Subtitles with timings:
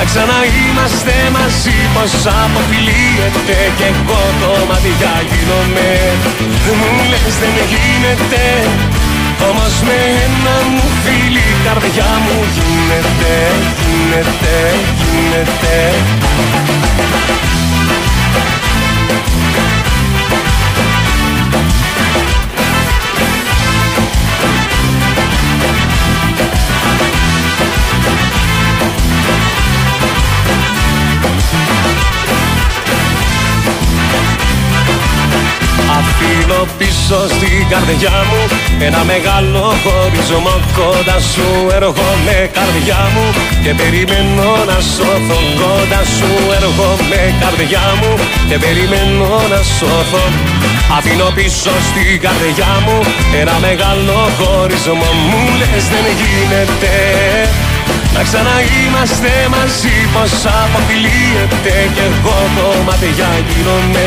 [0.00, 2.12] να ξαναείμαστε μαζί πως
[2.42, 5.90] αποφυλίεται Και εγώ το μάτια γίνομαι.
[6.78, 8.44] Μου λες δεν γίνεται
[9.50, 13.34] Όμως με ένα μου φίλη καρδιά μου γίνεται
[13.86, 14.54] Γίνεται,
[15.00, 15.78] γίνεται
[36.60, 38.40] Αφήνω πίσω στην καρδιά μου.
[38.86, 43.26] Ένα μεγάλο χωρισμό κοντά σου έρχομαι καρδιά μου.
[43.64, 48.12] Και περιμένω να σώθω κοντά σου έρχομαι καρδιά μου.
[48.48, 50.24] Και περιμένω να σώθω.
[50.96, 52.96] Αφήνω πίσω στην καρδιά μου
[53.40, 55.10] Ένα μεγάλο χωρισμό.
[55.30, 56.92] Μου λες δεν γίνεται.
[58.14, 64.06] Να ξαναείμαστε μαζί πως αποφυλίεται Κι εγώ το μάτια γίνομαι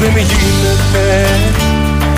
[0.00, 1.26] δεν γίνεται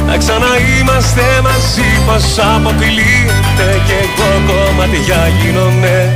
[0.06, 6.15] Να ξαναείμαστε μαζί πως αποκλείεται Κι εγώ κομμάτια γίνομαι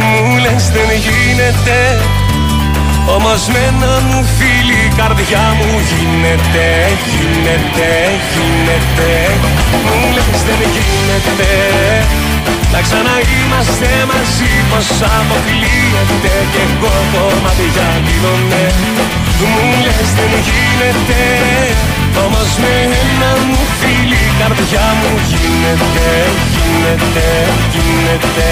[0.00, 1.78] Μου λες δεν γίνεται.
[3.16, 6.66] Όμως με ένα μου φίλη η καρδιά μου γίνεται,
[7.10, 7.90] γίνεται,
[8.32, 9.10] γίνεται.
[9.86, 11.50] Μου λες δεν γίνεται.
[12.72, 14.88] Να ξαναείμαστε μαζί πως
[15.18, 18.64] αποκλείεται Κι εγώ κομμάτια γίνομαι
[19.52, 21.22] Μου λες δεν γίνεται.
[22.24, 26.08] Όμως με ένα μου φίλη η καρδιά μου γίνεται
[26.54, 27.26] Γίνεται,
[27.72, 28.48] γίνεται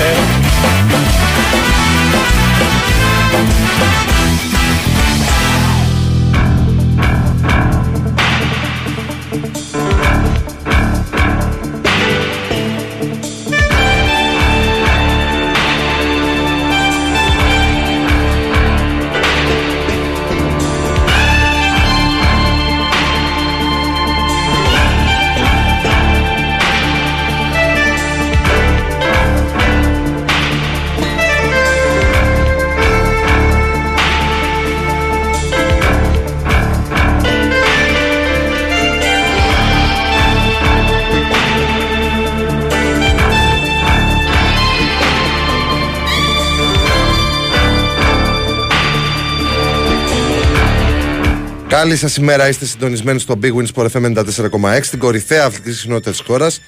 [51.79, 56.11] Καλή σας ημέρα, είστε συντονισμένοι στο Big Win Sport FM 94,6, την κορυφαία αθλητική συχνότητα
[56.11, 56.61] τη χώρας.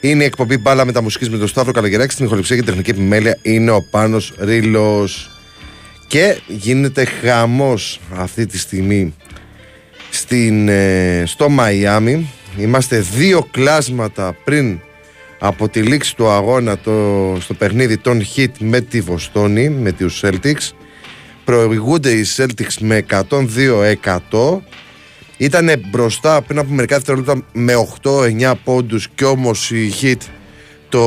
[0.00, 2.12] Είναι η εκπομπή μπάλα με τα μουσική με τον Σταύρο Καλαγεράκη.
[2.12, 5.30] Στην ηχοληψία και την τεχνική επιμέλεια είναι ο Πάνος Ρίλος.
[6.06, 9.14] Και γίνεται χαμός αυτή τη στιγμή
[10.10, 12.30] στην, ε, στο Μαϊάμι.
[12.56, 14.80] Είμαστε δύο κλάσματα πριν
[15.38, 20.22] από τη λήξη του αγώνα το, στο παιχνίδι των Hit με τη Βοστόνη, με τους
[20.24, 20.83] Celtics.
[21.44, 24.60] Προηγούνται οι Celtics με 102-100.
[25.36, 30.20] Ήταν μπροστά πριν από μερικά δευτερόλεπτα με 8-9 πόντους και όμως οι Hit
[30.88, 31.02] το...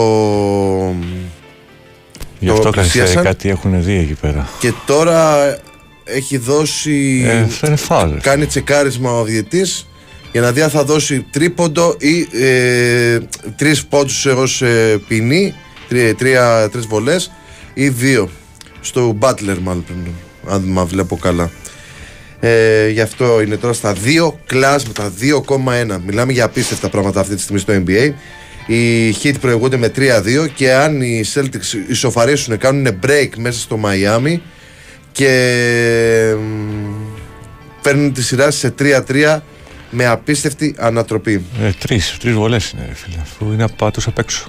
[2.39, 3.23] Γι' αυτό πλησίασαν.
[3.23, 4.49] κάτι έχουν δει εκεί πέρα.
[4.59, 5.45] Και τώρα
[6.03, 7.23] έχει δώσει...
[7.25, 8.17] Ε, αυτό είναι φάουλ.
[8.17, 9.87] Κάνει τσεκάρισμα ο διετής
[10.31, 13.19] για να δει αν θα δώσει τρίποντο ή ε,
[13.55, 15.53] τρεις πόντους ως ε, ποινή,
[15.87, 17.31] τρία, τρία, τρεις βολές
[17.73, 18.29] ή δύο.
[18.81, 19.85] Στο Butler μάλλον
[20.49, 21.51] αν μα βλέπω καλά.
[22.39, 25.99] Ε, γι' αυτό είναι τώρα στα 2 κλάσματα, 2,1.
[26.05, 28.13] Μιλάμε για απίστευτα πράγματα αυτή τη στιγμή στο NBA.
[28.67, 34.39] Οι Heat προηγούνται με 3-2 και αν οι Celtics ισοφαρίσουν, κάνουν break μέσα στο Miami
[35.11, 36.35] και
[37.81, 39.39] παίρνουν τη σειρά σε 3-3
[39.89, 41.43] με απίστευτη ανατροπή.
[41.61, 44.47] Ε, τρεις, τρεις βολές είναι φίλε, αφού είναι απ' απ' έξω.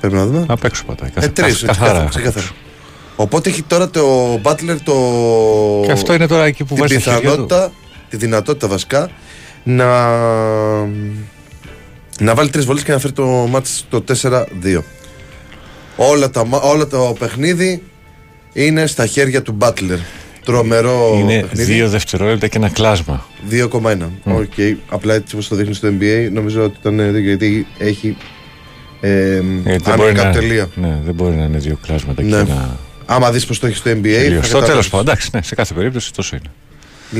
[0.00, 0.44] Πρέπει να δούμε.
[0.48, 1.10] Απ' έξω πατάει.
[1.14, 2.08] Ε, τρεις, καθαρά.
[2.22, 2.46] καθαρά.
[3.16, 4.94] Οπότε έχει τώρα το Butler το.
[5.84, 7.72] Και αυτό είναι τώρα εκεί που την βάζει πιθανότητα,
[8.08, 9.10] τη δυνατότητα βασικά
[9.62, 10.10] να,
[12.20, 14.82] να βάλει τρεις βολές και να φέρει το μάτι στο 4-2.
[15.96, 17.82] Όλα, τα, όλα το παιχνίδι
[18.52, 19.98] είναι στα χέρια του Butler.
[20.44, 21.72] Τρομερό είναι παιχνίδι.
[21.72, 23.26] δύο δευτερόλεπτα και ένα κλάσμα.
[23.50, 23.68] 2,1.
[23.70, 24.08] Mm.
[24.24, 24.76] Okay.
[24.88, 28.16] Απλά έτσι όπως το δείχνει στο NBA, νομίζω ότι ήταν γιατί έχει.
[29.00, 30.32] Ε, γιατί δεν μπορεί, να,
[30.74, 32.28] ναι, δεν μπορεί να είναι δύο κλάσματα ναι.
[32.28, 34.38] και να Άμα δεις πώ το έχεις στο NBA.
[34.42, 36.50] Στο τέλος πάντων, εντάξει, ναι, σε κάθε περίπτωση τόσο είναι.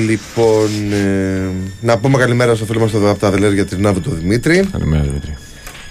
[0.07, 1.51] Λοιπόν, ε,
[1.81, 4.69] να πούμε καλημέρα στο φίλο μας τον από τα Δελέρ για την Νάβο του Δημήτρη.
[4.73, 5.37] Καλημέρα, Δημήτρη.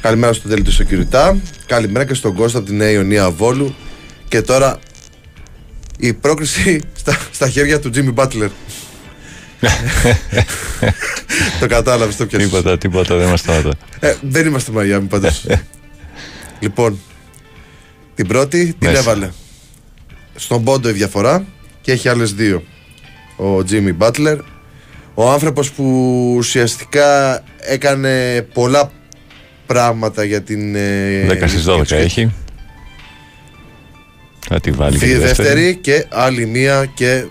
[0.01, 1.37] Καλημέρα στον Τέλη του Σοκυριτά.
[1.65, 3.75] Καλημέρα και στον Κώστα από την Νέα Ιωνία Βόλου.
[4.27, 4.79] Και τώρα
[5.97, 8.49] η πρόκριση στα, στα χέρια του Τζίμι Μπάτλερ.
[11.59, 12.45] το κατάλαβες το πιασέ.
[12.45, 15.45] Τίποτα, τίποτα, δεν είμαστε ε, δεν είμαστε Μαϊάμι πάντως.
[16.63, 16.99] λοιπόν,
[18.15, 19.29] την πρώτη την έβαλε
[20.35, 21.45] στον πόντο η διαφορά
[21.81, 22.63] και έχει άλλες δύο
[23.35, 24.37] ο Τζίμι Μπάτλερ
[25.13, 25.83] ο άνθρωπος που
[26.37, 28.91] ουσιαστικά έκανε πολλά
[29.65, 32.33] πράγματα για την 10 ε, στις 12 έχει
[34.47, 35.75] θα τη βάλει και δεύτερη.
[35.75, 37.25] και άλλη μία και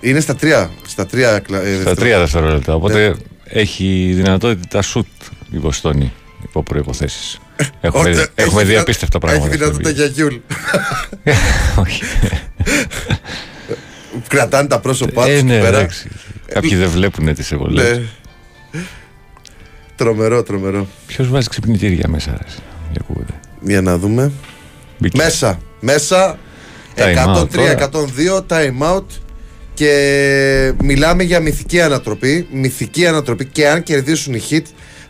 [0.00, 3.14] είναι στα τρία στα τρία, ε, στα τρία δευτερόλεπτα οπότε ναι.
[3.44, 5.06] έχει δυνατότητα σουτ
[5.50, 6.12] η Βοστόνη
[6.42, 7.40] υπό προϋποθέσεις
[7.80, 9.46] Έχουμε, έχουμε δει απίστευτα πράγματα.
[9.46, 10.34] Έχει δυνατότητα για Γιούλ.
[11.84, 12.02] Όχι.
[14.28, 15.86] Κρατάνε τα πρόσωπά ε, του ναι, πέρα.
[16.46, 17.82] Κάποιοι δεν βλέπουν τις ευολέ.
[17.82, 18.02] Ναι.
[19.96, 20.86] Τρομερό, τρομερό.
[21.06, 22.38] Ποιος βάζει ξυπνητήρια μέσα,
[22.90, 23.32] για ακούγεται.
[23.60, 24.32] Για να δούμε.
[25.14, 25.58] Μέσα.
[25.80, 26.38] Μέσα.
[26.96, 29.04] 103-102 time out
[29.74, 32.46] και μιλάμε για μυθική ανατροπή.
[32.52, 34.62] Μυθική ανατροπή και αν κερδίσουν οι hit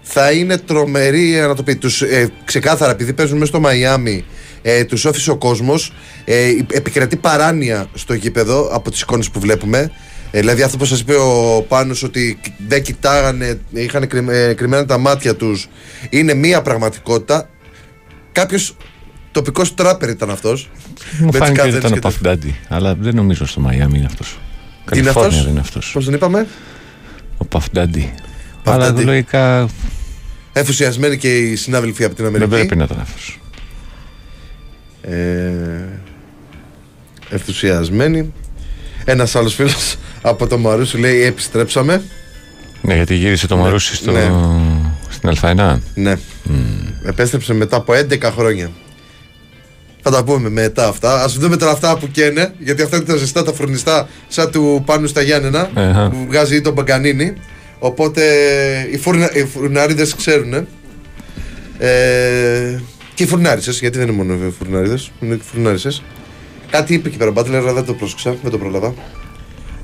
[0.02, 1.76] θα είναι τρομερή ανατροπή.
[1.76, 4.24] Τους, ε, ξεκάθαρα, επειδή παίζουν μέσα στο Μαϊάμι,
[4.62, 5.92] ε, τους όφησε ο κόσμος.
[6.24, 9.90] Ε, επικρατεί παράνοια στο γήπεδο από τις εικόνες που βλέπουμε.
[10.30, 14.98] Ε, δηλαδή, αυτό που σας είπε ο Πάνος ότι δεν κοιτάγανε, είχαν ε, κρυμμένα τα
[14.98, 15.68] μάτια τους,
[16.10, 17.48] είναι μία πραγματικότητα.
[18.32, 18.76] Κάποιος
[19.32, 20.70] τοπικός τράπερ ήταν αυτός.
[21.18, 24.38] Μου φάνηκε ότι ήταν ο Παφντάντι, αλλά δεν νομίζω στο Μαϊάμι είναι αυτός.
[24.94, 25.10] Είναι
[25.60, 26.46] αυτός; Πώς τον είπαμε,
[27.36, 28.12] Ο Παφντάντι.
[28.64, 29.68] Αλλά λογικά.
[30.52, 32.50] Ενθουσιασμένοι και οι συνάδελφοι από την Αμερική.
[32.50, 33.32] Δεν πρέπει να ήταν αυτό.
[35.02, 36.00] Ε,
[37.30, 38.32] ενθουσιασμένοι.
[39.04, 42.02] Ένας άλλος φίλος από το Μαρούσι λέει: Επιστρέψαμε.
[42.80, 44.10] Ναι, γιατί γύρισε το ναι, Μαρούσι στο...
[44.10, 44.30] ναι.
[45.08, 45.76] στην Α1.
[45.94, 46.14] Ναι.
[46.48, 46.50] Mm.
[47.04, 48.70] Επέστρεψε μετά από 11 χρόνια.
[50.02, 51.22] Θα τα πούμε μετά αυτά.
[51.22, 54.82] Α δούμε τώρα αυτά που καίνε, γιατί αυτά είναι τα ζεστά, τα φρονιστά, σαν του
[54.86, 56.10] πάνω στα Γιάννενα, uh-huh.
[56.10, 57.34] που βγάζει τον Μπαγκανίνη.
[57.84, 58.22] Οπότε
[58.90, 60.52] οι, φουρνα, οι φουρνάριδες ξέρουν.
[61.78, 62.80] Ε,
[63.14, 66.02] και οι φουρνάρισες, γιατί δεν είναι μόνο οι φουρνάριδες, είναι και οι φουρνάρισες.
[66.70, 68.94] Κάτι είπε εκεί πέρα Μπάτλερ, αλλά δεν το πρόσεξα, δεν το πρόλαβα.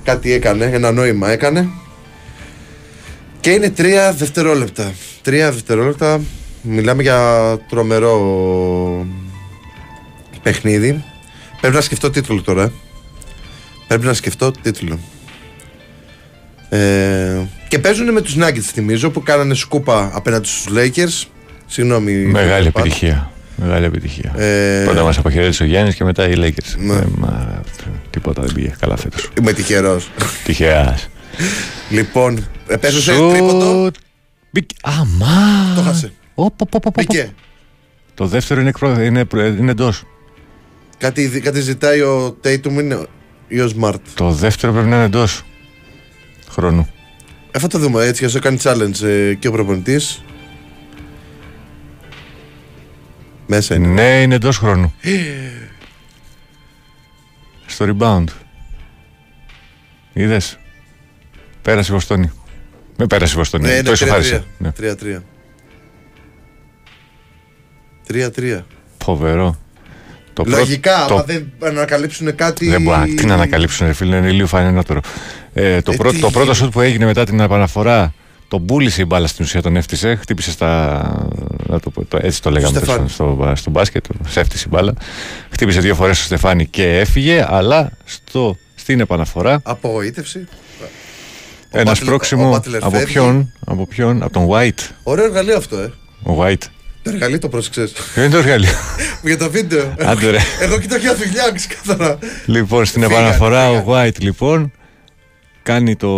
[0.05, 1.69] Κάτι έκανε, ένα νόημα έκανε.
[3.41, 4.93] Και είναι τρία δευτερόλεπτα.
[5.23, 6.21] Τρία δευτερόλεπτα.
[6.63, 9.07] Μιλάμε για τρομερό
[10.43, 11.05] παιχνίδι.
[11.61, 12.73] Πρέπει να σκεφτώ τίτλο τώρα.
[13.89, 14.99] Πρέπει να σκεφτώ τίτλο.
[16.69, 21.29] Ε, και παίζουν με τους Nuggets, θυμίζω, που κάνανε σκούπα απέναντι στους Lakers.
[21.67, 22.13] Συγγνώμη.
[22.13, 23.31] Μεγάλη επιτυχία.
[23.57, 24.35] Μεγάλη επιτυχία.
[24.37, 24.85] Ε...
[24.85, 26.77] Πρώτα μας αποχαιρέτησε ο Γιάννης και μετά οι Lakers.
[26.79, 26.95] Ναι.
[26.95, 27.63] Ε, μα,
[28.11, 29.31] τίποτα δεν πήγε καλά φέτος.
[29.39, 30.11] Είμαι τυχερός.
[30.45, 30.99] Τυχαία.
[31.91, 33.91] λοιπόν, ε, πέσω σε τρίποντο.
[34.51, 34.75] Μπήκε.
[34.83, 35.75] Αμά!
[35.77, 36.13] Το χάσε.
[36.35, 36.95] Οπ, οπ, οπ, οπ.
[36.95, 37.35] Μπήκε.
[38.15, 39.03] Το δεύτερο είναι, εκπρο...
[39.03, 40.05] είναι, είναι εντός.
[40.99, 43.07] Κάτι, κάτι ζητάει ο Tatum είναι
[43.49, 44.01] ή ο Smart.
[44.15, 45.43] Το δεύτερο πρέπει να είναι εντός
[46.51, 46.89] χρόνου.
[47.59, 50.23] Ε, θα το δούμε έτσι, για να κάνει challenge ε, και ο προπονητής.
[53.47, 53.87] Μέσα είναι.
[53.87, 54.95] Ναι, είναι εντός χρόνου.
[57.67, 58.25] Στο rebound.
[60.13, 60.59] Είδες;
[61.63, 62.31] Πέρασε η Βοστόνη.
[62.97, 63.67] Με πέρασε η Βοστόνη.
[63.67, 64.45] Ναι, το ισοφάρισε.
[64.59, 64.73] Ναι.
[64.81, 65.21] 3-3.
[68.09, 68.61] 3-3.
[68.99, 69.59] Φοβερό.
[70.39, 72.69] Το πρώτο- Λογικά, το- άμα δεν ανακαλύψουν κάτι.
[72.69, 75.01] Δεν μπορεί να τι να ανακαλύψουν, ρε φίλε, είναι λίγο φανενότερο.
[75.55, 76.59] Ε, το, Ε, πρώτο, τι το πρώτο γίνεται.
[76.65, 78.15] σουτ που έγινε μετά την επαναφορά,
[78.49, 80.15] τον πούλησε η μπάλα στην ουσία, τον έφτιασε.
[80.15, 81.01] Χτύπησε στα.
[81.67, 83.09] Να το, πω, το, έτσι το λέγαμε Στεφάνι.
[83.09, 84.93] στο, στο, στο μπάσκετ, σε έφτιασε η μπάλα.
[85.51, 90.47] Χτύπησε δύο φορές στο Στεφάνι και έφυγε, αλλά στο, στην επαναφορά Απογοήτευση.
[91.71, 92.49] Ο ένας Butler- σπρώξιμο.
[92.51, 93.13] ο Butler Από φεύγει.
[93.13, 94.89] ποιον, από ποιον, από τον White.
[95.03, 95.93] Ωραίο εργαλείο αυτό, ε.
[96.23, 96.63] Ο White.
[97.09, 98.79] Το εργαλείο το πρόσεξες; Ποιο είναι το εργαλείο.
[99.23, 99.95] Για το βίντεο.
[99.99, 100.39] Άντε ρε.
[100.61, 102.19] Εγώ κοιτάω για φιλιά, ξεκάθαρα.
[102.47, 104.09] Λοιπόν, στην Φύγανε, επαναφορά ο φύγανε.
[104.09, 104.73] White λοιπόν
[105.63, 106.09] κάνει το.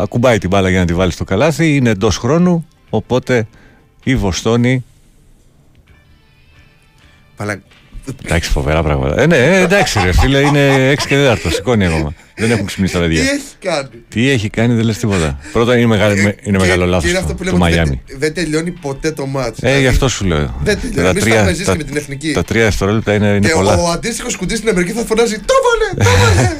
[0.00, 1.74] ακουμπάει την μπάλα για να τη βάλει στο καλάθι.
[1.76, 2.66] Είναι εντός χρόνου.
[2.90, 3.46] Οπότε
[4.04, 4.84] η Βοστόνη.
[7.36, 7.62] Παλα...
[8.24, 9.20] Εντάξει, φοβερά πράγματα.
[9.20, 11.36] Ε, ναι, ε, εντάξει, ρε φίλε, είναι 6 και 4.
[11.48, 12.14] Σηκώνει ακόμα.
[12.36, 13.22] Δεν έχουν ξυπνήσει τα Τι παιδιά.
[13.22, 15.38] έχει κάνει; Τι έχει κάνει, δεν λες τίποτα.
[15.52, 17.72] Πρώτα είναι, μεγάλο, είναι Και- μεγάλο και λάθο είναι αυτό το, που το λέμε ότι
[17.74, 18.02] Μαϊάμι.
[18.06, 19.58] δεν, δεν τελειώνει ποτέ το μάτς.
[19.62, 20.60] Ε, γι' αυτό σου λέω.
[20.62, 21.08] Δεν τελειώνει.
[21.08, 22.32] Εμείς τα έχουμε ζήσει με την εθνική.
[22.32, 23.74] τα τρία δευτερόλεπτα είναι, είναι Και πολλά.
[23.76, 26.04] ο αντίστοιχος κουντής στην Αμερική θα φωνάζει Το βάλε!
[26.10, 26.56] Το βάλε!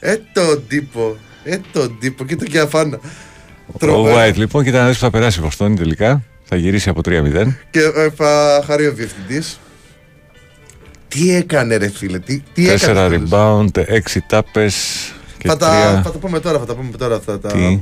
[0.12, 1.16] ε, τον τύπο.
[1.44, 2.24] Ε, τον τύπο.
[2.24, 2.98] Κοίτα και αφάνα.
[3.72, 4.16] Ο Τρομερό.
[4.30, 6.22] White λοιπόν, κοίτα να δεις που θα περάσει η Βοστόνη τελικά.
[6.44, 7.46] Θα γυρίσει από 3-0.
[7.70, 9.58] Και ε, θα χαρεί ο διευθυντής.
[11.08, 13.08] Τι έκανε, ρε φίλε, τι, τι έκανε.
[13.08, 13.82] 4 rebound, 6
[14.26, 14.74] τάπες
[15.38, 16.02] και Θα τα, 3.
[16.04, 17.20] θα τα πούμε τώρα, θα τα πούμε τώρα.
[17.20, 17.48] Θα τα...
[17.52, 17.80] Τι;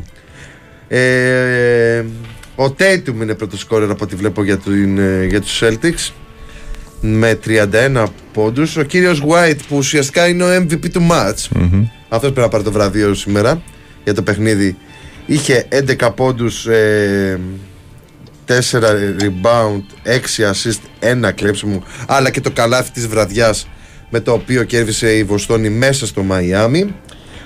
[0.88, 2.04] Ε,
[2.56, 6.12] ο Tatum είναι πρώτος σκόρερ από ό,τι βλέπω για, την, ε, για τους Celtics
[7.00, 8.76] με 31 πόντους.
[8.76, 11.48] Ο κύριος White που ουσιαστικά είναι ο MVP του match.
[11.54, 11.84] Μμμ.
[12.08, 13.62] Αυτός πρέπει να πάρει το βραβείο σήμερα
[14.04, 14.76] για το παιχνίδι.
[15.26, 17.40] Είχε 11 πόντους, ε,
[18.46, 18.60] 4
[19.20, 20.80] rebound, 6 assist,
[21.28, 23.68] 1 κλέψιμο, αλλά και το καλάθι της βραδιάς
[24.10, 26.94] με το οποίο κέρδισε η Βοστόνη μέσα στο Μαϊάμι.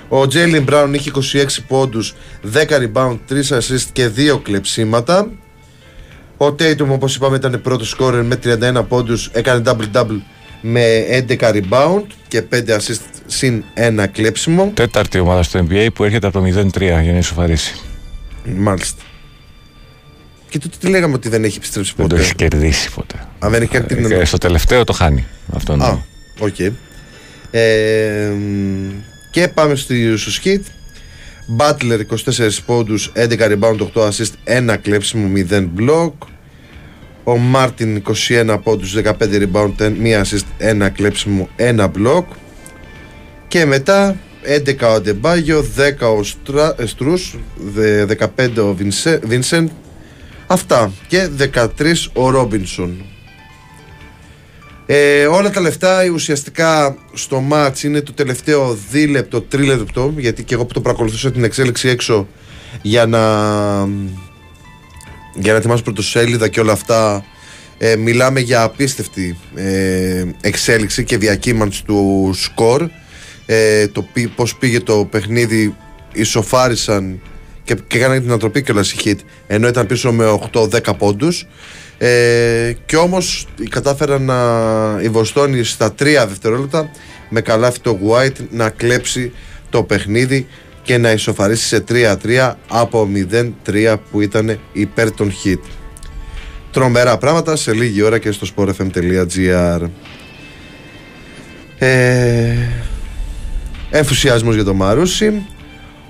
[0.07, 2.15] Ο Τζέιλιν Μπράουν είχε 26 πόντους,
[2.53, 5.31] 10 rebound, 3 assist και 2 κλεψίματα.
[6.37, 10.21] Ο Tatum όπως είπαμε ήταν πρώτος σκόρερ με 31 πόντους, έκανε double-double
[10.61, 14.71] με 11 rebound και 5 assist συν 1 κλέψιμο.
[14.73, 17.75] Τέταρτη ομάδα στο NBA που έρχεται από το 0-3 για να ισοφαρίσει.
[18.55, 19.03] Μάλιστα.
[20.49, 22.25] Και τότε τι λέγαμε ότι δεν έχει επιστρέψει Δεν το ποτέ.
[22.27, 23.27] έχει κερδίσει ποτέ.
[23.39, 25.25] Αν δεν έχει κάνει την Ε, στο τελευταίο το χάνει.
[25.53, 26.03] Αυτό Α, είναι.
[26.39, 26.59] οκ.
[27.51, 28.89] Ε, μ,
[29.31, 30.61] και πάμε στη- στους Heat.
[31.57, 36.13] Butler 24 πόντους, 11 rebound, 8 assist, 1 κλέψιμο, 0 block.
[37.23, 42.23] Ο Μάρτιν 21 πόντους, 15 rebound, 1 assist, 1 κλέψιμο, 1 block.
[43.47, 49.69] Και μετά 11 ο Αντεμπάγιο, 10 ο Στρα, ε, Στρούς, δε- 15 ο Βινσε- Βίνσεντ.
[50.51, 50.91] Αυτά.
[51.07, 51.65] Και 13
[52.13, 53.05] ο Ρόμπινσον.
[54.85, 60.65] Ε, όλα τα λεφτά ουσιαστικά στο match είναι το τελευταίο δίλεπτο, τρίλεπτο γιατί και εγώ
[60.65, 62.27] που το παρακολουθούσα την εξέλιξη έξω
[62.81, 63.19] για να
[65.35, 67.25] για να ετοιμάσω πρωτοσέλιδα και όλα αυτά
[67.77, 72.89] ε, μιλάμε για απίστευτη ε, εξέλιξη και διακύμανση του σκορ
[73.45, 75.75] ε, το πι- πώς πήγε το παιχνίδι
[76.13, 77.19] ισοφάρισαν
[77.63, 81.47] και, και έκαναν την ανατροπή και η hit ενώ ήταν πίσω με 8-10 πόντους.
[81.97, 84.35] Ε, και όμως κατάφεραν να
[85.01, 86.91] η Βοστόνη στα 3 δευτερόλεπτα
[87.29, 89.31] με καλάθι το White να κλέψει
[89.69, 90.47] το παιχνίδι
[90.81, 93.09] και να ισοφαρίσει σε 3-3 από
[93.65, 95.59] 0-3 που ήταν υπέρ των hit.
[96.71, 99.81] Τρομερά πράγματα σε λίγη ώρα και στο sportfm.gr
[101.77, 102.55] ε,
[103.89, 105.45] Ενθουσιασμός για το Μαρούσι.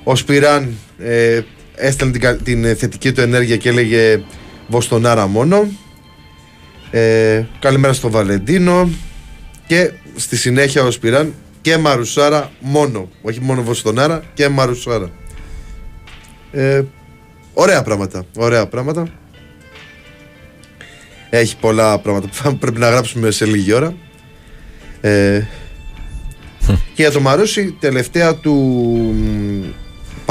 [0.03, 1.41] Ο Σπυράν ε,
[1.75, 4.21] έστελνε την, κα- την ε, θετική του ενέργεια και έλεγε
[4.67, 5.67] Βοστονάρα μόνο
[6.91, 8.89] ε, Καλημέρα στο Βαλεντίνο
[9.67, 15.09] Και στη συνέχεια ο Σπυράν και Μαρουσάρα μόνο Όχι μόνο Βοστονάρα και Μαρουσάρα
[16.51, 16.81] ε,
[17.53, 19.07] Ωραία πράγματα Ωραία πράγματα.
[21.29, 23.93] Έχει πολλά πράγματα που θα πρέπει να γράψουμε σε λίγη ώρα.
[25.01, 25.41] Ε,
[26.67, 28.53] και για το Μαρούσι, τελευταία του
[29.15, 29.63] μ,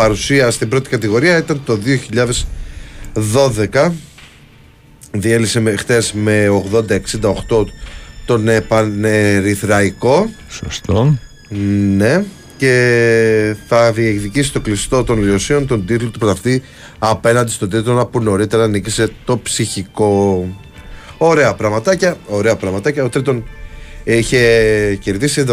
[0.01, 1.79] παρουσία στην πρώτη κατηγορία ήταν το
[3.73, 3.91] 2012.
[5.13, 6.47] Διέλυσε με, χτες με
[7.21, 7.65] 80-68
[8.27, 10.31] τον Επανερυθραϊκό.
[10.49, 11.19] Σωστό.
[11.97, 12.25] Ναι.
[12.57, 16.63] Και θα διεκδικήσει το κλειστό των Λιωσίων τον τίτλο του πρωταυτή
[16.99, 20.47] απέναντι στον Τρίτονα που νωρίτερα νίκησε το ψυχικό.
[21.19, 22.17] Ωραία πραγματάκια.
[22.27, 23.05] Ωραία πραγματάκια.
[23.05, 23.45] Ο Τρίτον
[24.05, 24.39] είχε
[25.01, 25.45] κερδίσει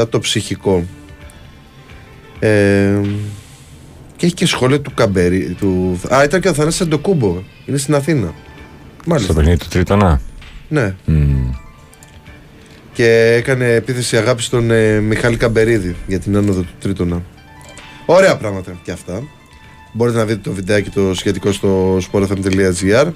[0.00, 0.84] 79-77 το ψυχικό.
[2.38, 3.00] Ε,
[4.16, 5.56] και έχει και σχόλιο του Καμπέρι.
[5.58, 6.00] Του...
[6.14, 7.42] Α, ήταν και ο Θανάσης Αντοκούμπο.
[7.66, 8.34] Είναι στην Αθήνα.
[9.16, 10.20] Στο παιχνίδι του Τρίτονα.
[10.68, 10.94] Ναι.
[11.04, 11.50] Μμ.
[12.92, 17.22] Και έκανε επίθεση αγάπη στον ε, Μιχάλη Καμπερίδη για την άνοδο του Τρίτονα.
[18.06, 19.22] Ωραία πράγματα και αυτά.
[19.92, 23.12] Μπορείτε να δείτε το βιντεάκι το σχετικό στο sportfm.gr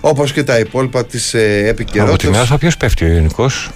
[0.00, 2.38] όπως και τα υπόλοιπα της ε, Από την επικαιρότητας.
[2.38, 3.70] Άσπα ποιο πέφτει ο Ιωνικός.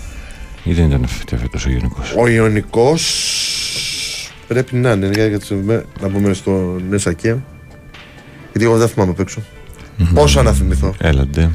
[0.64, 2.14] Ή δεν ήταν φέτο ο Ιωνικός.
[2.16, 3.02] Ο Ιωνικός
[4.54, 7.36] πρέπει να είναι, για, για το- με- να πούμε στο Νεσακέ.
[8.52, 9.42] Γιατί εγώ δεν θυμάμαι απ' έξω.
[10.14, 10.94] Πόσο να θυμηθώ.
[11.00, 11.50] Έλαντε.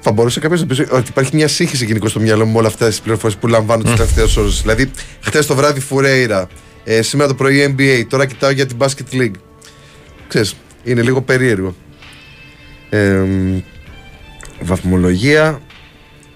[0.00, 2.68] Θα μπορούσε κάποιος να πει ότι υπάρχει μια σύγχυση γενικώ στο μυαλό μου με όλα
[2.68, 4.60] αυτές τις πληροφορίες που λαμβάνω τις τελευταίες ώρες.
[4.60, 6.46] Δηλαδή, χθες το βράδυ Φουρέιρα,
[6.84, 9.30] ε, σήμερα το πρωί NBA, τώρα κοιτάω για την Basket League.
[10.28, 10.54] Ξέρεις,
[10.84, 11.74] είναι λίγο περίεργο.
[12.90, 13.58] Ε, μ,
[14.60, 15.60] βαθμολογία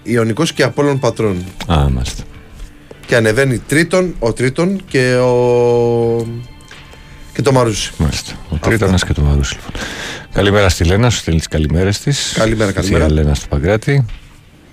[0.03, 1.43] Ιωνικός και Απόλλων Πατρών.
[1.71, 2.23] Α, μάλιστα.
[3.11, 6.25] Και ανεβαίνει τρίτον, ο τρίτον και ο.
[7.33, 7.91] και το Μαρούσι.
[7.97, 8.31] Μάλιστα.
[8.49, 9.81] Ο Τρίτονας και το Μαρούσι, λοιπόν.
[10.33, 12.33] Καλημέρα στη Λένα, σου στέλνει τις καλημέρες της.
[12.37, 13.11] Καλημέρα, καλημέρα.
[13.11, 14.05] Λένα στο Παγκράτη.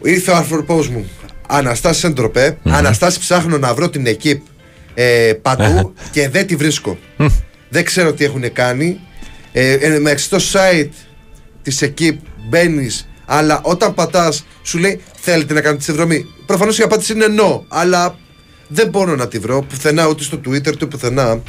[0.02, 1.08] Ήρθε ο αρθροπό μου.
[1.48, 2.58] Αναστάσει εντροπέ.
[2.64, 4.42] Αναστάσει ψάχνω να βρω την εκείπ
[4.94, 6.98] ε, παντού και δεν τη βρίσκω.
[7.68, 9.00] δεν ξέρω τι έχουν κάνει.
[9.52, 10.90] Ε, ε, με στο site
[11.62, 16.26] της εκείπ μπαίνεις, αλλά όταν πατάς, σου λέει θέλετε να κάνετε τη συνδρομή.
[16.46, 18.18] Προφανώς η απάντηση είναι no, αλλά
[18.68, 21.40] δεν μπορώ να τη βρω πουθενά, ούτε στο Twitter, ούτε πουθενά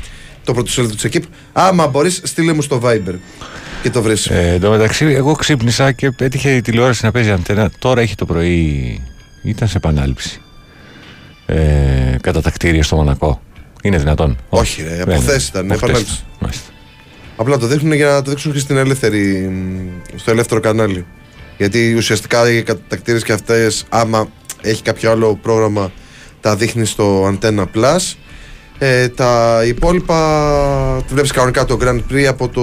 [0.44, 1.24] το πρωτοσέλιδο της εκείπ.
[1.54, 3.16] Άμα μπορείς, στείλε μου στο Viber
[3.82, 4.26] και το βρεις.
[4.26, 7.72] Ε, εν τω μεταξύ, εγώ ξύπνησα και έτυχε η τηλεόραση να παίζει αντένα.
[7.80, 9.02] Τώρα έχει το πρωί.
[9.44, 10.42] Ήταν σε επανάληψη.
[11.46, 13.42] Ε, κατά τα κτίρια στο Μονακό.
[13.82, 15.44] Είναι δυνατόν; Όχι, ρε, δεν από χθες είναι.
[15.50, 16.14] ήταν, Από χθες επανάληψη.
[16.14, 16.26] ήταν.
[16.40, 16.70] Μάλιστα.
[17.36, 19.52] Απλά το δείχνουν για να το δείξουν και στην ελεύθερη,
[20.16, 21.06] στο ελεύθερο κανάλι.
[21.58, 24.28] Γιατί ουσιαστικά οι κατακτήρες και αυτές, άμα
[24.62, 25.92] έχει κάποιο άλλο πρόγραμμα,
[26.42, 28.16] τα δείχνει στο Antenna Plus.
[28.78, 32.62] Ε, τα υπόλοιπα τη βλέπεις κανονικά το Grand Prix από το,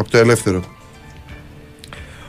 [0.00, 0.62] από το ελεύθερο.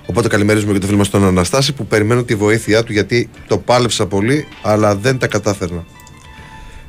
[0.05, 3.57] Οπότε καλημερίζουμε και το φίλο μας τον Αναστάση που περιμένω τη βοήθειά του γιατί το
[3.57, 5.85] πάλεψα πολύ αλλά δεν τα κατάφερνα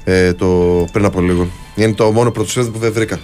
[0.04, 0.46] ε, το,
[0.92, 1.50] πριν από λίγο.
[1.74, 3.20] Είναι το μόνο πρωτοσέλιδο που δεν βρήκα.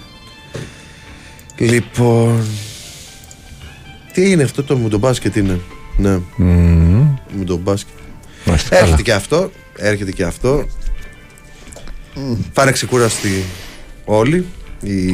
[1.57, 2.43] Λοιπόν.
[4.13, 5.59] Τι είναι αυτό το μουντομπάσκετ είναι;
[5.97, 7.15] Ναι, Μμμ.
[7.31, 7.93] μουντομπάσκετ.
[8.45, 8.69] Μάλιστα.
[8.69, 8.81] Καλά.
[8.81, 9.51] Έρχεται και αυτό.
[9.81, 10.65] Έρχεται και αυτό.
[12.53, 13.43] Θα είναι ξεκούραστοι
[14.05, 14.45] όλοι.
[14.81, 15.07] Η,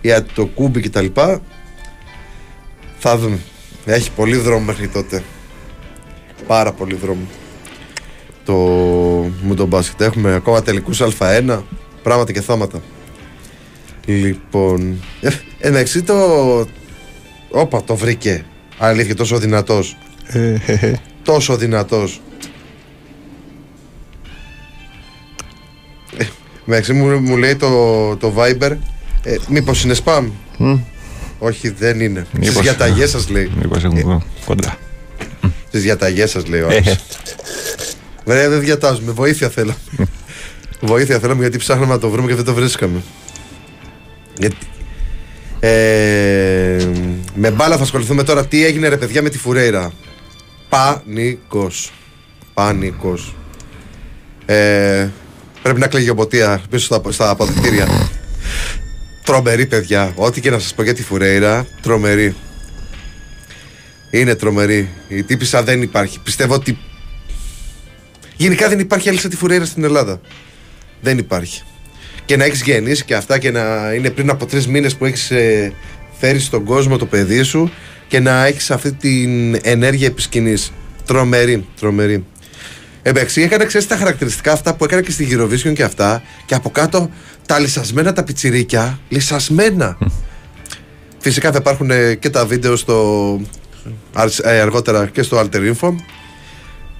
[0.00, 1.40] η το κούμπι και τα λοιπά.
[2.98, 3.38] Θα δούμε.
[3.84, 5.22] Έχει πολύ δρόμο μέχρι τότε.
[6.46, 7.26] Πάρα πολύ δρόμο.
[8.44, 8.54] Το
[9.42, 10.00] μουντομπάσκετ.
[10.00, 11.62] Έχουμε ακόμα τελικούς Α1.
[12.02, 12.82] Πράγματα και θάματα.
[14.06, 15.02] Λοιπόν.
[15.20, 16.14] Ε, εντάξει το.
[17.50, 18.44] Όπα, το βρήκε.
[18.78, 19.96] Αλήθεια, τόσο δυνατός.
[21.22, 22.20] τόσο δυνατός.
[26.68, 28.76] Εντάξει, μου, μου λέει το, το Viber.
[29.22, 30.24] Ε, μήπως είναι spam;
[31.38, 32.26] Όχι, δεν είναι.
[32.34, 33.50] Στις Μήπως- διαταγές σας λέει.
[33.60, 34.76] Μήπως έχουν κοντά.
[35.68, 36.96] Στις διαταγές σας λέει ο άλλος.
[38.24, 39.74] Βέβαια δεν διατάζουμε, βοήθεια θέλω.
[40.80, 43.02] βοήθεια θέλαμε γιατί ψάχναμε να το βρούμε και δεν το βρίσκαμε.
[44.38, 44.56] Γιατί...
[45.60, 46.86] Ε,
[47.34, 48.46] με μπάλα θα ασχοληθούμε τώρα.
[48.46, 49.92] Τι έγινε ρε παιδιά με τη Φουρέιρα;
[50.68, 51.92] Πανικός.
[52.54, 53.34] Πανικός.
[54.46, 55.08] Ε,
[55.62, 57.88] πρέπει να κλαίγει ο Μποτία πίσω στα, στα αποδητήρια.
[59.24, 60.12] τρομερή παιδιά.
[60.14, 62.34] Ό,τι και να σας πω για τη Φουρέιρα, τρομερή.
[64.10, 64.88] Είναι τρομερή.
[65.08, 66.20] Η τύπησα δεν υπάρχει.
[66.20, 66.78] Πιστεύω ότι
[68.38, 70.20] Γενικά δεν υπάρχει άλλη σαν τη Φουρέιρα στην Ελλάδα.
[71.00, 71.62] Δεν υπάρχει.
[72.24, 75.32] Και να έχεις γεννήσει και αυτά και να είναι πριν από τρεις μήνες που έχεις
[76.18, 77.70] φέρει στον κόσμο το παιδί σου
[78.08, 80.72] και να έχεις αυτή την ενέργεια επισκηνής.
[81.06, 82.24] Τρομερή, τρομερή.
[83.08, 86.22] Εντάξει, έκανε ξέρεις τα χαρακτηριστικά αυτά που έκανε και στη Eurovision και αυτά.
[86.46, 87.10] Και από κάτω
[87.46, 88.98] τα λυσασμένα τα πιτσιρίκια.
[89.08, 89.98] Λυσασμένα.
[91.18, 93.40] Φυσικά θα υπάρχουν ε, και τα βίντεο στο.
[94.12, 95.94] αρ- ε, αργότερα και στο Alter Info.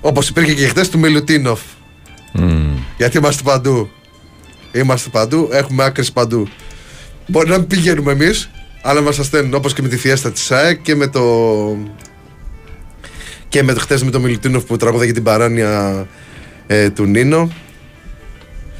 [0.01, 1.61] Όπως υπήρχε και χθες του Μιλουτίνοφ.
[2.33, 2.77] Μμμ.
[2.97, 3.91] Γιατί είμαστε παντού.
[4.73, 6.49] Είμαστε παντού, έχουμε άκρες παντού.
[7.27, 8.51] Μπορεί να μην πηγαίνουμε εμείς,
[8.83, 11.23] αλλά μας στέλνουν όπως και με τη φιέστα της ΣΑΕΚ και με το.
[13.49, 16.07] Και με το χθες με το Μιλουτίνοφ που τραγουδάει για την παράνοια
[16.67, 17.51] ε, του Νίνο.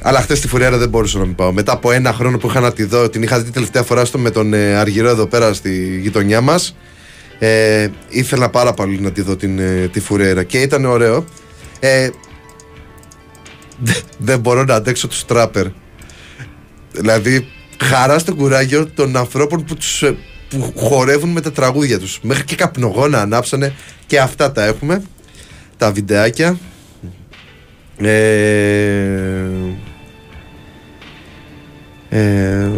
[0.01, 1.51] Αλλά χθες στη Φουριέρα δεν μπορούσα να μην πάω.
[1.51, 4.17] Μετά από ένα χρόνο που είχα να τη δω, την είχα δει τελευταία φορά στο
[4.17, 6.75] με τον ε, Αργυρό εδώ πέρα στη γειτονιά μας.
[7.39, 11.25] Ε, ήθελα πάρα πολύ να τη δω την, ε, τη Φουρέιρα και ήταν ωραίο.
[11.79, 12.09] Ε,
[13.79, 15.65] δε- δεν μπορώ να αντέξω τους τράπερ.
[16.91, 17.47] Δηλαδή,
[17.83, 20.17] χαρά στο κουράγιο των ανθρώπων που, τους, ε,
[20.49, 22.19] που χορεύουν με τα τραγούδια τους.
[22.21, 23.73] Μέχρι και καπνογόνα ανάψανε
[24.07, 25.03] και αυτά τα έχουμε.
[25.77, 26.57] Τα βιντεάκια.
[27.97, 28.09] Ε,
[32.09, 32.69] ε,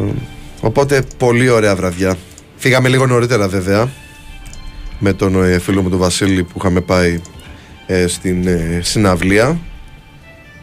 [0.61, 2.17] οπότε πολύ ωραία βραδιά.
[2.55, 3.89] Φύγαμε λίγο νωρίτερα βέβαια
[4.99, 7.21] με τον ε, φίλο μου τον Βασίλη που είχαμε πάει
[7.87, 9.59] ε, στην ε, συναυλία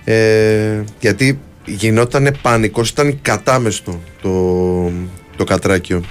[0.05, 4.93] ε, γιατί γινόταν πανικός, ήταν κατάμεστο το,
[5.37, 6.03] το κατράκιο.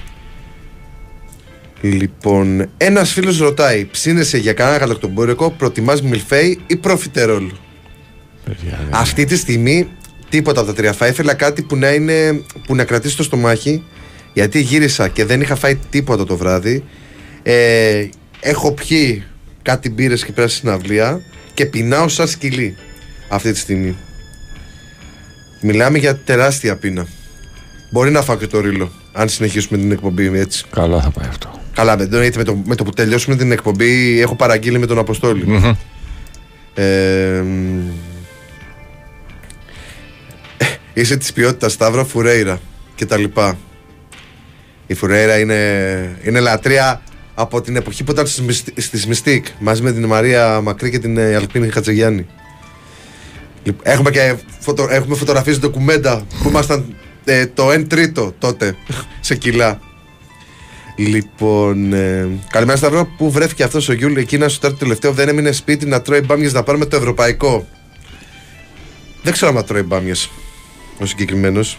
[1.81, 7.51] Λοιπόν, ένας φίλος ρωτάει, ψήνεσαι για κανένα γαλακτομπόρικο, προτιμάς μιλφέι ή προφιτερόλ;
[8.45, 9.87] Παιδιά, δεν- Αυτή τη στιγμή
[10.29, 10.93] τίποτα από τα τρία.
[10.93, 13.83] Θα ήθελα κάτι που να, είναι, που να κρατήσει το στομάχι.
[14.33, 16.83] Γιατί γύρισα και δεν είχα φάει τίποτα το βράδυ.
[17.43, 18.05] Ε,
[18.39, 19.23] έχω πιει
[19.61, 21.21] κάτι μπύρες και πέρα στη συναυλία
[21.53, 22.75] και πεινάω σαν σκυλί
[23.29, 23.95] αυτή τη στιγμή.
[25.61, 27.07] Μιλάμε για τεράστια πείνα.
[27.91, 30.65] Μπορεί να φάω και το ρίλο, αν συνεχίσουμε την εκπομπή έτσι.
[30.71, 31.56] Καλά θα πάει αυτό.
[31.77, 34.97] Καλά, με το, με το, με το που τελειώσουμε την εκπομπή έχω παραγγείλει με τον
[34.97, 35.43] Αποστόλη.
[35.47, 35.73] Μμμ.
[36.73, 37.89] Ε, μ,
[40.93, 42.59] είσαι της ποιότητας Σταύρο Φουρέιρα
[42.95, 43.57] και τα λοιπά.
[44.87, 47.01] Η Φουρέιρα είναι, είναι λατρεία
[47.35, 50.99] από την εποχή που ήταν στις, Μυσ- στις Μυστικ μαζί με την Μαρία Μακρύ και
[50.99, 52.25] την ε, Αλπίνη Χατζηγιάννη.
[53.63, 58.75] Λοιπόν, Έχουμε και φωτο, έχουμε φωτογραφίες ντοκουμέντα που ήμασταν ε, το 1 τρίτο τότε
[59.19, 59.79] σε κιλά.
[60.99, 63.05] Λοιπόν, ε, καλημέρα Σταύρο.
[63.17, 66.21] Πού βρέθηκε αυτός ο Γιούλ εκεί να σου το τελευταίο, δεν έμεινε σπίτι να τρώει
[66.21, 67.67] μπάμιες να πάρουμε το ευρωπαϊκό.
[69.23, 70.29] Δεν ξέρω αν τρώει μπάμιες
[70.99, 71.77] ο συγκεκριμένος.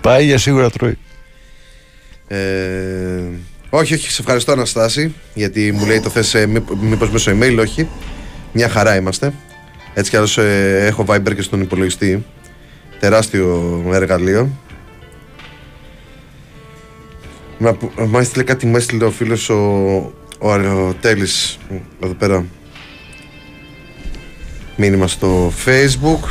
[0.00, 0.98] Πάει για σίγουρα τρώει.
[2.28, 2.38] Ε,
[3.70, 7.56] όχι, όχι, σε ευχαριστώ Αναστάση γιατί μου λέει το θες ε, μήπ- μήπως μέσω email,
[7.60, 7.88] όχι.
[8.52, 9.32] Μια χαρά είμαστε.
[9.94, 12.24] Έτσι κι άλλως ε, έχω Viber και στον υπολογιστή.
[13.00, 14.50] Τεράστιο εργαλείο.
[17.62, 19.54] Μα, που- μου έστειλε κάτι, μου έστειλε ο φίλος ο,
[20.38, 21.58] ο, ο Τέλης
[22.02, 22.44] εδώ πέρα.
[24.76, 26.28] Μήνυμα στο facebook.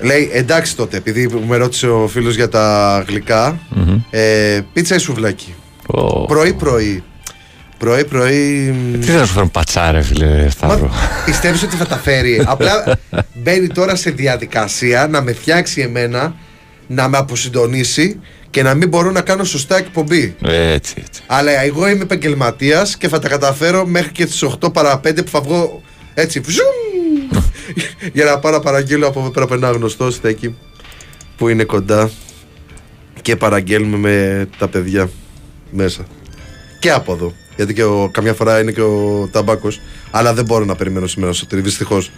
[0.00, 3.58] Λέει εντάξει τότε, επειδή με ρώτησε ο φίλος για τα γλυκα
[4.10, 5.54] ε, πίτσα ή σουβλάκι;
[5.86, 6.24] Ω.
[6.26, 7.02] Πρωί-πρωί.
[7.78, 8.74] Πρωί-πρωί.
[9.00, 10.90] Τι θα σου φέρουν πατσάρε, φίλε Σταύρο;
[11.24, 12.98] Πιστεύεις ότι θα τα φέρει; Απλά
[13.34, 16.34] μπαίνει τώρα σε διαδικασία να με φτιάξει εμένα,
[16.86, 18.20] να με αποσυντονίσει
[18.56, 20.36] και να μην μπορώ να κάνω σωστά εκπομπή.
[20.42, 21.22] Έτσι, έτσι.
[21.26, 25.30] Αλλά εγώ είμαι επαγγελματίας και θα τα καταφέρω μέχρι και τις 8 παρα 5 που
[25.30, 25.82] θα βγω
[26.14, 26.40] έτσι.
[26.42, 27.42] φζουμ,
[28.16, 30.56] για να πάω να παραγγείλω από εδώ πέρα από ένα γνωστό στέκι
[31.36, 32.10] που είναι κοντά
[33.22, 35.10] και παραγγέλνουμε με τα παιδιά
[35.70, 36.06] μέσα.
[36.78, 37.32] Και από εδώ.
[37.56, 39.80] Γιατί και ο, καμιά φορά είναι και ο ταμπάκος.
[40.10, 42.10] Αλλά δεν μπορώ να περιμένω σήμερα στο τρίβι, δυστυχώς.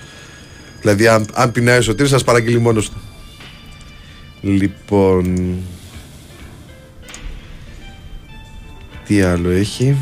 [0.81, 3.01] Δηλαδή, αν, αν πεινάει ο Σωτήρης, θα παραγγείλει μόνος του.
[4.41, 5.57] Λοιπόν.
[9.09, 9.97] Τι άλλο έχει.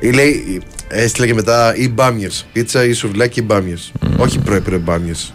[0.00, 2.46] Ή Λέει, έστειλε και μετά ή μπάμιες.
[2.52, 3.92] Πίτσα ή σουβλάκι ή μπάμιες.
[4.16, 5.34] Όχι πρωί-πρωί μπάμιες.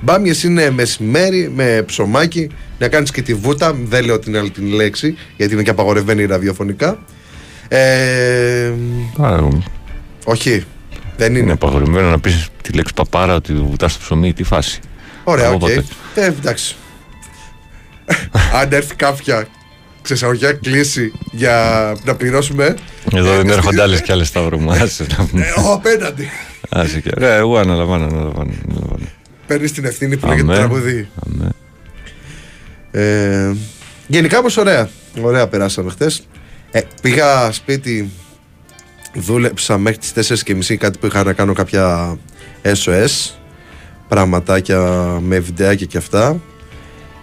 [0.00, 2.50] Μπάμιες είναι μεσημέρι με ψωμάκι.
[2.78, 3.72] Να κάνεις και τη βούτα.
[3.84, 6.98] Δεν λέω την άλλη την λέξη, γιατί είναι και απαγορευμένη ραδιοφωνικά.
[7.68, 8.72] Ε,
[9.18, 9.48] Άρα,
[10.24, 10.64] όχι,
[11.16, 11.38] δεν είναι.
[11.38, 14.80] είναι απαγορευμένο να πεις τη λέξη παπάρα ότι βουτάς στο ψωμί, τι φάση.
[15.24, 15.60] Ωραία, Από οκ.
[15.60, 15.84] πότε.
[16.14, 16.76] Ε, εντάξει.
[18.60, 19.46] Αν έρθει κάποια
[20.02, 22.74] ξεσαγωγιά κλίση για να πληρώσουμε.
[23.14, 24.70] Εδώ ε, δεν στη- έρχονται άλλες κι άλλες Σταύρο μου.
[24.72, 25.42] Άσε να πούμε.
[25.56, 26.28] Ε, ο απέναντι.
[26.68, 27.10] Άσε και.
[27.18, 28.52] Ε, εγώ αναλαμβάνω, αναλαμβάνω.
[28.68, 29.04] αναλαμβάνω.
[29.46, 30.54] Παίρνεις την ευθύνη που λέγεται Αμέ.
[30.56, 31.08] τραγουδί.
[31.26, 31.50] Αμέ.
[32.90, 33.52] Ε,
[34.06, 34.88] γενικά όμως ωραία.
[35.22, 36.22] Ωραία περάσαμε χθες.
[36.70, 38.10] Ε, πήγα σπίτι,
[39.14, 42.16] δούλεψα μέχρι τις 4.30 κάτι που είχα να κάνω κάποια
[42.62, 43.30] SOS
[44.08, 44.78] πραγματάκια
[45.22, 46.40] με βιντεάκια και αυτά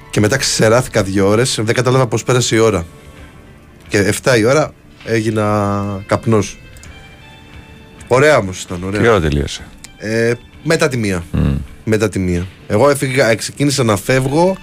[0.10, 2.86] και μετά ξεράθηκα δύο ώρες δεν κατάλαβα πως πέρασε η ώρα
[3.88, 4.74] και 7 η ώρα
[5.06, 6.60] έγινα καπνός
[8.08, 9.67] ωραία όμως ήταν Τι ωραία ώρα τελείωσε;
[9.98, 11.56] ε, μετά τη μία Μμ.
[11.84, 12.48] μετά τη μία.
[12.67, 14.58] Εγώ έφυγα, ξεκίνησα να φεύγω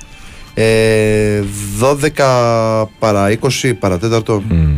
[0.55, 1.43] ε,
[1.81, 4.43] 12 παρά 20 παρατέταρτο.
[4.49, 4.77] Μμ.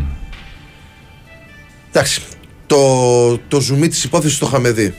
[1.89, 2.21] Εντάξει,
[2.67, 4.95] το, το ζουμί της υπόθεσης το είχαμε δει.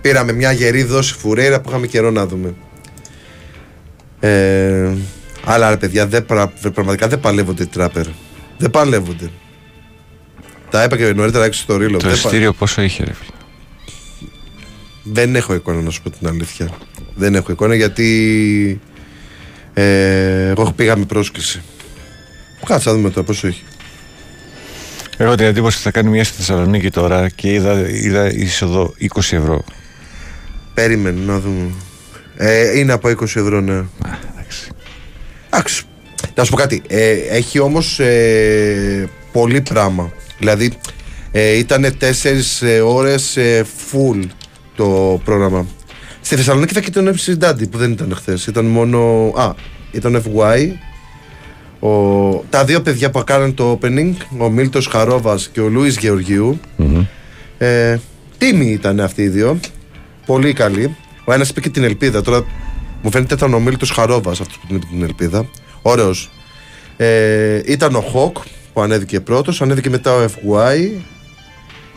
[0.00, 2.54] Πήραμε μια γερή δόση φουρέιρα που είχαμε καιρό να δούμε.
[4.20, 4.92] Ε,
[5.44, 8.06] αλλά ρε παιδιά, δεν, πρα- πραγματικά δεν παλεύονται οι τράπερ.
[8.58, 9.30] Δεν παλεύονται.
[10.70, 11.98] Τα είπα και νωρίτερα έξω στο ρίλο.
[11.98, 13.30] Το Δεν, πα- εισιτήριο πόσο είχε, ρε φίλε;
[15.02, 16.68] δεν έχω εικόνα να σου πω την αλήθεια.
[17.14, 18.80] Δεν έχω εικόνα γιατί
[19.74, 21.62] ε, εγώ πήγα με πρόσκληση.
[22.66, 23.62] Κάτσε να δούμε τώρα πόσο έχει.
[25.16, 29.18] Έχω την εντύπωση ότι θα κάνει μια στη Θεσσαλονίκη τώρα και είδα, είδα είσοδο 20
[29.18, 29.64] ευρώ.
[30.74, 31.70] Περίμενε να δούμε.
[32.36, 33.72] Ε, είναι από 20 ευρώ, ναι.
[34.32, 34.70] εντάξει.
[35.46, 35.82] Εντάξει.
[36.34, 36.82] Να σου πω κάτι.
[36.86, 40.12] Ε, έχει όμως ε, πολύ πράγμα.
[40.38, 40.72] Δηλαδή
[41.30, 44.22] ε, ήταν 4 ώρες ε, full
[44.76, 45.66] το πρόγραμμα.
[46.20, 48.46] Στη Θεσσαλονίκη θα και τον FC Daddy που δεν ήταν χθες.
[48.46, 49.32] Ήταν μόνο.
[49.36, 49.54] Α,
[49.92, 50.70] ήταν FY.
[51.80, 51.90] Ο,
[52.50, 56.60] τα δύο παιδιά που έκαναν το opening, ο Μίλτος Χαρόβας και ο Λούι Γεωργίου.
[57.58, 57.96] Ε,
[58.38, 59.60] τίμοι ήταν αυτοί οι δύο.
[60.26, 60.96] Πολύ καλοί.
[61.26, 62.22] Ο ένας είπε και την ελπίδα.
[62.22, 62.44] Τώρα
[63.02, 65.48] μου φαίνεται ήταν ο Μίλτος Χαρόβας αυτός που είπε την ελπίδα.
[65.82, 66.30] Ωραίος.
[66.96, 68.36] Ε, ήταν ο Χοκ
[68.72, 70.90] που ανέβηκε πρώτος, ανέβηκε μετά ο FY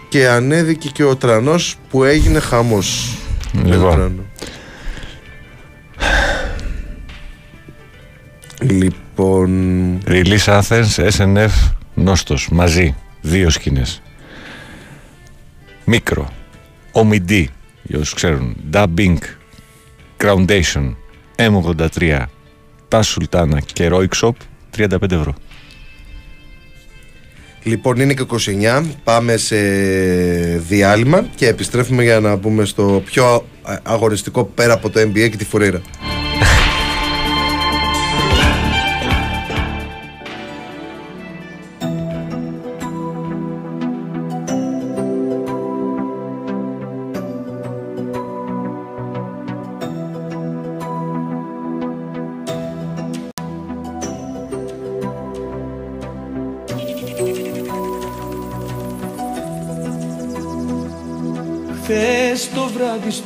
[0.10, 3.18] και ανέβηκε και ο Τρανός που έγινε χαμός.
[3.64, 4.26] Λοιπόν.
[8.60, 9.98] Λοιπόν.
[10.08, 11.50] Release Athens, SNF,
[11.94, 14.02] Νόστος, μαζί, δύο σκηνές.
[15.86, 16.30] Μικρο,
[16.92, 17.50] Ομιντή,
[17.90, 19.18] για όσους ξέρουν, Dubbing,
[20.18, 20.96] Groundation,
[21.36, 22.26] M83,
[22.88, 24.32] Τα Σουλτάνα και Roixop,
[24.78, 25.36] 35 ευρώ.
[27.64, 28.84] Λοιπόν, είναι και 29.
[29.04, 29.58] Πάμε σε
[30.58, 33.48] διάλειμμα και επιστρέφουμε για να πούμε στο πιο
[33.84, 35.82] αγοριστικό πέρα από το NBA και τη Φορήρα.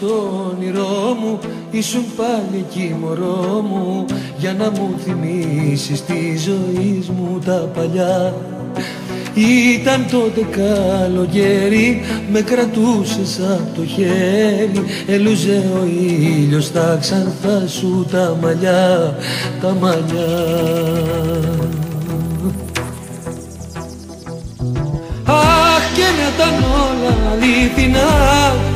[0.04, 1.40] Στο όνειρό μου
[1.72, 4.06] Ήσουν πάλι εκεί μωρό μου
[4.38, 8.36] Για να μου θυμίσεις τη ζωή μου τα παλιά.
[9.76, 18.38] Ήταν τότε καλοκαίρι, με κρατούσες από το χέρι Ελούζε ο ήλιος στα ξανθά σου τα
[18.42, 19.16] μαλλιά,
[19.62, 21.83] τα μαλλιά
[26.34, 28.10] ήταν όλα αλήθινα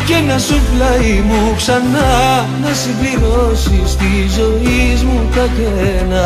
[0.05, 6.25] και να σου πλάι μου ξανά να συμπληρώσεις τη ζωή μου τα κένα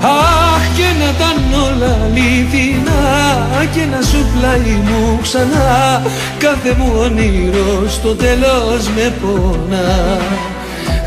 [0.00, 3.00] Αχ και να ήταν όλα αλήθινα
[3.74, 6.02] και να σου πλάι μου ξανά
[6.38, 10.18] κάθε μου όνειρο στο τέλος με πονά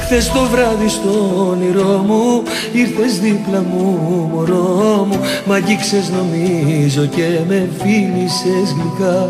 [0.09, 3.99] Χθες το βράδυ στο όνειρό μου ήρθες δίπλα μου
[4.33, 5.19] μωρό μου.
[5.45, 9.29] Μ' αγγίξες νομίζω και με φίλησες γλυκά.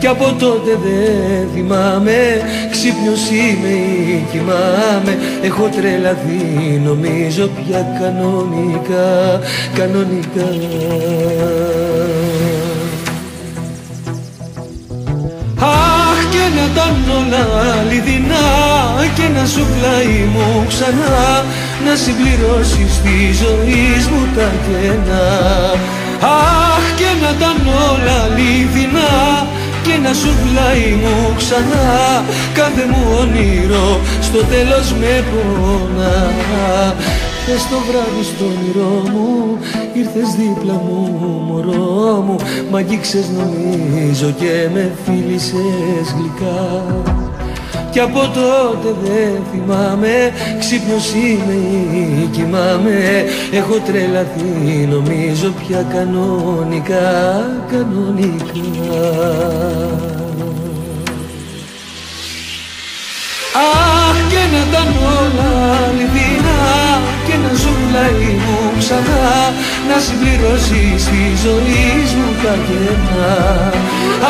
[0.00, 2.16] Κι από τότε δεν θυμάμαι
[2.70, 5.18] ξύπνιος είμαι ή κοιμάμαι.
[5.42, 9.40] Έχω τρελαθεί νομίζω πια κανονικά,
[9.74, 10.48] κανονικά
[16.44, 17.42] και να ήταν όλα
[17.80, 18.46] αληθινά
[19.14, 21.44] και να σου πλάι μου ξανά
[21.84, 25.26] να συμπληρώσεις τη ζωή μου τα κενά.
[26.20, 27.58] Αχ και να ήταν
[27.90, 29.12] όλα αληθινά
[29.82, 36.14] και να σου πλάι μου ξανά κάθε μου όνειρο στο τέλος με πονά
[37.46, 39.58] Χθες το βράδυ στο όνειρό μου
[39.94, 41.10] ήρθες δίπλα μου
[41.48, 42.36] μωρό μου.
[42.70, 46.84] Μ' αγγίξες νομίζω και με φίλησες γλυκά.
[47.90, 51.54] Κι από τότε δεν θυμάμαι Ξύπνιος είμαι
[51.98, 53.24] ή κοιμάμαι.
[53.52, 57.10] Έχω τρελαθεί νομίζω πια κανονικά
[57.70, 59.04] Κανονικά.
[63.54, 66.23] Αχ και να ήταν όλα αληθινά
[67.44, 69.34] Και να ζουν πλάι μου ξανά
[69.88, 73.36] Να συμπληρώσεις τη ζωή μου τα κενά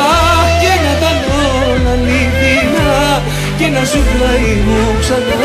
[0.03, 1.17] Αχ και να ήταν
[1.69, 2.95] όλα αληθινά
[3.57, 5.43] και να σου πλάι μου ξανά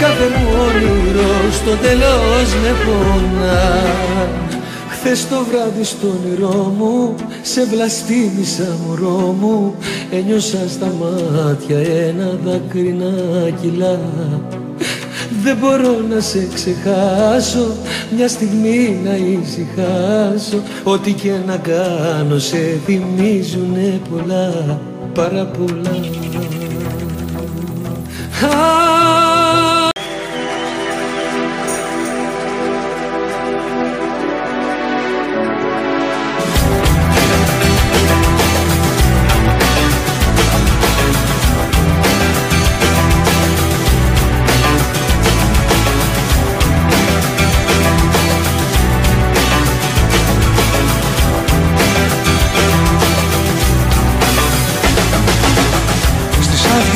[0.00, 3.62] κάθε μου όνειρο στο τέλος με πονά.
[4.90, 9.74] Χθες το βράδυ στο όνειρό μου σε βλαστήμισα μωρό μου
[10.10, 13.98] ένιωσα στα μάτια ένα δάκρυ να κυλά
[15.42, 17.76] δεν μπορώ να σε ξεχάσω
[18.16, 20.62] Μια στιγμή να ησυχάσω.
[20.84, 24.80] Ό,τι και να κάνω σε θυμίζουνε πολλά
[25.14, 25.90] Πάρα πολλά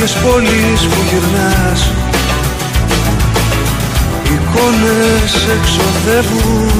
[0.07, 1.89] Άλλες πόλεις που γυρνάς.
[4.23, 6.71] Εικόνες εξοδεύουν.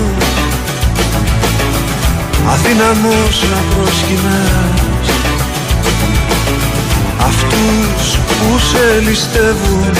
[2.53, 5.09] Αδύναμος να προσκυνάς.
[7.19, 9.93] Αυτούς που σε ληστεύουν.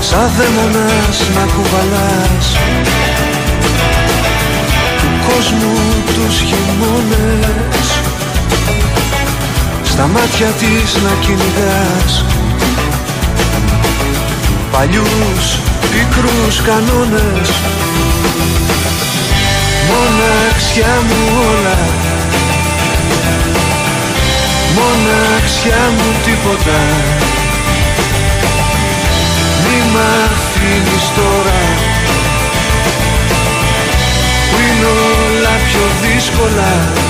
[0.00, 2.46] Σαν δαίμονας να κουβαλάς.
[5.00, 5.74] Του κόσμου
[6.14, 7.73] τους χειμώνες
[9.94, 12.24] Στα μάτια της να κυνηγάς.
[14.72, 15.58] Παλιούς
[15.90, 17.48] πικρούς κανόνες.
[19.90, 21.78] Μοναξιά μου όλα.
[24.76, 26.80] Μοναξιά μου τίποτα.
[29.62, 31.60] Μη μ' αφήνεις τώρα.
[34.50, 37.03] Που είναι όλα πιο δύσκολα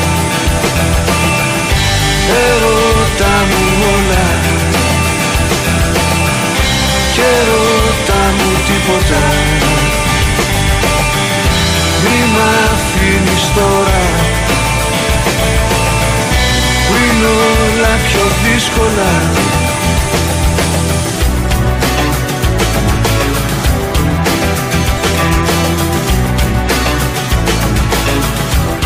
[2.28, 4.26] Ερώτα μου όλα.
[7.14, 9.22] Και ερώτα μου τίποτα.
[12.02, 12.40] Μη μ'
[12.72, 14.00] αφήνεις τώρα.
[16.86, 19.12] Που είναι όλα πιο δύσκολα.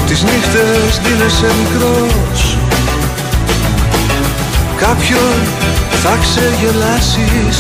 [0.07, 2.28] Τις νύχτες δίνεσαι μικρός
[4.79, 5.38] Κάποιον
[6.03, 7.57] θα ξεγελάσεις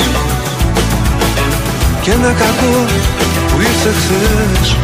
[2.02, 2.84] Κι ένα κακό
[3.48, 4.76] που ήρθε χθες.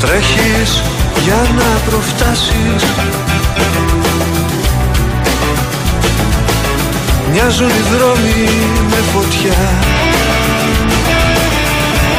[0.00, 0.82] Τρέχεις
[1.24, 2.84] για να προφτάσεις.
[7.32, 8.48] Μοιάζουν οι δρόμοι
[8.90, 9.62] με φωτιά.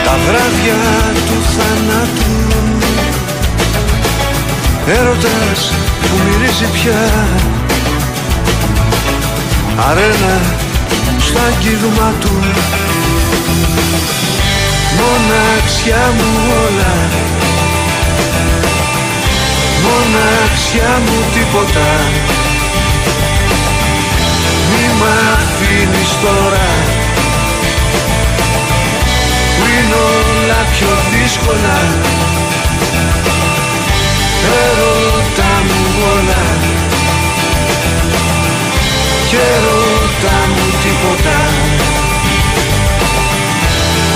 [0.03, 0.81] Τα βράδια
[1.27, 2.37] του θανάτου.
[4.87, 7.27] Έρωτας που μυρίζει πια
[9.79, 10.41] Αρένα
[11.19, 12.31] στο αγγίγμα του.
[14.97, 16.29] Μοναξιά μου
[16.65, 16.95] όλα.
[19.83, 21.89] Μοναξιά μου τίποτα.
[24.69, 26.67] Μη μ' αφήνεις τώρα.
[29.57, 31.77] Που είναι όλα πιο δύσκολα.
[34.59, 36.56] Ερώτα μου όλα
[39.29, 41.37] Και ερώτα μου τίποτα.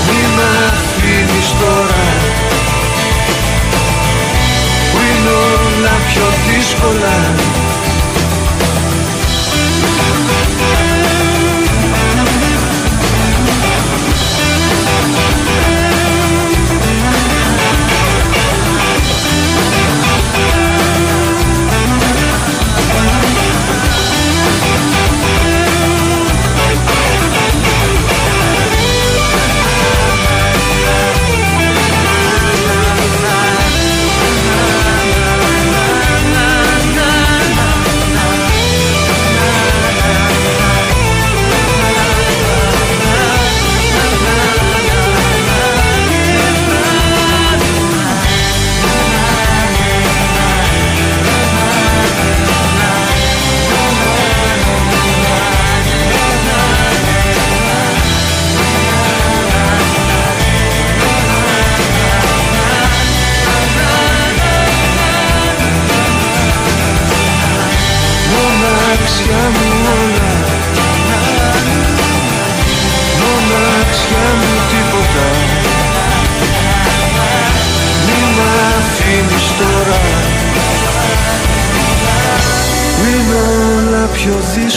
[0.07, 2.05] Μη μ' αφήνεις τώρα.
[4.91, 7.15] Που είναι όλα πιο δύσκολα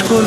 [0.06, 0.18] πιο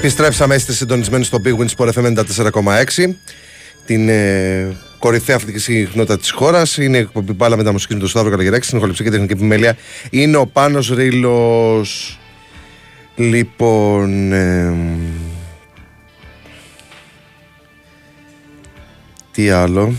[0.00, 3.14] Επιστρέψαμε, είστε συντονισμένοι στο Big Win Sport FM 94,6.
[3.86, 6.76] την ε, κορυφαία αθλητική συχνότητα της χώρας.
[6.76, 8.64] Είναι η εκπομπή μπάλα με τα μουσική με τον Σταύρο Καλαγεράκη.
[8.66, 9.76] Στην ηχοληψία και τεχνική επιμέλεια
[10.10, 12.18] είναι ο Πάνος Ρήλος.
[13.16, 14.32] Λοιπόν.
[14.32, 14.74] ε,
[19.32, 19.94] τι άλλο;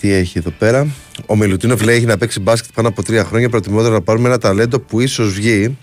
[0.00, 0.86] Τι έχει εδώ πέρα;
[1.26, 3.48] Ο Μιλουτίνοφ λέει έχει να παίξει μπάσκετ πάνω από τρία χρόνια.
[3.48, 5.76] Προτιμότερο να πάρουμε ένα ταλέντο που ίσως βγει.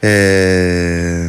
[0.00, 1.28] Ε...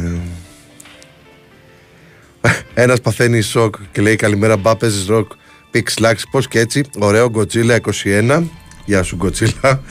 [2.74, 5.32] Ένας παθαίνει σοκ και λέει καλημέρα μπα παίζεις ροκ.
[5.70, 6.84] Πίξ λάξ, πώς και έτσι.
[6.98, 8.42] Ωραίο Γκοτσίλα 21.
[8.84, 9.82] Γεια σου Γκοτσίλα.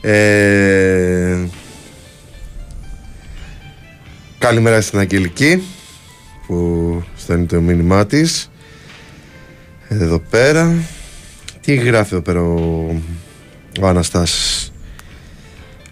[0.00, 1.38] Ε...
[4.38, 5.62] Καλημέρα στην Αγγελική
[6.46, 8.50] που στέλνει το μήνυμά της.
[9.88, 10.74] Εδώ πέρα.
[11.60, 13.02] Τι γράφει εδώ πέρα ο,
[13.80, 14.71] ο Αναστάσης;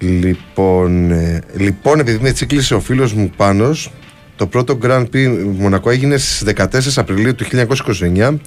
[0.01, 3.93] Λοιπόν, ε, λοιπόν, επειδή με τσίκλησε ο φίλος μου Πάνος,
[4.37, 8.39] το πρώτο Grand Prix Μονακό έγινε στις 14 Απριλίου του 1929.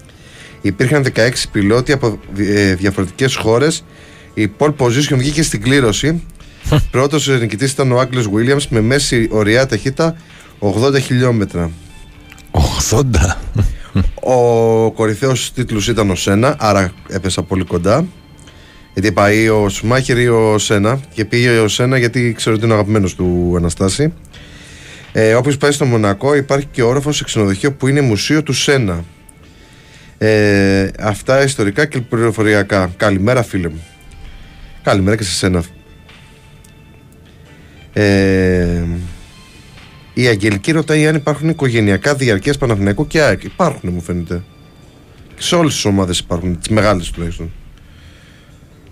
[0.62, 3.84] Υπήρχαν 16 πιλότοι από ε, διαφορετικές χώρες.
[4.34, 6.24] Η pole position βγήκε στην κλήρωση.
[6.92, 10.16] Πρώτος νικητής ήταν ο Άγγλος Williams με μέση ωριά ταχύτητα
[10.60, 11.72] 80 χιλιόμετρα.
[12.90, 13.02] 80.
[14.22, 18.06] Ο κορυφαίος τίτλος ήταν ο Σένα, άρα έπεσα πολύ κοντά.
[18.94, 22.74] Γιατί πάει ο Σουμάχερ ή ο Σένα και πήγε ο Σένα γιατί ξέρω ότι είναι
[22.74, 24.14] ο αγαπημένος του Αναστάση.
[25.12, 29.04] Ε, Όποιος πάει στο Μονακό υπάρχει και όροφος σε ξενοδοχείο που είναι μουσείο του Σένα.
[30.18, 32.94] Ε, αυτά ιστορικά και πληροφοριακά.
[32.98, 33.84] Καλημέρα φίλε μου.
[34.84, 35.64] Καλημέρα και σε σένα.
[37.94, 38.84] Ε,
[40.14, 43.44] η Αγγελική ρωτάει αν υπάρχουν οικογενειακά διαρκεία Παναθηναϊκού και ΑΕΚ.
[43.44, 44.44] Υπάρχουν, μου φαίνεται.
[45.36, 47.52] Και σε όλες τις ομάδες υπάρχουν, τις μεγάλες τουλάχιστον.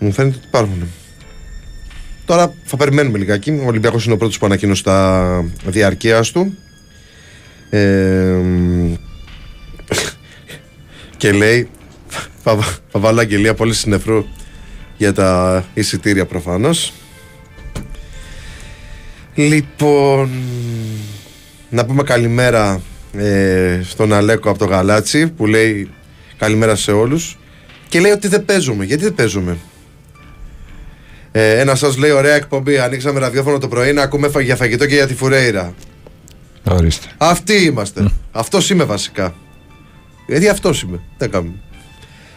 [0.03, 0.87] Μου φαίνεται ότι υπάρχουν.
[2.25, 3.51] Τώρα θα περιμένουμε λιγάκι.
[3.51, 6.57] Ο Ολυμπιακός είναι ο πρώτος που ανακοίνωσε τα διαρκεία του.
[7.69, 8.37] Ε,
[11.17, 11.69] και λέει
[12.43, 12.57] θα,
[12.91, 14.25] θα βάλω αγγελία πολύ συνεφρού
[14.97, 16.93] για τα εισιτήρια προφανώς
[19.35, 20.29] Λοιπόν
[21.69, 22.81] Να πούμε καλημέρα
[23.17, 25.89] ε, Στον Αλέκο από το Γαλάτσι Που λέει
[26.37, 27.37] καλημέρα σε όλους
[27.89, 29.57] Και λέει ότι δεν παίζουμε Γιατί δεν παίζουμε;
[31.31, 34.85] Ε, Ένας σας λέει ωραία εκπομπή Ανοίξαμε ραδιόφωνο το πρωί να ακούμε φα- για φαγητό
[34.85, 35.73] και για τη φουρέιρα
[36.69, 37.07] Ορίστε.
[37.17, 38.11] Αυτοί είμαστε.
[38.31, 39.35] Αυτός είμαι βασικά.
[40.27, 40.99] Γιατί αυτός είμαι.
[41.17, 41.53] Δεν κάνουμε.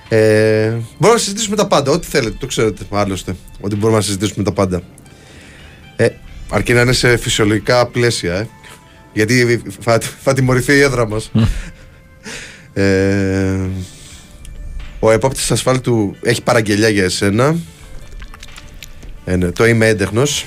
[0.08, 1.90] Ε, μπορούμε να συζητήσουμε τα πάντα.
[1.90, 2.36] Ό,τι θέλετε.
[2.40, 3.36] Το ξέρετε άλλωστε.
[3.60, 4.82] Ότι μπορούμε να συζητήσουμε τα πάντα.
[5.96, 6.08] Ε,
[6.50, 8.34] αρκεί να είναι σε φυσιολογικά πλαίσια.
[8.34, 8.48] Ε.
[9.12, 11.30] Γιατί θα, θα τιμωρηθεί η έδρα μας.
[12.72, 13.58] ε,
[14.98, 17.56] ο επόπτης ασφάλτου έχει παραγγελιά για εσένα.
[19.24, 20.44] Ε, ναι, το είμαι έντεχνος.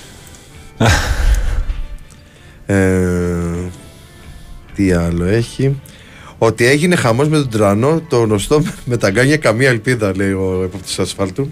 [2.70, 3.70] Ε,
[4.76, 5.82] τι άλλο έχει.
[6.38, 10.62] Ότι έγινε χαμός με τον τρανό, το γνωστό με τα γκάνια καμία ελπίδα, λέει ο
[10.64, 11.52] επόπτη ασφάλτου.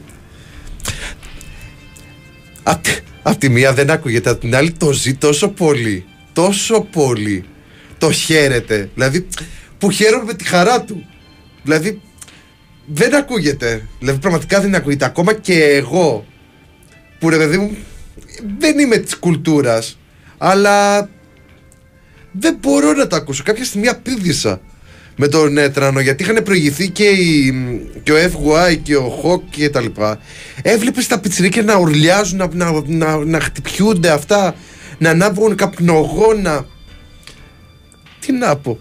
[2.64, 6.06] Απ' τη- Απ' τη μία δεν ακούγεται, απ' την άλλη το ζει τόσο πολύ.
[6.34, 7.44] Τόσο πολύ.
[7.98, 8.90] Το χαίρεται.
[8.94, 9.28] Δηλαδή,
[9.78, 11.06] που χαίρομαι με τη χαρά του.
[11.64, 12.02] Δηλαδή,
[12.86, 13.88] δεν ακούγεται.
[14.00, 15.06] Δηλαδή, πραγματικά δεν ακούγεται.
[15.06, 16.26] Ακόμα και εγώ,
[17.20, 17.76] που ρε παιδί μου,
[18.60, 19.98] δεν είμαι της κουλτούρας,
[20.38, 21.10] αλλά
[22.32, 23.44] δεν μπορώ να το ακούσω.
[23.44, 24.62] Κάποια στιγμή απίδησα
[25.18, 27.54] με τον Έτρανο γιατί είχαν προηγηθεί και, η,
[28.04, 30.20] και ο FY και ο Χοκ και τα λοιπά.
[30.62, 34.56] Έβλεπες τα πιτσιρίκια να ουρλιάζουν, να, να, να, να χτυπιούνται αυτά,
[34.98, 36.66] να ανάβουν καπνογόνα.
[38.20, 38.80] Τι να πω.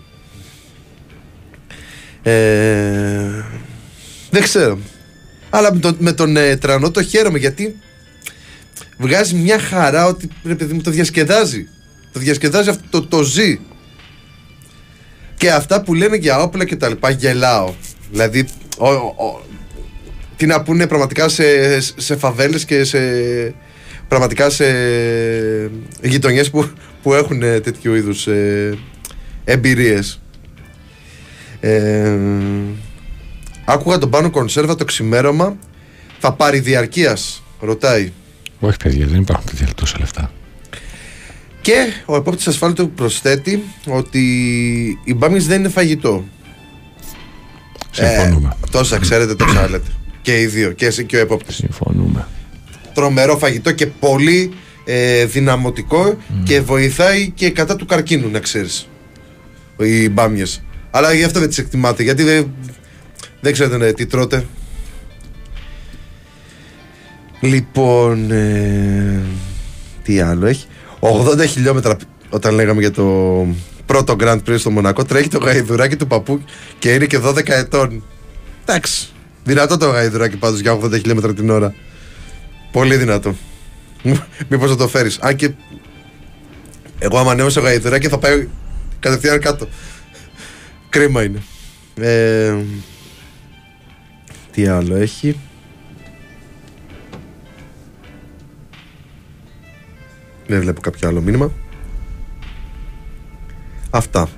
[2.22, 3.45] Ε,
[4.30, 4.78] δεν ξέρω.
[5.51, 7.76] Αλλά με, τον- με τον ε, Τρανό το χαίρομαι γιατί
[8.99, 11.68] βγάζει μια χαρά ότι ρε παιδί μου το διασκεδάζει.
[12.12, 13.59] Το διασκεδάζει αυτό, το, το ζει.
[15.36, 17.74] Και αυτά που λένε για όπλα και τα λοιπά γελάω.
[18.11, 19.42] Δηλαδή, ο, ο-
[20.36, 22.99] τι να πούνε πραγματικά σε, σε φαβέλες και σε
[24.09, 24.64] πραγματικά σε
[26.03, 26.68] γειτονιές που,
[27.03, 28.78] που έχουν ε, τέτοιου είδους ε,
[29.45, 30.20] εμπειρίες.
[31.61, 32.18] Ε,
[33.64, 35.57] άκουγα τον Πάνο Κονσέρβα το ξημέρωμα
[36.18, 38.12] θα πάρει διαρκείας, ρωτάει.
[38.64, 40.30] Όχι, παιδιά, δεν υπάρχουν τέτοια τόσα λεφτά.
[41.60, 44.20] Και ο επόπτης ασφάλτου προσθέτει ότι
[45.04, 46.24] η μπάμις δεν είναι φαγητό.
[47.90, 48.56] Συμφωνούμε.
[48.64, 49.90] Ε, τόσα ξέρετε, τόσα λέτε.
[50.22, 51.54] Και οι δύο, και εσύ και ο επόπτης.
[51.54, 52.26] Συμφωνούμε.
[52.94, 54.52] Τρομερό φαγητό και πολύ
[54.84, 58.88] ε, δυναμωτικό και βοηθάει και κατά του καρκίνου, να ξέρεις.
[59.78, 60.62] Οι μπάμιες.
[60.90, 62.54] Αλλά γι' αυτό δεν τις εκτιμάτε, γιατί δεν,
[63.40, 64.46] δεν ξέρετε ναι, τι τρώτε.
[67.45, 69.22] Λοιπόν, ε,
[70.03, 70.66] τι άλλο έχει;
[71.01, 71.97] 80 χιλιόμετρα
[72.30, 73.47] όταν λέγαμε για το
[73.86, 75.05] πρώτο Grand Prix στο Μονακό.
[75.05, 76.45] Τρέχει το γαϊδουράκι του παππού
[76.78, 78.05] και είναι και 12 ετών.
[78.64, 79.09] Εντάξει.
[79.45, 81.74] Δυνατό το γαϊδουράκι πάντως για 80 χιλιόμετρα την ώρα.
[82.72, 83.34] Πολύ δυνατό.
[84.49, 85.18] Μήπως θα το φέρεις.
[85.20, 85.51] Αν και
[86.99, 88.49] εγώ άμα ανέβω στο γαϊδουράκι θα πάει
[89.01, 89.68] κατευθείαν κάτω.
[90.88, 91.42] Κρίμα είναι.
[91.95, 92.55] Ε,
[94.53, 95.40] τι άλλο έχει;
[100.47, 101.53] Δεν βλέπω κάποιο άλλο μήνυμα.
[103.90, 104.28] Αυτά.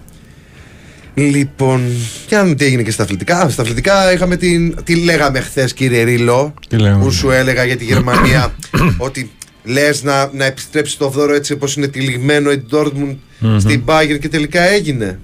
[1.14, 1.82] Λοιπόν,
[2.28, 3.48] για να δούμε τι έγινε και στα αθλητικά.
[3.48, 4.76] Στα αθλητικά είχαμε την.
[4.84, 8.54] Τι λέγαμε χθες, κύριε Ρίλο, Τι λέγαμε; που σου έλεγα για τη Γερμανία
[8.96, 9.30] ότι
[9.64, 13.16] λες να, να επιστρέψεις το δώρο έτσι όπως είναι τυλιγμένο η Dortmund
[13.58, 15.18] στην Bayern και τελικά έγινε.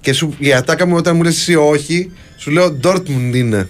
[0.00, 3.68] Και σου, η ατάκα μου όταν μου λες εσύ όχι, σου λέω Dortmund είναι.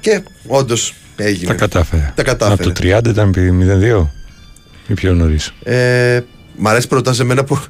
[0.00, 0.94] Και όντως
[1.24, 1.46] έγινε.
[1.46, 2.12] Τα κατάφερε.
[2.14, 2.70] Τα κατάφερε.
[2.70, 3.52] Από το 30 ήταν επί
[4.02, 4.06] 0-2
[4.86, 5.52] ή πιο νωρίς.
[5.62, 6.20] Ε,
[6.56, 7.60] μ' αρέσει πρώτα σε μένα που,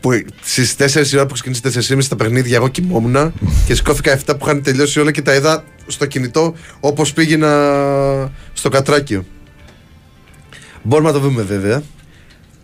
[0.00, 0.10] που
[0.42, 1.62] στις 4 η ώρα που ξεκίνησε
[1.96, 3.32] 4.30 τα παιχνίδια, εγώ κοιμόμουν
[3.66, 7.50] και σηκώθηκα 7 που είχαν τελειώσει όλα και τα είδα στο κινητό όπως πήγαινα
[8.52, 9.24] στο κατράκιο.
[10.82, 11.82] Μπορούμε να το δούμε βέβαια.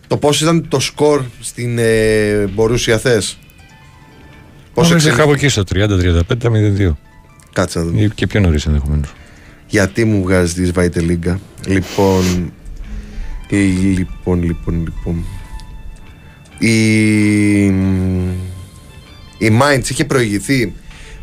[0.07, 3.37] Το πώς ήταν το σκορ στην ε, Μπορούσια Θες;
[4.73, 5.21] Πώς Νομίζω εξελίχθηκε.
[5.21, 5.63] κάπου εκεί στο
[6.33, 6.49] 30-35 τα
[6.89, 6.95] 0-2.
[7.53, 8.01] Κάτσε να δούμε.
[8.01, 9.13] Ή και πιο νωρίς ενδεχομένως.
[9.71, 11.39] Γιατί μου βγάζει τη Σβάιτε Λίγκα.
[11.67, 12.53] Λοιπόν.
[13.49, 13.55] ε,
[13.97, 15.25] Λοιπόν, λοιπόν, λοιπόν.
[16.59, 17.65] Η.
[19.37, 20.73] Η Mainz είχε προηγηθεί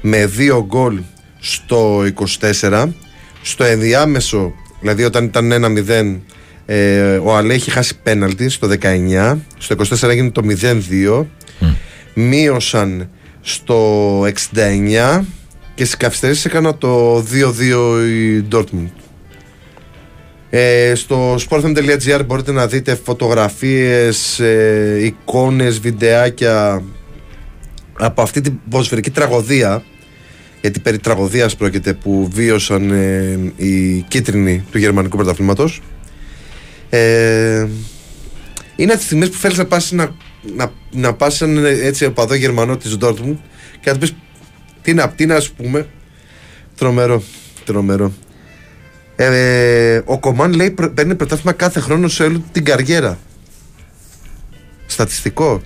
[0.00, 0.98] με δύο γκολ
[1.38, 2.02] στο
[2.60, 2.88] 24.
[3.42, 5.52] Στο ενδιάμεσο, δηλαδή όταν ήταν
[5.88, 6.16] 1-0,
[6.66, 9.36] ε, ο Αλέ είχε χάσει πέναλτι στο 19.
[9.58, 11.26] Στο 24 έγινε το 0-2.
[12.14, 13.08] Μείωσαν
[13.40, 14.20] στο
[14.52, 15.20] 69
[15.78, 17.24] και στις καθυστερήσεις έκανα το 2-2
[18.08, 18.90] η Dortmund.
[20.50, 26.82] Ε, στο sportfm.gr μπορείτε να δείτε φωτογραφίες, ε, εικόνες, βιντεάκια
[27.98, 29.82] από αυτή την ποδοσφαιρική τραγωδία
[30.60, 35.82] γιατί περί τραγωδίας πρόκειται που βίωσαν ε, οι κίτρινοι του γερμανικού πρωταθλήματος
[36.90, 37.66] ε,
[38.76, 40.14] είναι από τις στιγμές που θέλεις να πας να,
[40.56, 43.36] να, να πας σαν έτσι οπαδό γερμανό της Dortmund
[43.80, 44.14] και να του πεις
[44.88, 45.86] τι να, τι να σου πούμε
[46.76, 47.22] τρομερό,
[47.64, 48.12] τρομερό
[49.16, 53.18] ε, ο Κομάν λέει πρ- παίρνει πρωτάθλημα κάθε χρόνο σε όλη την καριέρα.
[54.86, 55.62] Στατιστικό.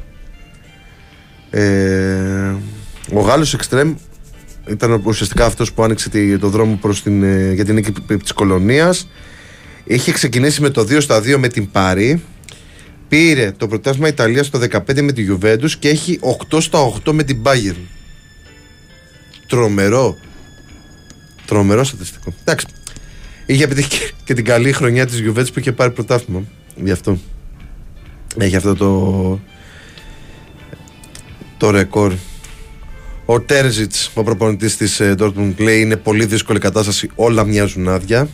[1.50, 2.54] Ε,
[3.14, 3.94] ο Γάλλος Εξτρέμ
[4.68, 7.92] ήταν ουσιαστικά αυτός που άνοιξε τη- το δρόμο προς την, ε, για την νίκη
[8.22, 9.08] της κολονίας.
[9.84, 12.22] Είχε ξεκινήσει με το 2 στα 2 με την Πάρη.
[13.08, 17.22] Πήρε το πρωτάθλημα Ιταλίας το 15 με τη Juventus και έχει 8 στα 8 με
[17.22, 17.76] την Bayern.
[19.52, 20.16] Τρομερό.
[21.46, 22.32] Τρομερό στατιστικό.
[22.40, 22.66] Εντάξει.
[23.46, 26.42] Είχε επιτύχει και- και την καλή χρονιά της Juventus που είχε πάρει πρωτάθλημα.
[26.76, 27.18] Γι' αυτό.
[28.38, 29.40] Έχει αυτό το
[31.56, 32.12] το ρεκόρ.
[33.24, 38.28] Ο Τέρζιτς, ο προπονητής της ε, Dortmund, λέει είναι πολύ δύσκολη κατάσταση, όλα μοιάζουν άδεια.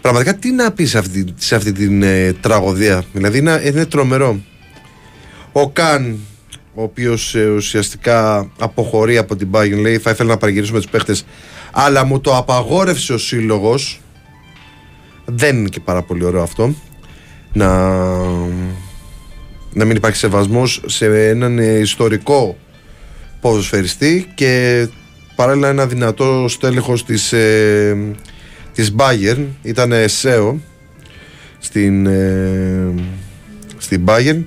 [0.00, 4.40] Πραγματικά τι να πεις σε αυτή, σε αυτή την ε, τραγωδία, δηλαδή είναι, είναι τρομερό.
[5.52, 6.18] Ο Καν,
[6.74, 11.24] ο οποίος ε, ουσιαστικά αποχωρεί από την Bayern, λέει θα ήθελα να παραγυρίσουμε τους παίχτες,
[11.72, 14.00] αλλά μου το απαγόρευσε ο σύλλογος.
[15.24, 16.74] Δεν είναι και πάρα πολύ ωραίο αυτό.
[17.52, 17.88] Να,
[19.72, 22.56] να μην υπάρχει σεβασμός σε έναν ε, ιστορικό
[23.40, 24.86] ποδοσφαιριστή και
[25.36, 27.96] παράλληλα ένα δυνατό στέλεχος της, ε,
[28.72, 30.54] της Bayern ήταν SEO
[31.58, 32.94] στην, ε,
[33.78, 34.42] στην Bayern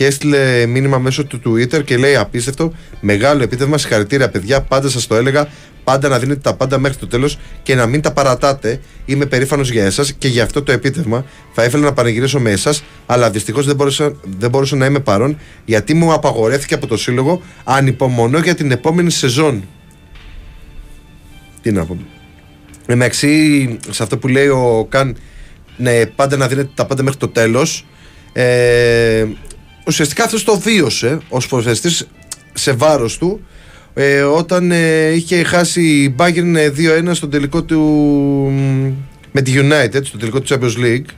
[0.00, 5.06] και έστειλε μήνυμα μέσω του Twitter και λέει απίστευτο, μεγάλο επίτευγμα, συγχαρητήρια παιδιά, πάντα σας
[5.06, 5.48] το έλεγα,
[5.84, 8.80] πάντα να δίνετε τα πάντα μέχρι το τέλος και να μην τα παρατάτε.
[9.04, 12.82] Είμαι περήφανος για εσάς και για αυτό το επίτευγμα θα ήθελα να πανηγυρίσω με εσάς,
[13.06, 17.42] αλλά δυστυχώς δεν μπορούσα, δεν μπορούσα να είμαι παρόν γιατί μου απαγορεύτηκε από το σύλλογο
[17.64, 19.64] ανυπομονώ για την επόμενη σεζόν.
[21.62, 21.96] Τι να πω.
[22.86, 25.16] Εντάξει, σε αυτό που λέει ο Καν,
[25.76, 27.84] ναι, πάντα να δίνετε τα πάντα μέχρι το τέλος.
[28.32, 29.26] Ε,
[29.90, 32.06] ουσιαστικά αυτός το βίωσε ως ποδοσφαιριστής
[32.52, 33.40] σε βάρος του
[33.94, 36.72] ε, όταν ε, είχε χάσει η Bayern ε,
[37.08, 37.80] 2-1 στον τελικό του
[39.32, 41.10] με τη United, στο τελικό του Champions League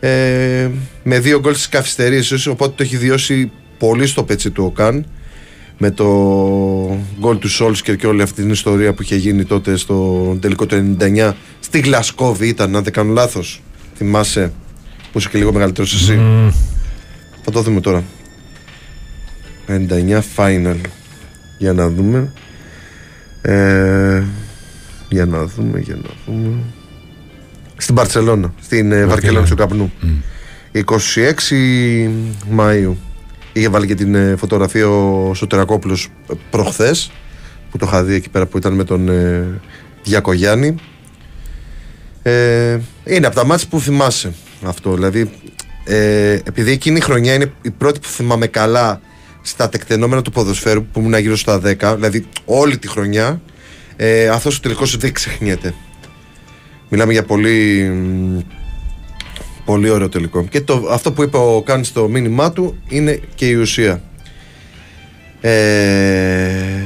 [0.00, 0.68] ε,
[1.02, 5.06] με δύο γκολ στις καθυστερήσεις οπότε το έχει βιώσει πολύ στο πέτσι του ο Καν
[5.78, 6.06] με το
[7.20, 10.96] γκολ του Σόλσκερ και όλη αυτή την ιστορία που είχε γίνει τότε στο τελικό του
[11.00, 13.62] 99 στη Γλασκόβη ήταν αν δεν κάνω λάθος
[13.96, 14.52] θυμάσαι
[15.12, 16.18] που είσαι και λίγο μεγαλύτερος εσύ
[17.50, 18.04] θα το δούμε τώρα
[19.68, 20.76] 99 final
[21.58, 22.32] για να δούμε
[23.42, 24.22] ε,
[25.08, 26.58] για να δούμε για να δούμε
[27.76, 29.92] στην Παρσελώνα στην ε, Βαρκελόνη του Καπνού
[30.74, 30.82] 26
[32.56, 32.94] Μαΐου.
[33.52, 37.10] Είχε βάλει και την ε, φωτογραφία ο Σωτερακόπουλος ε, προχθές
[37.70, 39.60] που το είχα δει εκεί πέρα που ήταν με τον ε,
[40.02, 40.74] Διακογιάννη.
[42.22, 44.32] Ε, είναι από τα μάτια που θυμάσαι
[44.62, 44.94] αυτό.
[44.94, 45.30] Δηλαδή,
[45.84, 49.00] ε, επειδή εκείνη η χρονιά είναι η πρώτη που θυμάμαι καλά
[49.42, 53.40] στα τεκτενόμενα του ποδοσφαίρου που ήμουν γύρω στα 10, δηλαδή όλη τη χρονιά,
[53.96, 55.74] ε, αυτός ο τελικός δεν ξεχνιέται.
[56.88, 57.90] Μιλάμε για πολύ,
[59.64, 60.44] πολύ ωραίο τελικό.
[60.44, 64.02] Και το, αυτό που είπε ο Καν στο μήνυμά του είναι και η ουσία.
[65.40, 66.82] Ε,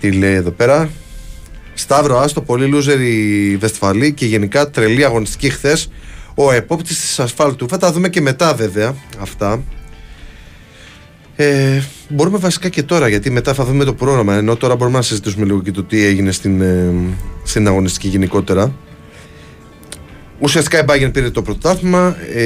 [0.00, 0.90] τι λέει εδώ πέρα;
[1.78, 5.90] Σταύρο Άστο, πολύ loser η Βεσφαλή και γενικά τρελή αγωνιστική χθες.
[6.34, 7.68] Ο επόπτης της ασφάλτου.
[7.68, 9.62] Θα τα δούμε και μετά βέβαια αυτά.
[11.36, 14.34] Ε, μπορούμε βασικά και τώρα γιατί μετά θα δούμε το πρόγραμμα.
[14.34, 16.92] Ενώ τώρα μπορούμε να συζητήσουμε λίγο και το τι έγινε στην, ε,
[17.44, 18.74] στην αγωνιστική γενικότερα.
[20.38, 22.42] Ουσιαστικά η Bayern πήρε το πρωτάθλημα, ε,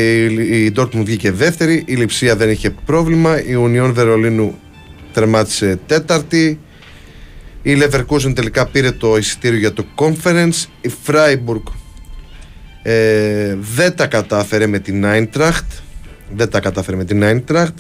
[0.57, 4.59] η Dortmund βγήκε δεύτερη, η Λιψία δεν είχε πρόβλημα, η Union Βερολίνου
[5.13, 6.59] τερμάτισε τέταρτη,
[7.63, 10.65] η Leverkusen τελικά πήρε το εισιτήριο για το conference.
[10.81, 11.63] Η Freiburg
[12.83, 15.67] ε, δεν τα κατάφερε με την Eintracht.
[16.35, 17.75] Δεν τα κατάφερε με την Eintracht.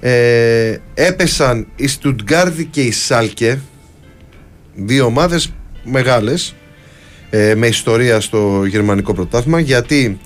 [0.00, 3.58] Ε, έπεσαν η Stuttgart και η Σάλκε.
[4.74, 5.52] Δύο ομάδες
[5.84, 6.54] μεγάλες
[7.30, 10.18] ε, με ιστορία στο γερμανικό πρωτάθλημα γιατί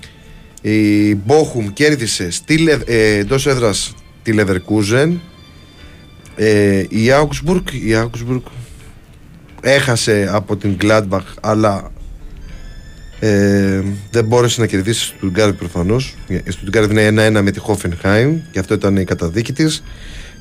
[0.60, 5.12] η Bochum κέρδισε στη, ε, εντός έδρας τη Leverkusen
[6.36, 8.42] ε, η Augsburg, η Augsburg
[9.60, 11.90] έχασε από την Gladbach αλλά
[13.20, 16.14] ε, δεν μπόρεσε να κερδίσει στο Stuttgart προφανώς.
[16.28, 19.82] Η Stuttgart είναι 1-1 με τη Hoffenheim και αυτό ήταν η καταδίκη της.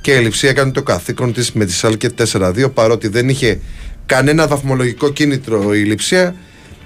[0.02, 3.60] Και η Λιψία έκανε το καθήκον της με τη Σάλκε 4-2 παρότι δεν είχε
[4.06, 6.36] κανένα βαθμολογικό κίνητρο η Λιψία.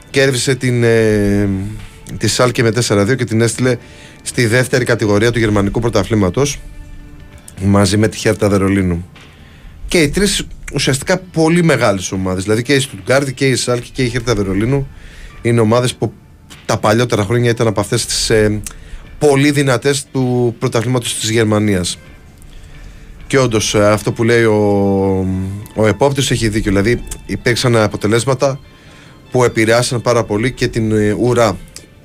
[0.10, 1.49] Κέρδισε την, ε,
[2.18, 3.78] τη Σάλκε με 4-2 και την έστειλε
[4.22, 6.60] στη δεύτερη κατηγορία του γερμανικού πρωταθλήματος
[7.64, 9.10] μαζί με τη Χέρτα Βερολίνου.
[9.88, 12.43] Και οι τρεις ουσιαστικά πολύ μεγάλες ομάδες.
[12.43, 14.88] Δηλαδή και η Στουτγκάρδη και η Σάλκη και η Χέρτα Βερολίνου
[15.41, 16.14] είναι ομάδες που
[16.66, 18.62] τα παλιότερα χρόνια ήταν από αυτές τις ε,
[19.20, 21.99] πολύ δυνατές του πρωταθλήματος της Γερμανίας.
[23.28, 24.57] Και όντως ε, αυτό που λέει ο,
[25.76, 26.72] ο επόπτης έχει δίκιο.
[26.72, 28.60] Δηλαδή υπήρξαν αποτελέσματα
[29.32, 31.57] που επηρεάσαν πάρα πολύ και την ε, ουρά.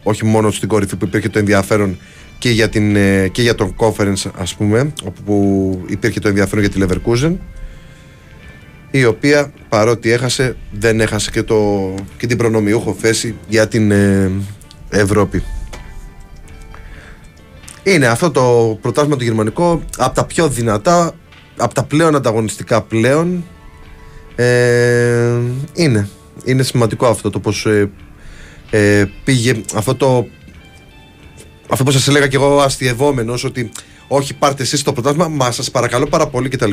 [0.03, 1.99] Όχι μόνο στην κορυφή που υπήρχε το ενδιαφέρον
[2.45, 6.72] και για, την, ε, και για τον conference ας πούμε όπου υπήρχε το ενδιαφέρον για
[6.72, 7.36] τη Leverkusen
[8.90, 14.30] η οποία παρότι έχασε δεν έχασε και, το, και την προνομιούχο θέση για την ε,
[14.88, 15.42] Ευρώπη.
[17.82, 21.12] Είναι αυτό το πρωτάθλημα το γερμανικό από τα πιο δυνατά
[21.57, 23.45] από τα πλέον ανταγωνιστικά πλέον.
[24.36, 25.38] Ε,
[25.72, 26.09] είναι.
[26.45, 27.66] Είναι σημαντικό αυτό το πως
[28.70, 30.26] ε, πήγε αυτό το
[31.69, 33.71] αυτό που σας έλεγα και εγώ αστειευόμενος, ότι
[34.09, 36.71] όχι πάρτε εσείς το πρωτάθλημα, μα σας παρακαλώ πάρα πολύ κτλ.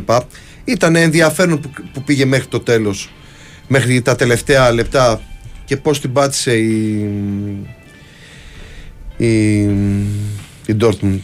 [0.64, 3.12] Ήταν ενδιαφέρον που, που πήγε μέχρι το τέλος,
[3.68, 5.22] μέχρι τα τελευταία λεπτά
[5.66, 7.10] και πώς την πάτησε η.
[9.18, 9.60] η.
[10.66, 11.20] η Dortmund.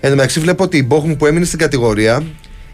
[0.00, 2.22] Εν τω μεταξύ, βλέπω ότι η Bochum που έμεινε στην κατηγορία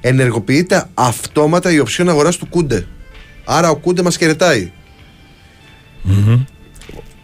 [0.01, 2.87] ενεργοποιείται αυτόματα η οψιόν αγοράς του Κούντε.
[3.45, 4.71] Άρα ο Κούντε μας χαιρετάει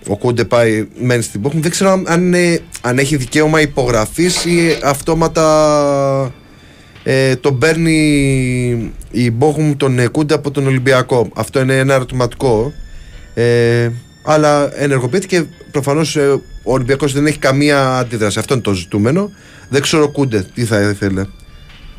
[0.07, 1.61] ο Κούντε πάει μένει στην Bochum.
[1.61, 2.35] Δεν ξέρω αν,
[2.81, 6.33] αν έχει δικαίωμα υπογραφής ή αυτόματα
[7.03, 11.29] ε, τον παίρνει η Bochum τον Κούντε από τον Ολυμπιακό.
[11.35, 12.73] Αυτό είναι ένα ερωτηματικό.
[13.35, 13.91] Ε,
[14.23, 18.39] αλλά ενεργοποιήθηκε προφανώς ε, ο Ολυμπιακός δεν έχει καμία αντίδραση.
[18.39, 19.31] Αυτό είναι το ζητούμενο.
[19.69, 21.25] Δεν ξέρω ο Κούντε τι θα ήθελε.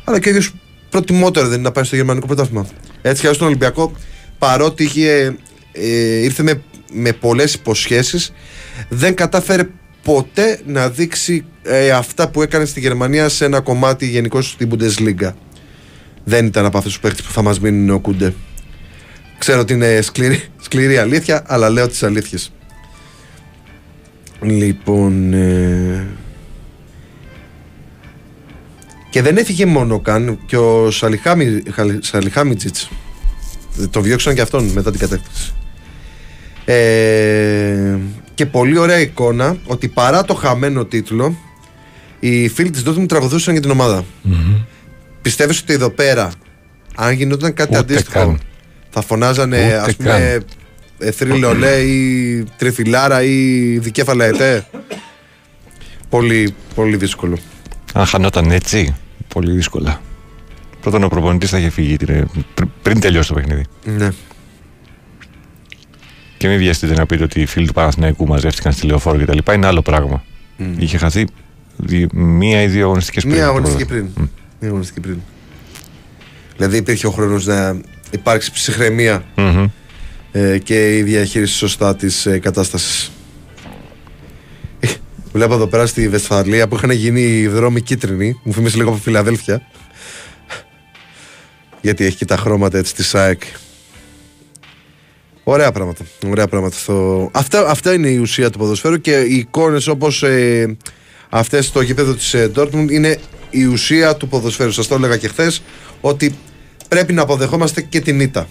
[0.04, 0.54] Αλλά και ο ίδιος
[0.90, 2.66] προτιμότερο δεν είναι να πάει στο γερμανικό πρωτάθλημα.
[3.02, 3.92] Έτσι και στον Ολυμπιακό,
[4.38, 5.36] παρότι είχε,
[5.72, 8.32] ε, ήρθε με με πολλές υποσχέσεις
[8.88, 9.68] δεν κατάφερε
[10.02, 15.32] ποτέ να δείξει ε, αυτά που έκανε στη Γερμανία σε ένα κομμάτι γενικώς στην Bundesliga.
[16.24, 18.34] Δεν ήταν από αυτούς τους παίχτε που θα μας μείνουν ο Κούντε.
[19.38, 22.52] Ξέρω ότι είναι σκληρή, σκληρή αλήθεια, αλλά λέω τις αλήθειες.
[24.40, 25.32] Λοιπόν...
[25.32, 26.06] Ε...
[29.10, 30.90] Και δεν έφυγε μόνο καν και ο
[32.00, 32.90] Σαλιχάμιτζιτς.
[33.90, 35.52] Το διώξαν και αυτόν μετά την κατεύθυνση.
[36.70, 37.98] Ε,
[38.34, 41.36] και πολύ ωραία εικόνα ότι παρά το χαμένο τίτλο,
[42.20, 44.02] οι φίλοι της Dortmund τραγουδούσαν για την ομάδα.
[44.02, 44.64] Mm-hmm.
[45.22, 46.32] Πιστεύεις ότι εδώ πέρα,
[46.94, 48.40] αν γινόταν κάτι Ούτε αντίστοιχο, καν.
[48.90, 50.40] θα φωνάζανε ας πούμε
[51.12, 54.66] Θρύλε ή Τριφυλάρα ή Δικέφαλα Ετέ;
[56.08, 57.38] πολύ, πολύ δύσκολο.
[57.92, 58.96] Αν χανόταν έτσι,
[59.28, 60.00] πολύ δύσκολα.
[60.80, 61.96] Πρώτον ο προπονητής θα είχε φύγει
[62.82, 63.64] πριν τελειώσει το παιχνίδι.
[63.84, 64.10] Ναι.
[66.38, 69.52] Και μην βιαστείτε να πείτε ότι οι φίλοι του Παναθηναϊκού μαζεύτηκαν στη λεωφόρο κτλ.
[69.52, 70.24] Είναι άλλο πράγμα.
[70.78, 71.26] Είχε χαθεί
[71.76, 73.34] δι- μία ή δύο αγωνιστικές πριν.
[73.34, 74.06] Μία αγωνιστική πριν.
[74.60, 75.18] Μία αγωνιστική πριν.
[76.56, 77.80] Δηλαδή υπήρχε ο χρόνος να
[78.10, 79.66] υπάρξει ψυχραιμία Μμμ.
[80.32, 83.10] ε, και η διαχείριση σωστά της ε, κατάστασης.
[85.32, 88.40] Βλέπω εδώ πέρα στη Βεσφαλία που είχαν γίνει οι δρόμοι κίτρινοι.
[88.42, 89.62] Μου θυμίζει λίγο από Φιλαδέλφια.
[91.82, 93.42] Γιατί έχει και τα χρώματα έτσι της ΣΑΕΚ.
[95.50, 96.04] Ωραία πράγματα.
[96.28, 96.76] Ωραία πράγματα.
[96.76, 97.30] Στο...
[97.32, 100.76] Αυτά, αυτά είναι η ουσία του ποδοσφαίρου και οι εικόνες όπως ε,
[101.28, 103.18] αυτές στο γήπεδο της ε, Dortmund είναι
[103.50, 104.72] η ουσία του ποδοσφαίρου.
[104.72, 105.62] Σας το έλεγα και χθες
[106.00, 106.34] ότι
[106.88, 108.48] πρέπει να αποδεχόμαστε και την ήττα.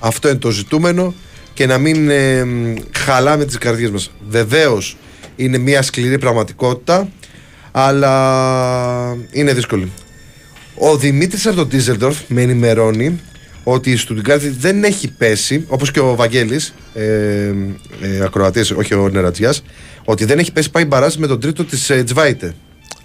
[0.00, 1.14] Αυτό είναι το ζητούμενο
[1.54, 4.10] και να μην ε, μ, χαλάμε τις καρδιές μας.
[4.28, 4.96] Βεβαίως
[5.36, 7.08] είναι μια σκληρή πραγματικότητα
[7.70, 9.92] αλλά είναι δύσκολη.
[10.74, 13.20] Ο Δημήτρης από τον Τίζελντορφ με ενημερώνει
[13.64, 17.02] ότι η Στουτγκάρδη δεν έχει πέσει, όπως και ο Βαγγέλης, ε,
[18.00, 19.62] ε, ακροατής, όχι ο Νερατζιάς,
[20.04, 22.54] ότι δεν έχει πέσει πάει μπαράζ με τον τρίτο της ε, Τζβάιτε.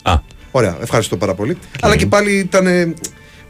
[0.01, 0.13] Α,
[0.51, 1.57] Ωραία, ευχαριστώ πάρα πολύ.
[1.81, 2.67] Αλλά και πάλι ήταν.
[2.67, 2.93] ε,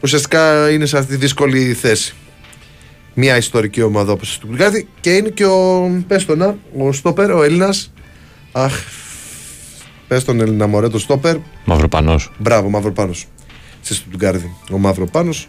[0.00, 2.14] Ουσιαστικά είναι σε αυτή τη δύσκολη θέση.
[3.14, 5.90] Μια ιστορική ομάδα όπως η Στουτγκάρδη και είναι και ο.
[6.06, 7.92] Πες το να, ο Στόπερ, ο Έλληνας.
[8.52, 8.72] Αχ.
[10.08, 11.36] Πες τον Έλληνα μωρέ, το Στόπερ.
[11.64, 12.20] Μαυροπανό.
[12.38, 13.26] Μπράβο, Μαυροπάνος.
[13.80, 14.54] Στη Στουτγκάρδη.
[14.72, 15.48] Ο Μαυροπάνος.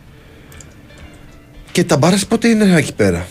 [1.80, 3.28] Και τα μπάρα πότε είναι εκεί πέρα;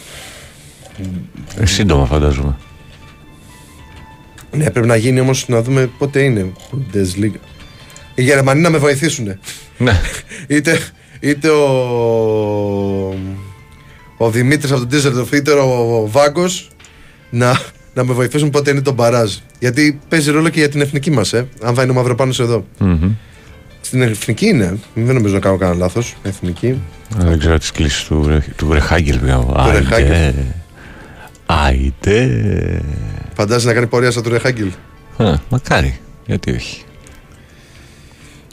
[1.56, 2.56] Ε, σύντομα φαντάζομαι.
[4.50, 6.52] Ναι, πρέπει να γίνει όμως να δούμε πότε είναι.
[6.70, 7.38] Bundesliga.
[8.14, 9.38] Οι Γερμανοί να με βοηθήσουν.
[9.78, 10.00] Ναι.
[10.56, 10.78] είτε,
[11.20, 11.64] είτε ο,
[14.16, 16.70] ο Δημήτρης από τον Τίζερντοφ είτε ο, Βάγκος
[17.30, 17.60] να,
[17.94, 19.34] να με βοηθήσουν πότε είναι το μπαράζ.
[19.58, 22.66] Γιατί παίζει ρόλο και για την εθνική μας, ε, αν θα είναι ο Μαυροπάνος εδώ.
[22.78, 23.10] Μμμ.
[23.88, 26.68] Στην εθνική είναι, δεν νομίζω να κάνω κανένα λάθος, εθνική.
[26.68, 29.18] Α, Δεν ξέρω τις κλήσει του, Ρε- του Ρεχάγκελ.
[29.18, 30.34] Του Ρεχάγκελ.
[31.46, 32.82] Άιτε.
[33.34, 34.70] Φαντάζεσαι να κάνει πορεία σαν του Ρεχάγκελ.
[35.16, 35.98] Α, Μακάρι.
[36.26, 36.82] Γιατί όχι.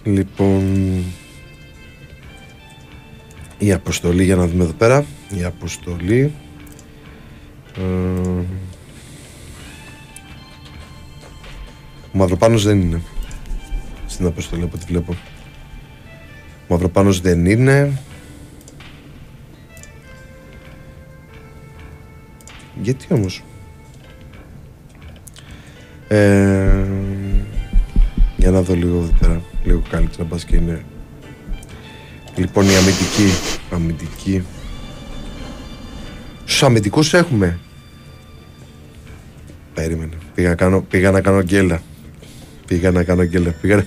[0.03, 1.03] Λοιπόν,
[3.57, 5.05] η αποστολή για να δούμε εδώ πέρα.
[5.39, 6.31] Η αποστολή.
[7.77, 7.81] Ε,
[12.11, 13.01] ο Μαυροπάνος δεν είναι
[14.15, 15.11] στην αποστολή από ό,τι βλέπω.
[15.11, 17.91] Ο Μαυροπάνος δεν είναι.
[22.81, 23.43] Γιατί όμως;
[26.07, 26.85] Ε,
[28.37, 29.41] για να δω λίγο εδώ πέρα.
[29.63, 30.85] Λίγο καλύτερα μπας και είναι.
[32.35, 33.31] Λοιπόν η αμυντική.
[33.71, 34.43] Αμυντική.
[36.45, 37.59] Στους αμυντικούς έχουμε.
[39.73, 40.17] Περίμενε.
[40.35, 41.81] Πήγα να κάνω, πήγα να κάνω γκέλα.
[42.67, 43.51] Πήγα να κάνω γκέλα.
[43.61, 43.85] Πήγα,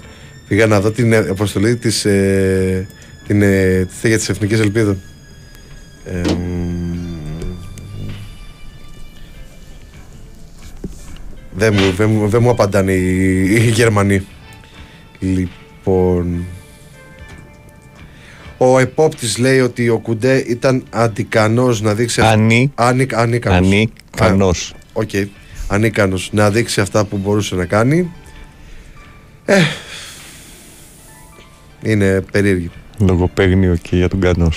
[0.49, 2.86] πήγα να δω την ε, αποστολή της, ε,
[3.26, 5.01] την, ε, της, για τις Εθνικές Ελπίδων.
[6.05, 6.99] Ε, μ,
[11.53, 14.26] δεν μου, δεν μου, δεν μου απαντάνε οι, οι Γερμανοί.
[15.18, 16.44] Λοιπόν.
[18.59, 22.20] Ο επόπτης λέει ότι ο Κουντέ ήταν αντικανός να δείξει...
[22.20, 22.72] Ανή.
[22.74, 23.57] Ανικ, ανίκανος.
[23.59, 24.74] Ανίκανος.
[24.92, 25.11] Οκ.
[25.68, 28.12] Ανίκανος να δείξει αυτά που μπορούσε να κάνει.
[29.44, 29.62] Ε,
[31.82, 32.70] είναι περίεργη.
[32.98, 34.48] Λογοπαίγνιο και για τον Κανό.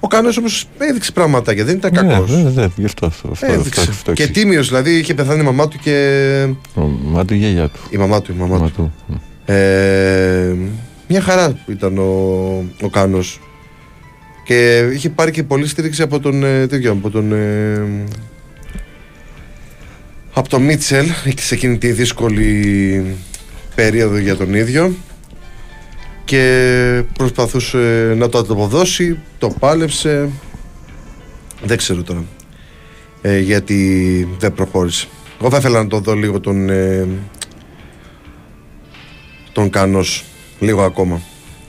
[0.00, 2.30] Ο Κάνος όμως έδειξε πραγματάκια, δεν ήταν κακός.
[2.30, 3.28] Ναι, ναι, γι' αυτό αυτό.
[3.32, 3.80] αυτό, Έδειξε.
[3.80, 4.40] αυτό, αυτό και εξηγεί.
[4.44, 6.48] τίμιος, δηλαδή είχε πεθάνει η μαμά του και...
[6.74, 7.80] Ο- Μα του η γιαγιά του.
[7.90, 8.92] Η μαμά του, η μαμά Μα του.
[9.06, 9.22] του.
[9.52, 10.54] Ε,
[11.08, 12.02] μια χαρά ήταν ο,
[12.82, 13.40] ο Κάνος
[14.44, 17.82] και είχε πάρει και πολύ στήριξη από τον ε, τέτοιο, από τον ε,
[20.34, 21.06] από τον Μίτσελ
[21.38, 23.16] σε εκείνη τη δύσκολη
[23.74, 24.94] περίοδο για τον ίδιο
[26.32, 30.30] και προσπαθούσε να το ανταποδώσει το πάλεψε
[31.62, 32.24] δεν ξέρω τώρα
[33.22, 35.08] ε, γιατί δεν προχώρησε
[35.40, 37.08] εγώ θα ήθελα να το δω λίγο τον ε,
[39.52, 40.24] τον Κάνος
[40.60, 41.20] λίγο ακόμα.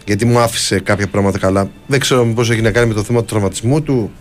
[0.06, 1.72] Γιατί μου άφησε κάποια πράγματα καλά.
[1.88, 4.12] Δεν ξέρω μήπως έχει να κάνει με το θέμα του τραυματισμού του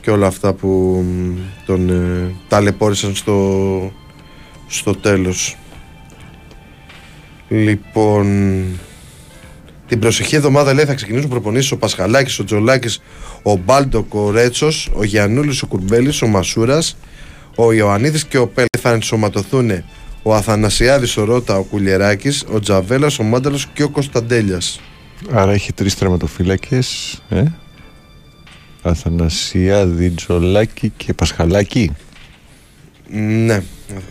[0.00, 0.68] και όλα αυτά που
[1.06, 3.92] μ, τον ε, ταλαιπώρησαν στο,
[4.66, 5.56] στο τέλος.
[7.48, 8.26] Λοιπόν,
[9.94, 13.00] την προσεχή εβδομάδα λέει θα ξεκινήσουν προπονήσεις ο Πασχαλάκης, ο Τζολάκης,
[13.42, 16.96] ο Μπάλντοκ, ο Ρέτσος, ο Γιαννούλης, ο Κουρμπέλης, ο Μασούρας,
[17.54, 19.70] ο Ιωαννίδης και ο Πέλε θα ενσωματωθούν
[20.22, 24.80] ο Αθανασιάδης, ο Ρότα, ο Κουλιεράκης, ο Τζαβέλας, ο Μάνταλος και ο Κωνσταντέλιας.
[25.32, 27.18] Άρα έχει τρεις τερματοφύλακες.
[27.28, 27.42] Ε;
[28.82, 31.90] Αθανασιάδη, Τζολάκη και Πασχαλάκη.
[33.10, 33.62] Ναι.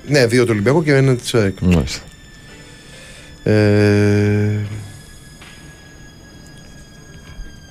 [0.07, 1.59] Ναι, δύο του Ολυμπιακού και ένα της ΑΕΚ.
[1.61, 2.01] Μάλιστα.
[3.43, 4.59] Ε...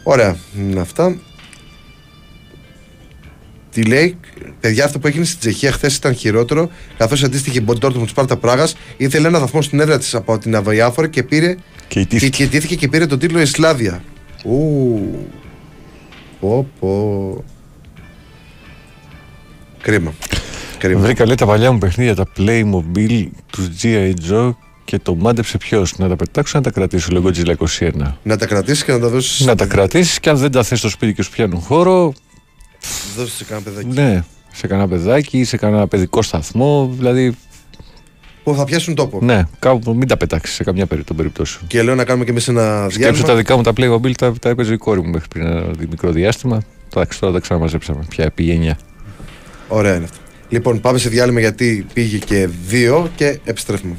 [0.03, 1.17] Ωραία, είναι αυτά.
[3.71, 4.17] Τι λέει,
[4.61, 8.77] παιδιά, αυτό που έγινε στην Τσεχία χθες ήταν χειρότερο, καθώς αντίστοιχη η Ντόρτμουντ Σπάρτα Πράγας
[8.97, 11.57] ήθελε ένα βαθμό στην έδρα της από την Αβιάφορ και πήρε.
[11.89, 12.47] Και ιτήθηκε.
[12.47, 14.03] και, και, και πήρε τον τίτλο η Σλάβια.
[14.45, 15.29] Ου.
[16.41, 17.45] Πω, πω.
[19.83, 20.15] Κρίμα.
[20.79, 21.01] Κρίμα.
[21.01, 24.13] Βρήκα λέει τα παλιά μου παιχνίδια, τα Playmobil, τους G.I.
[24.31, 24.53] Joe
[24.93, 25.99] και το μάντεψε ποιος.
[25.99, 27.91] Να τα πετάξω να τα κρατήσω, λέγω Godzilla 21.
[28.23, 29.47] Να τα κρατήσεις και να τα δώσεις.
[29.47, 32.13] Να τα κρατήσεις και αν δεν τα θες στο σπίτι και σου πιάνουν χώρο,
[33.17, 33.87] Δώσεις σε κανένα παιδάκι.
[34.01, 36.91] ναι, σε κανένα παιδάκι ή σε κανένα παιδικό σταθμό.
[36.97, 37.35] Δηλαδή,
[38.45, 39.19] Που θα πιάσουν τόπο.
[39.23, 41.67] ναι, κάπου μην τα πετάξεις σε καμιά περί- των περιπτώσεων.
[41.67, 43.27] Και λέω να κάνουμε και εμείς ένα Σκέψου διάλειμμα.
[43.27, 46.11] τα δικά μου τα Playmobil τα, τα έπαιζε η κόρη μου μέχρι πριν ένα μικρό
[46.11, 46.63] διάστημα.
[46.95, 48.05] Εντάξει, τώρα τα ξαναμαζέψαμε.
[48.09, 48.79] Πια πήγε 9.
[49.69, 50.17] Ωραία είναι αυτό.
[50.49, 53.97] Λοιπόν, πάμε σε διάλειμμα γιατί πήγε και δύο και επιστρέφουμε.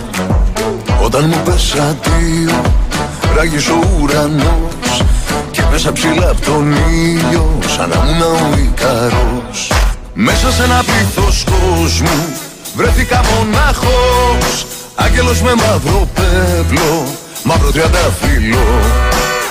[1.02, 2.62] Όταν Όταν μου πες αντίο
[3.36, 5.04] Ράγεις ο ουρανός
[5.52, 9.72] Και μέσα ψηλά απ' τον ήλιο Σαν να ήμουν ο Ικαρός.
[10.14, 12.26] Μέσα σε ένα πλήθος κόσμου
[12.76, 17.04] Βρέθηκα μονάχος Άγγελος με μαύρο πέπλο
[17.44, 18.80] Μαύρο τριανταφύλλο.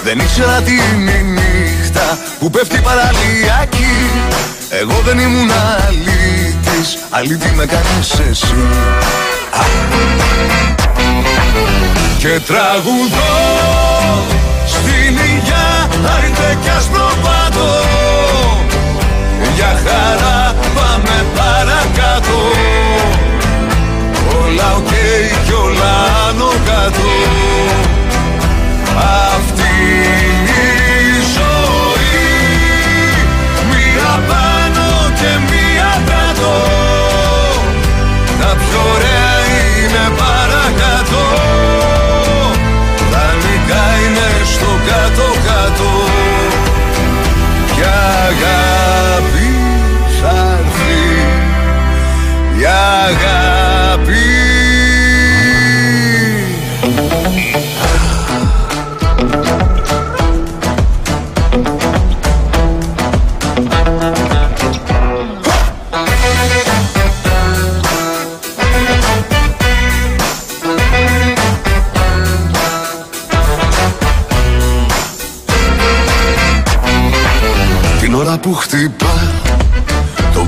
[0.05, 4.11] Δεν ήξερα τι είναι η νύχτα Που πέφτει παραλιακή
[4.80, 5.50] Εγώ δεν ήμουν
[6.83, 8.55] αλήτης Αλήτη με κάνεις εσύ.
[12.18, 13.35] Και τραγουδώ
[14.66, 17.11] Στην υγειά Άιντε κι άσπρο
[19.55, 22.39] Για χαρά πάμε παρακάτω.
[24.45, 25.95] Όλα OK okay, κι όλα
[26.28, 27.09] άνω κάτω.
[29.35, 30.32] Αυτή
[45.73, 45.91] κάτω κάτω
[47.75, 47.83] Κι
[48.27, 49.53] αγάπη
[50.20, 51.05] θα έρθει
[52.61, 52.64] Η
[53.05, 54.41] αγάπη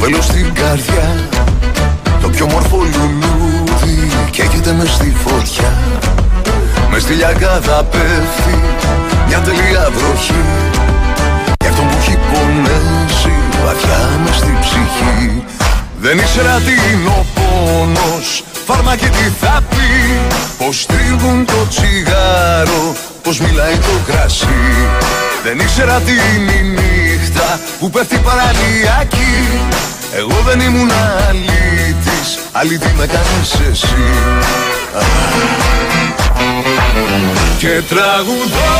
[0.04, 1.08] Το βέλος στην καρδιά
[2.20, 5.72] Το πιο μορφό λουλούδι Καίγεται μες στη φωτιά.
[6.90, 8.58] Μες στη λιακάδα πέφτει
[9.28, 10.44] Μια τελεία βροχή.
[11.60, 13.34] Για αυτόν που έχει πονέσει
[13.64, 15.44] Βαθιά μες στη ψυχή.
[16.00, 20.18] Δεν ήξερα τι είναι ο πόνος Φάρμα και τι θα πει.
[20.58, 24.64] Πως τρίβουν το τσιγάρο Πως μιλάει το κρασί.
[25.44, 29.24] Δεν ήξερα τι είναι η νύχτα Που πέφτει παραλιακή
[30.16, 30.90] Εγώ δεν ήμουν
[31.28, 32.38] αλήτης.
[32.52, 34.04] Αλήτη με κάνεις εσύ.
[37.58, 38.74] Και τραγουδώ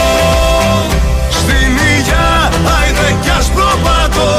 [1.31, 4.35] Στην υγειά Άιντε κι άσπρο πάτο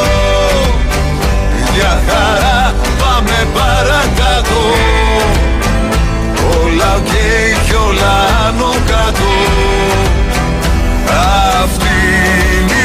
[1.76, 4.62] Για χαρά πάμε παρακάτω.
[6.64, 7.12] Όλα οκ
[7.66, 8.16] κι όλα
[8.48, 9.32] άνω κάτω.
[11.64, 11.96] Αυτή
[12.58, 12.85] είναι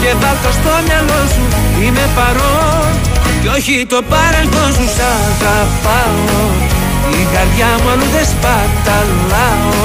[0.00, 1.44] και βάλ' το στο μυαλό σου.
[1.82, 2.90] Είμαι παρόν
[3.40, 4.86] κι όχι το παρελθόν σου.
[4.96, 6.42] Σ' αγαπάω.
[7.20, 9.84] Η καρδιά μου αλλού δεν σπαταλάω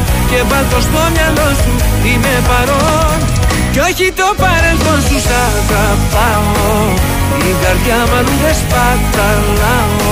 [0.31, 1.73] και βάλ το στο μυαλό σου.
[2.09, 3.17] Είμαι παρόν.
[3.71, 6.79] Κι όχι το παρελθόν σου σ' αγαπάω.
[7.49, 10.11] Η καρδιά μου αλλού δεν σπαταλάω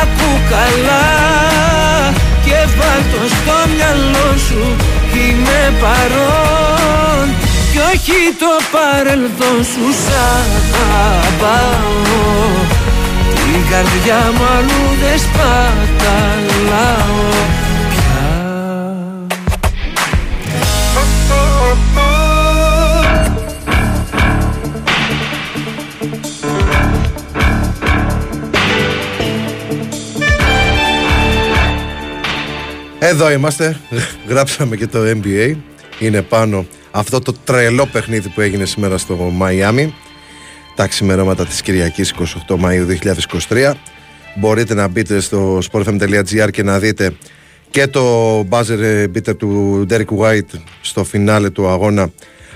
[0.00, 1.06] Ακού καλά
[2.44, 4.62] και βάλ το στο μυαλό σου
[5.14, 7.26] Είμαι παρόν.
[7.72, 10.12] Κι όχι το παρελθόν σου σ'
[11.02, 11.92] αγαπάω.
[13.34, 16.60] Την καρδιά μου αλλού δεν σπαταλάω
[17.90, 18.22] πια
[33.04, 33.76] Εδώ είμαστε.
[34.28, 35.54] Γράψαμε και το NBA.
[35.98, 39.94] Είναι πάνω αυτό το τρελό παιχνίδι που έγινε σήμερα στο Μαϊάμι.
[40.74, 42.14] Τα ξημερώματα της Κυριακής
[42.48, 42.86] 28 Μαΐου
[43.48, 43.72] 2023.
[44.34, 47.16] Μπορείτε να μπείτε στο sportfm.gr και να δείτε
[47.70, 52.10] και το buzzer beater του Derek White στο φινάλε του αγώνα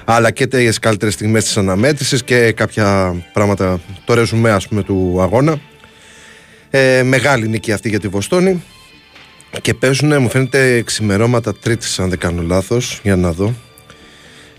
[0.05, 5.19] αλλά και τις καλύτερες στιγμές της αναμέτρησης και κάποια πράγματα, το ρεζουμέ ας πούμε του
[5.21, 5.61] αγώνα.
[6.71, 8.63] Ε, μεγάλη νίκη αυτή για τη Βοστόνη
[9.63, 13.01] και παίζουν, μου φαίνεται, ξημερώματα τρίτης, αν δεν κάνω λάθος.
[13.03, 13.55] Για να δω.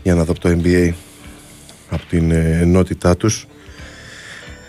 [0.03, 0.93] Για να δω από το NBA
[1.89, 3.45] από την ε, ενότητά τους.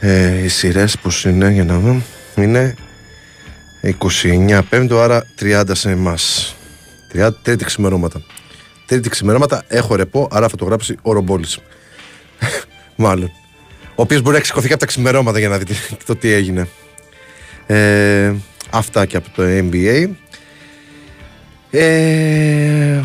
[0.00, 2.02] Ε, οι σειρές πώς είναι, για να δω.
[2.36, 2.74] Είναι
[4.22, 6.54] 29 πέμπτο, άρα 30 σε εμάς.
[7.14, 8.22] 30 τρίτη ξημερώματα.
[8.86, 11.58] Τρίτη ξημερώματα έχω ρεπό, άρα θα το γράψει ο Ρομπόλης.
[12.96, 13.30] Μάλλον.
[13.94, 15.74] Ο οποίος μπορεί να ξεχωθεί και από τα ξημερώματα για να δει τι-
[16.06, 16.68] το τι έγινε.
[17.70, 18.34] Ε,
[18.70, 20.08] αυτά και από το NBA.
[21.70, 23.00] Ε,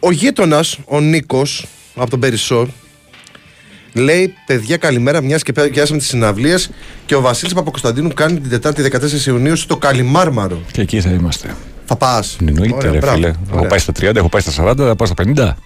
[0.00, 2.68] ο γείτονας, ο Νίκος, από τον Περισσό,
[3.92, 6.70] λέει: Παιδιά, καλημέρα, μιας και πιάσαμε τις συναυλίες
[7.06, 10.60] και ο Βασίλης Παπακοσταντίνου κάνει την Τετάρτη 14 Ιουνίου στο Καλιμάρμαρο.
[10.72, 11.56] Και εκεί θα είμαστε.
[11.84, 12.36] Θα πας.
[12.46, 13.32] Εννοείται, ρε φίλε.
[13.52, 15.56] Έχω πάει στα 30, έχω πάει στα 40, θα πάω στα 50.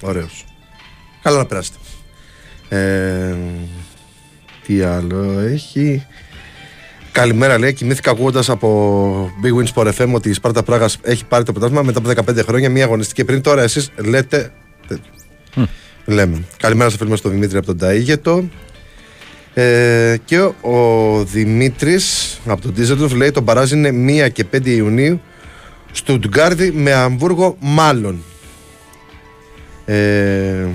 [0.00, 0.44] Ωραίος.
[1.22, 1.76] Καλά να περάσετε.
[2.68, 3.34] Ε,
[4.66, 6.06] τι άλλο έχει;
[7.12, 7.72] Καλημέρα, λέει.
[7.72, 11.82] Κοιμήθηκα ακούγοντας από Big Win Sport FM ότι η Σπάρτα Πράγας έχει πάρει το πρωτάθλημα
[11.82, 13.40] μετά από 15 χρόνια, μία αγωνιστική πριν.
[13.40, 14.52] Τώρα εσείς λέτε.
[14.86, 15.12] τέτοιο.
[16.04, 16.44] Λέμε.
[16.56, 18.42] Καλημέρα στο φίλο μας τον Δημήτρη από τον Ταΐγετο.
[19.54, 24.66] Ε, και ο, ο Δημήτρης από τον Ντίζελντορφ λέει: Το μπαράζ είναι 1 και 5
[24.66, 25.20] Ιουνίου.
[25.92, 28.22] Στουτγκάρδη με Αμβούργο, μάλλον.
[29.84, 30.66] Ε,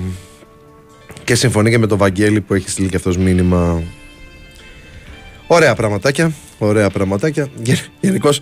[1.24, 3.82] και συμφωνεί και με τον Βαγγέλη που έχει στείλει και αυτός μήνυμα.
[5.50, 6.32] Ωραία πραγματάκια.
[6.58, 7.48] Ωραία πραγματάκια.
[8.00, 8.40] Γενικώς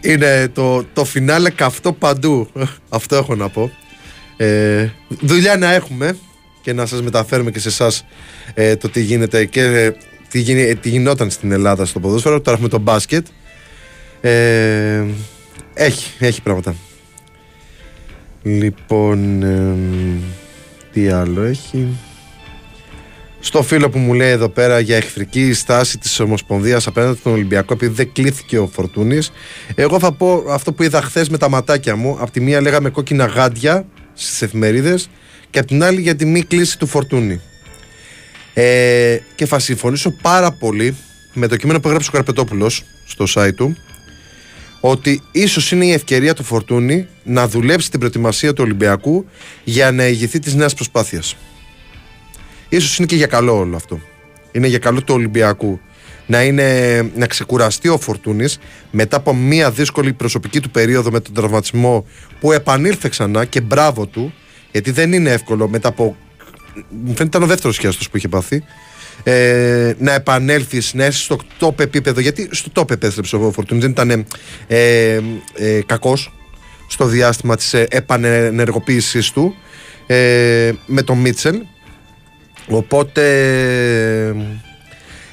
[0.00, 2.48] είναι το, το φινάλε καυτό παντού.
[2.88, 3.70] Αυτό έχω να πω.
[4.36, 6.16] Ε, δουλειά να έχουμε
[6.62, 8.04] και να σας μεταφέρουμε και σε εσάς
[8.54, 9.92] ε, το τι γίνεται και ε,
[10.28, 12.40] τι, γίνει, ε, τι γινόταν στην Ελλάδα στο ποδόσφαιρο.
[12.40, 13.26] Τώρα έχουμε το μπάσκετ.
[14.20, 15.04] Ε,
[15.74, 16.74] έχει, έχει πράγματα.
[18.42, 20.20] Λοιπόν, εμ,
[20.92, 21.88] τι άλλο έχει;
[23.42, 27.72] Στο φίλο που μου λέει εδώ πέρα για εχθρική στάση της Ομοσπονδίας απέναντι στον Ολυμπιακό
[27.72, 29.32] επειδή δεν κλείθηκε ο Φορτούνης
[29.74, 32.90] εγώ θα πω αυτό που είδα χθες με τα ματάκια μου απ' τη μία λέγαμε
[32.90, 35.10] κόκκινα γάντια στις εφημερίδες
[35.50, 37.40] και απ' την άλλη για τη μη κλίση του Φορτούνη
[38.54, 40.96] ε, και θα συμφωνήσω πάρα πολύ
[41.32, 43.76] με το κείμενο που έγραψε ο Καρπετόπουλος στο site του
[44.80, 49.26] ότι ίσως είναι η ευκαιρία του Φορτούνη να δουλέψει την προετοιμασία του Ολυμπιακού
[49.64, 51.36] για να ηγηθεί της νέας προσπάθειας.
[52.70, 54.00] Ίσως είναι και για καλό όλο αυτό.
[54.52, 55.80] είναι για καλό του Ολυμπιακού
[56.30, 58.58] να, είναι, να ξεκουραστεί ο Φορτούνης
[58.90, 62.06] μετά από μια δύσκολη προσωπική του περίοδο με τον τραυματισμό
[62.40, 64.34] που επανήλθε ξανά και μπράβο του,
[64.72, 66.16] γιατί δεν είναι εύκολο μετά από.
[66.88, 68.64] Μου φαίνεται ήταν ο δεύτερος χιάστο που είχε πάθει.
[69.22, 72.20] Ε, να επανέλθει, να είσαι στο top επίπεδο.
[72.20, 74.26] Γιατί στο top επέστρεψε ο Φορτούνης, δεν ήταν
[74.66, 75.20] ε,
[75.54, 76.32] ε, κακός
[76.86, 79.54] στο διάστημα της επανενεργοποίησής του
[80.06, 81.60] ε, με τον Μίτσελ.
[82.70, 83.24] Οπότε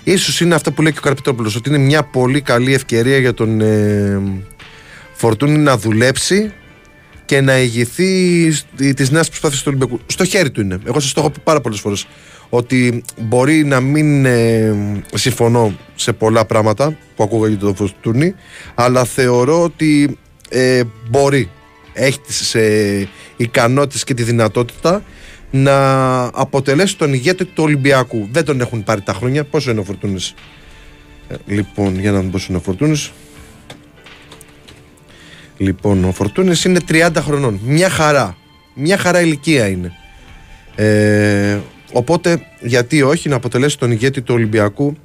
[0.03, 3.33] Ίσως είναι αυτό που λέει και ο Καρπιτόπουλος ότι είναι μια πολύ καλή ευκαιρία για
[3.33, 4.21] τον ε,
[5.13, 6.51] Φορτούνη να δουλέψει
[7.25, 9.99] και να ηγηθεί τι νέε προσπάθειε του Ολυμπιακού.
[10.05, 10.79] Στο χέρι του είναι.
[10.85, 12.07] Εγώ σας το έχω πει πάρα πολλές φορές.
[12.49, 14.75] Ότι μπορεί να μην ε,
[15.13, 18.35] συμφωνώ σε πολλά πράγματα που ακούγα για τον Φορτούνη,
[18.75, 20.17] αλλά θεωρώ ότι
[20.49, 21.49] ε, μπορεί.
[21.93, 23.07] Έχει τις ε,
[23.37, 25.03] ικανότητες και τη δυνατότητα
[25.51, 28.27] να αποτελέσει τον ηγέτη του Ολυμπιακού.
[28.31, 29.43] Δεν τον έχουν πάρει τα χρόνια.
[29.43, 30.33] Πόσο είναι ο Φορτούνης;
[31.27, 33.11] Ε, λοιπόν, για να δούμε πόσο είναι ο Φορτούνης.
[35.57, 37.59] Λοιπόν, ο Φορτούνης είναι 30 χρονών.
[37.63, 38.37] Μια χαρά.
[38.73, 39.91] Μια χαρά ηλικία είναι.
[40.75, 41.57] Ε,
[41.91, 44.97] οπότε, γιατί όχι να αποτελέσει τον ηγέτη του Ολυμπιακού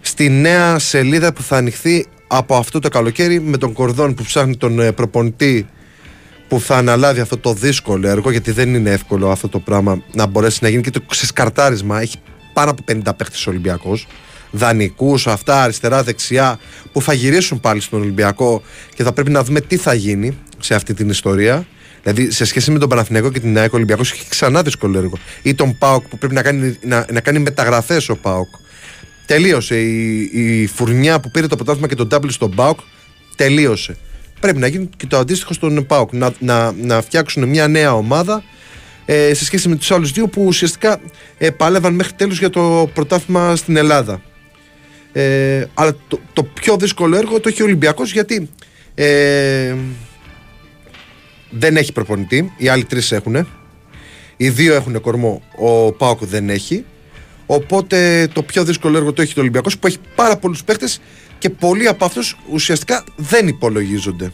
[0.00, 4.56] στη νέα σελίδα που θα ανοιχθεί από αυτό το καλοκαίρι με τον Κορδόν που ψάχνει
[4.56, 5.66] τον ε, προπονητή
[6.52, 10.26] που θα αναλάβει αυτό το δύσκολο έργο, γιατί δεν είναι εύκολο αυτό το πράγμα να
[10.26, 12.00] μπορέσει να γίνει και το ξεσκαρτάρισμα.
[12.00, 12.16] Έχει
[12.52, 13.98] πάνω από 50 παίχτες Ολυμπιακό.
[14.50, 16.58] Δανεικούς, αυτά αριστερά, δεξιά,
[16.92, 18.62] που θα γυρίσουν πάλι στον Ολυμπιακό
[18.94, 21.66] και θα πρέπει να δούμε τι θα γίνει σε αυτή την ιστορία.
[22.02, 25.18] Δηλαδή, σε σχέση με τον Παναθηναϊκό και την ΑΕΚ, ο Ολυμπιακός έχει ξανά δύσκολο έργο.
[25.42, 28.48] Ή τον Πάοκ που πρέπει να κάνει, να, να κάνει μεταγραφές ο Πάοκ.
[29.26, 29.80] Τελείωσε.
[29.80, 32.78] Η, η φουρνιά που πήρε το πρωτάθλημα και τον Ντάμπλ στον Πάοκ
[33.36, 33.96] τελείωσε
[34.42, 36.12] πρέπει να γίνει και το αντίστοιχο στον ΠΑΟΚ.
[36.12, 38.42] Να, να, να φτιάξουν μια νέα ομάδα
[39.04, 41.00] ε, σε σχέση με τους άλλους δύο που ουσιαστικά
[41.38, 44.22] ε, πάλευαν μέχρι τέλους για το πρωτάθλημα στην Ελλάδα.
[45.12, 48.48] Ε, αλλά το, το πιο δύσκολο έργο το έχει ο Ολυμπιακός γιατί
[48.94, 49.74] ε,
[51.50, 53.46] δεν έχει προπονητή, οι άλλοι τρεις έχουν.
[54.36, 56.84] Οι δύο έχουν κορμό, ο Πάοκ δεν έχει.
[57.46, 61.00] Οπότε το πιο δύσκολο έργο το έχει το Ολυμπιακός που έχει πάρα πολλούς παίχτες
[61.42, 64.32] και πολλοί από αυτούς ουσιαστικά δεν υπολογίζονται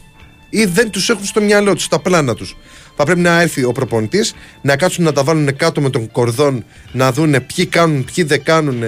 [0.49, 2.57] ή δεν τους έχουν στο μυαλό τους, στα πλάνα τους.
[2.95, 6.65] Θα πρέπει να έρθει ο προπονητής, να κάτσουν να τα βάλουν κάτω με τον κορδόν,
[6.91, 8.83] να δουν ποιοι κάνουν, ποιοι δεν κάνουν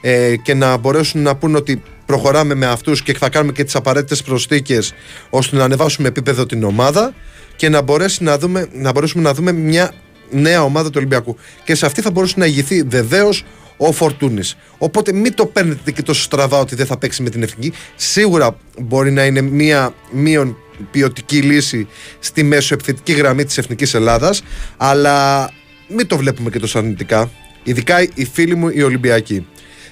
[0.00, 3.74] ε, και να μπορέσουν να πούν ότι προχωράμε με αυτούς και θα κάνουμε και τις
[3.74, 4.94] απαραίτητες προσθήκες
[5.30, 7.14] ώστε να ανεβάσουμε επίπεδο την ομάδα
[7.56, 9.92] και να, μπορέσει να, δούμε, να μπορέσουμε να δούμε μια
[10.30, 11.36] νέα ομάδα του Ολυμπιακού.
[11.64, 13.44] Και σε αυτή θα μπορούσε να ηγηθεί βεβαίως
[13.82, 14.56] ο Φορτούνης.
[14.78, 17.72] Οπότε μην το παίρνετε και τόσο στραβά ότι δεν θα παίξει με την εθνική.
[17.96, 20.56] Σίγουρα μπορεί να είναι μία μείον
[20.90, 21.88] ποιοτική λύση
[22.18, 24.42] στη μέσο επιθετική γραμμή της εθνικής Ελλάδας,
[24.76, 25.48] αλλά
[25.88, 27.30] μην το βλέπουμε και τόσο αρνητικά.
[27.62, 29.46] Ειδικά οι φίλοι μου οι Ολυμπιακοί.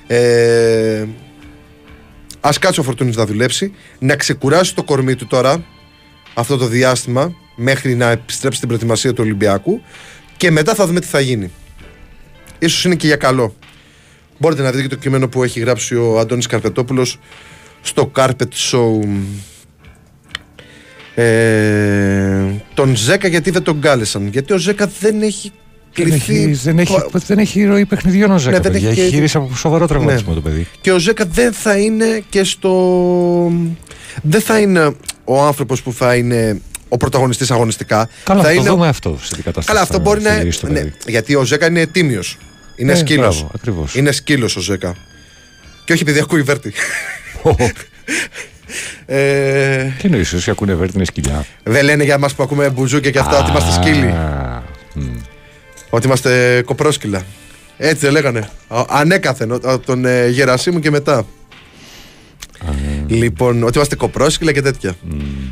[0.07, 1.05] Ε,
[2.41, 5.65] Α κάτσει ο Φορτούνης να δουλέψει, να ξεκουράσει το κορμί του τώρα
[6.35, 9.81] αυτό το διάστημα μέχρι να επιστρέψει στην προετοιμασία του Ολυμπιακού
[10.37, 11.51] και μετά θα δούμε τι θα γίνει.
[12.59, 13.55] Ίσως είναι και για καλό.
[14.39, 17.19] Μπορείτε να δείτε και το κείμενο που έχει γράψει ο Αντώνης Καρπετόπουλος
[17.81, 19.01] στο Carpet Show
[21.15, 25.53] ε, τον Ζέκα γιατί δεν τον κάλεσαν; Γιατί ο Ζέκα δεν έχει
[25.93, 26.53] κληθεί.
[26.53, 26.95] Δεν έχει,
[27.27, 28.57] δεν έχει ροή παιχνιδιών ο Ζέκα.
[28.57, 30.35] Ναι, δεν έχει, έχει γυρίσει από σοβαρό τραυματισμό ναι.
[30.35, 30.67] το παιδί.
[30.81, 33.53] Και ο Ζέκα δεν θα είναι και στο.
[34.23, 38.09] Δεν θα είναι ο άνθρωπος που θα είναι ο πρωταγωνιστής αγωνιστικά.
[38.25, 38.69] Καλά, θα το είναι...
[38.69, 39.67] δούμε αυτό σε κατάσταση.
[39.67, 40.43] Καλά, αυτό μπορεί να.
[40.69, 42.39] Ναι, γιατί ο Ζέκα είναι τίμιος.
[42.79, 43.47] Είναι ε, σκύλος.
[43.95, 44.97] Είναι σκύλος ο Ζέκα.
[45.85, 46.73] Και όχι επειδή ακούει βέρτη.
[49.07, 49.85] ε...
[49.85, 51.47] Τι εννοείς, όσοι ακούνε βέρτη είναι σκυλιά.
[51.63, 54.15] Δεν λένε για εμά που ακούμε μπουζούκια και αυτά ότι είμαστε σκύλοι.
[55.91, 57.23] Ότι είμαστε κοπρόσκυλα.
[57.77, 58.49] Έτσι δεν λέγανε.
[58.89, 61.27] Ανέκαθεν από τον ε, Γερασίμου και μετά.
[63.07, 64.97] Λοιπόν, ότι είμαστε κοπρόσκυλα και τέτοια.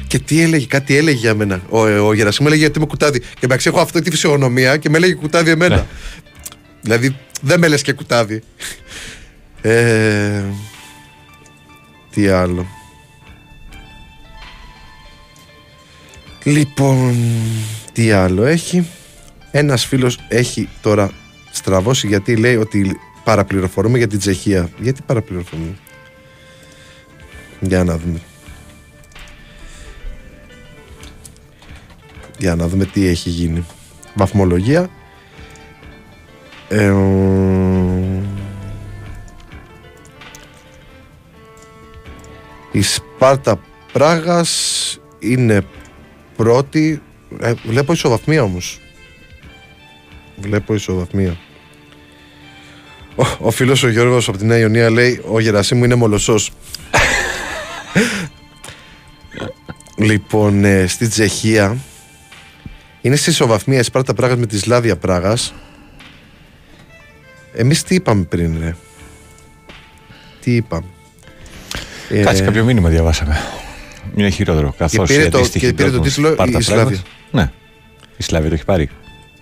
[0.06, 1.62] Και τι έλεγε, κάτι έλεγε για μένα.
[1.68, 3.20] Ο, ο Γερασίμου έλεγε ότι είμαι κουτάδι.
[3.20, 5.86] Και εντάξει, έχω αυτή τη φυσιογνωμία και με έλεγε κουτάδι εμένα.
[6.86, 6.96] Ναι.
[6.96, 8.42] Δηλαδή δεν με λες και κουτάβι.
[9.62, 10.42] Ε,
[12.10, 12.66] τι άλλο.
[16.44, 17.16] Λοιπόν,
[17.92, 18.88] τι άλλο έχει.
[19.50, 21.10] Ένας φίλος έχει τώρα
[21.50, 24.70] στραβώσει γιατί λέει ότι παραπληροφορούμε για την Τσεχία.
[24.78, 25.76] Γιατί παραπληροφορούμε;
[27.60, 28.20] Για να δούμε.
[32.38, 33.66] Για να δούμε τι έχει γίνει.
[34.14, 34.90] Βαθμολογία
[36.68, 36.94] ε,
[42.72, 43.60] η Σπάρτα
[43.92, 45.64] Πράγας είναι
[46.36, 47.02] πρώτη
[47.40, 48.80] ε, βλέπω ισοβαθμία όμως
[50.36, 51.36] βλέπω ισοβαθμία
[53.16, 56.50] Ο, ο φίλος ο Γιώργος από την Νέα Ιωνία λέει: Ο Γερασίμου είναι μολοσσός.
[60.08, 61.76] λοιπόν, ε, στη Τσεχία
[63.00, 65.54] είναι σε ισοβαθμία η Σπάρτα Πράγας με τη Σλάβια Πράγας.
[67.58, 68.76] Εμείς τι είπαμε πριν, ρε;
[70.40, 70.86] Τι είπαμε;
[72.08, 73.36] Ε, Κάτσε κάποιο μήνυμα διαβάσαμε.
[74.16, 74.74] Είναι χειρότερο.
[74.78, 76.98] Καθώς πήρε το- και πήρε το τίτλο η Σλάβια.
[77.30, 77.50] Ναι.
[78.16, 78.88] Η Σλάβια το έχει πάρει.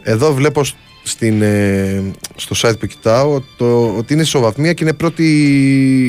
[0.02, 2.02] Εδώ βλέπω σ- στην, ε,
[2.36, 5.24] στο site που κοιτάω το, ότι είναι ισοβαθμία και είναι πρώτη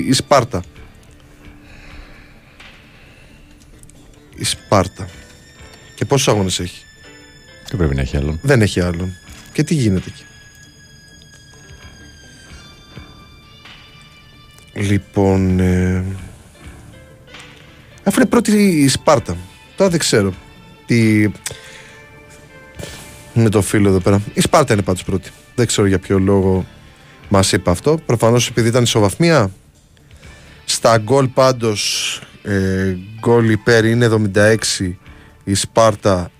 [0.08, 0.64] η Σπάρτα.
[4.36, 5.08] Η Σπάρτα.
[5.96, 6.84] Και πόσους αγώνες έχει;
[7.70, 8.40] Δεν πρέπει να έχει άλλον.
[8.42, 9.14] Δεν έχει άλλον.
[9.54, 10.24] Και τι γίνεται εκεί;
[14.76, 15.60] Λοιπόν.
[15.60, 16.04] Ε...
[18.04, 19.38] Αφού είναι πρώτη η Σπάρτα.
[19.76, 20.34] Τώρα δεν ξέρω.
[20.86, 21.30] Τι.
[23.34, 24.22] Με το φίλο εδώ πέρα.
[24.34, 25.30] Η Σπάρτα είναι πάντως πρώτη.
[25.56, 26.66] Δεν ξέρω για ποιο λόγο
[27.30, 28.00] μας είπε αυτό.
[28.06, 29.52] Προφανώς επειδή ήταν ισοβαθμία.
[30.66, 34.94] Στα γκολ πάντως ε, γκολ υπέρ είναι 76
[35.44, 36.32] η Σπάρτα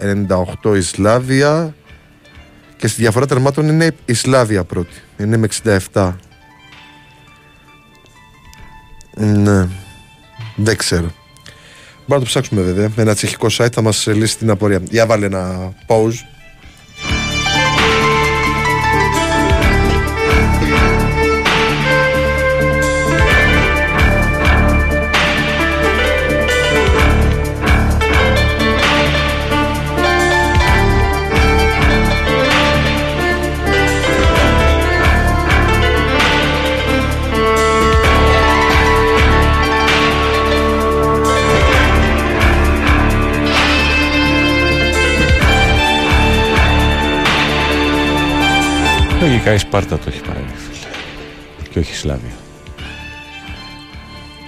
[0.64, 1.76] 98 η Σλάβια
[2.78, 5.02] και στη διαφορά τερμάτων είναι η Σλάβια πρώτη.
[5.18, 5.48] Είναι με
[5.92, 6.14] 67.
[9.16, 9.68] Ναι.
[10.56, 11.12] Δεν ξέρω.
[12.08, 12.92] Μπορούμε να το ψάξουμε βέβαια.
[12.96, 14.82] Με ένα τσεχικό site θα μας λύσει την απορία.
[14.90, 16.14] Για βάλε ένα pause.
[49.36, 51.70] Λογικά η Σπάρτα το έχει πάρει, φίλε.
[51.70, 52.32] Και όχι η Σλάβια.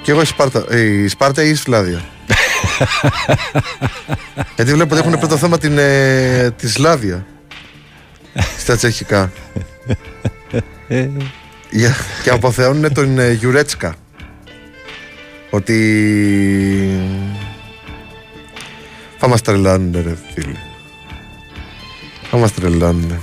[0.02, 2.02] Και εγώ η Σπάρτα, ε, η Σπάρτα ή η Σλάβια.
[4.56, 7.26] Γιατί βλέπω ότι έχουν πρώτο θέμα την, ε, τη Σλάβια.
[8.58, 9.32] Στα τσεχικά.
[11.70, 13.96] Για, και αποθεώνουν τον ε, Γιουρέτσκα.
[15.50, 15.78] Ότι.
[19.18, 20.58] Θα μας τρελάνουν ρε φίλε.
[22.30, 23.22] Θα μας τρελάνουν.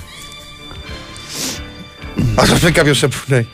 [2.35, 3.45] Ας μας πει κάποιος σε που ναι.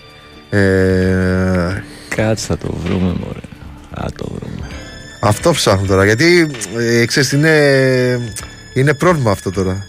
[0.50, 1.84] Ε,
[2.16, 3.40] Κάτσε θα το βρούμε, μωρέ.
[3.96, 4.68] Θα το βρούμε.
[5.22, 6.06] Αυτό ψάχνω τώρα.
[6.06, 6.48] Γιατί
[6.78, 8.34] ε, ξέρεις, είναι,
[8.74, 9.86] είναι πρόβλημα αυτό τώρα.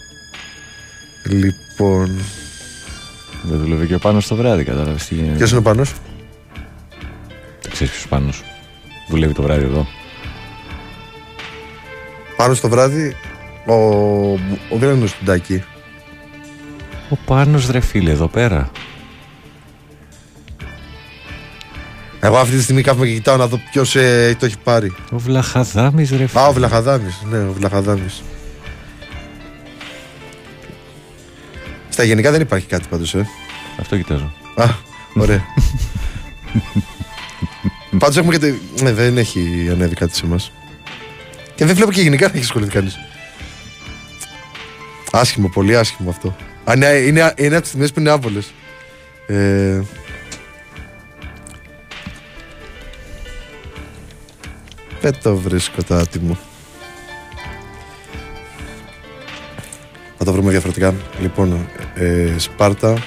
[1.25, 2.21] Λοιπόν.
[3.43, 5.37] Δεν δουλεύει και ο Πάνος το βράδυ, κατάλαβες τι γίνεται.
[5.37, 5.83] Ποιος είναι ο πάνω.
[7.63, 8.43] Δεν ξέρεις ποιος Πάνος.
[9.09, 9.87] Δουλεύει το βράδυ εδώ.
[12.37, 13.17] Πάνω στο βράδυ
[13.67, 13.75] ο,
[14.69, 15.65] ο Γκρένο του Ντάκη.
[17.13, 18.71] Ο Πάνος ρε φίλε, εδώ πέρα.
[22.21, 23.91] Εγώ αυτή τη στιγμή κάθομαι και κοιτάω να δω ποιος
[24.39, 24.93] το έχει πάρει.
[25.11, 26.41] Ο Βλαχαδάμης ρε φίλε.
[26.41, 27.23] Α, ο Βλαχαδάμης.
[27.31, 28.23] Ναι, ο Βλαχαδάμης.
[31.89, 33.27] Στα γενικά δεν υπάρχει κάτι πάντως, ε.
[33.81, 34.33] Αυτό κοιτάζω.
[34.57, 34.65] Α,
[35.15, 35.45] ωραία.
[37.99, 38.39] Πάντως έχουμε και.
[38.39, 40.53] τε- Ναι, δεν έχει ανέβει κάτι σε εμάς.
[41.55, 42.97] Και δεν βλέπω και γενικά να έχει ασχοληθεί κανείς.
[45.13, 46.37] Άσχημο, πολύ άσχημο αυτό.
[46.65, 48.53] Α, ναι, είναι, είναι από τις στιγμές που είναι άβολες.
[49.27, 49.81] Ε,
[55.01, 56.39] δεν το βρίσκω το άτιμο.
[60.19, 60.95] Θα το βρούμε διαφορετικά.
[61.21, 62.99] Λοιπόν, ε, Σπάρτα.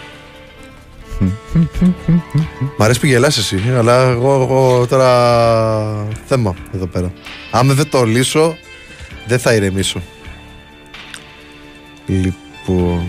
[2.78, 7.14] Μ' αρέσει που γελάς εσύ, αλλά εγώ, εγώ τώρα θέμα εδώ πέρα.
[7.52, 8.58] Άμα δεν το λύσω,
[9.28, 10.02] δεν θα ηρεμήσω.
[12.06, 13.08] Λοιπόν...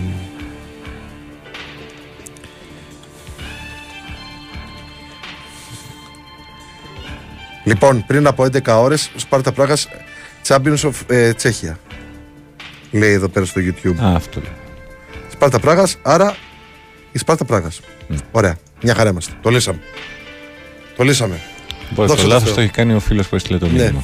[7.67, 9.87] Λοιπόν, πριν από 11 ώρες, Σπάρτα Πράγας,
[10.47, 11.79] Champions of ε, Τσέχια.
[12.91, 13.95] Λέει εδώ πέρα στο YouTube.
[14.03, 14.51] Α, αυτό λέει.
[15.31, 16.35] Σπάρτα Πράγας, άρα
[17.11, 17.79] η Σπάρτα Πράγας.
[18.31, 18.55] Ωραία.
[18.81, 19.33] Μια χαρά είμαστε.
[19.41, 19.79] Το λύσαμε.
[20.95, 21.39] Το λύσαμε.
[21.89, 22.55] Μπορεί Δόξα το τω λάθος Θεώ.
[22.55, 23.71] το έχει κάνει ο φίλος που έστειλε το Ναι.
[23.71, 24.03] μήνυμα.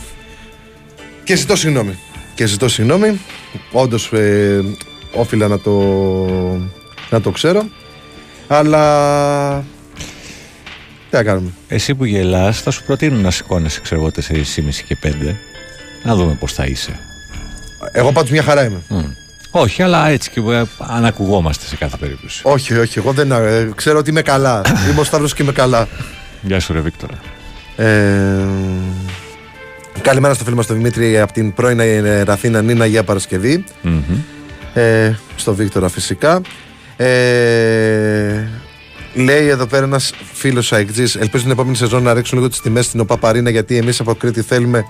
[1.23, 1.97] Και ζητώ συγγνώμη.
[2.35, 3.19] Και ζητώ συγγνώμη.
[3.71, 4.63] Όντως ε,
[5.13, 5.71] όφιλα να το,
[7.09, 7.63] να το ξέρω.
[8.47, 9.63] Αλλά.
[11.13, 14.43] Τι να κάνουμε; Εσύ που γελάς θα σου προτείνω να σηκώνεσαι ξέρω εγώ 4.30
[14.87, 15.35] και 5
[16.03, 16.99] να δούμε πώς θα είσαι.
[17.91, 18.81] Εγώ πάντως μια χαρά είμαι.
[18.87, 19.03] Μμ.
[19.51, 22.41] Όχι, αλλά έτσι και ε, ανακουγόμαστε σε κάθε περίπτωση.
[22.43, 22.99] Όχι, όχι.
[22.99, 24.61] Εγώ δεν ε, ξέρω ότι είμαι καλά.
[24.89, 25.87] είμαι ο Σταύρος και είμαι καλά.
[26.41, 27.19] Γεια σου ρε Βίκτορα.
[27.75, 28.45] Ε,
[30.01, 33.63] καλημέρα στο φίλο μας τον Δημήτρη από την πρώην ε, Ραθήνα Νίνα για Παρασκευή.
[33.81, 34.01] Μμμ.
[34.73, 36.41] Ε, στο Βίκτορα φυσικά.
[36.97, 38.47] Ε,
[39.13, 42.85] λέει εδώ πέρα ένας φίλος Αεκτζή, ελπίζω την επόμενη σεζόν να ρίξουν λίγο τις τιμές
[42.85, 44.85] στην ΟΠΑ γιατί εμείς από Κρήτη θέλουμε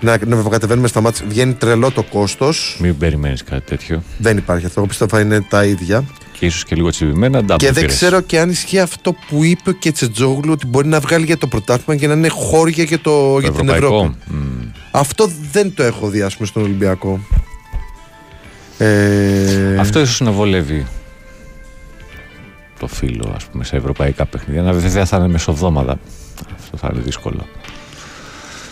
[0.00, 1.26] να, να κατεβαίνουμε στα μάτια.
[1.28, 2.76] Βγαίνει τρελό το κόστος.
[2.80, 4.02] Μην περιμένεις κάτι τέτοιο.
[4.18, 4.80] Δεν υπάρχει αυτό.
[4.80, 6.04] Εγώ πιστεύω θα είναι τα ίδια.
[6.32, 7.42] Και ίσως και λίγο τσιμπημένα.
[7.48, 7.88] double Και δεν figures.
[7.88, 11.46] ξέρω και αν ισχύει αυτό που είπε και Τσετζόγλου ότι μπορεί να βγάλει για το
[11.46, 13.96] πρωτάθλημα και να είναι χώρια για, το, για την Ευρωπαϊκό.
[13.96, 14.16] Ευρώπη.
[14.26, 14.70] Μμ.
[14.90, 17.20] Αυτό δεν το έχω δει, ας πούμε, στον Ολυμπιακό.
[18.78, 20.86] Ε, Αυτό ίσως να βολεύει
[22.78, 24.62] το φίλο, ας πούμε, σε ευρωπαϊκά παιχνίδια.
[24.62, 25.98] Να βέβαια θα είναι μεσοβδόμαδα.
[26.54, 27.46] Αυτό θα είναι δύσκολο.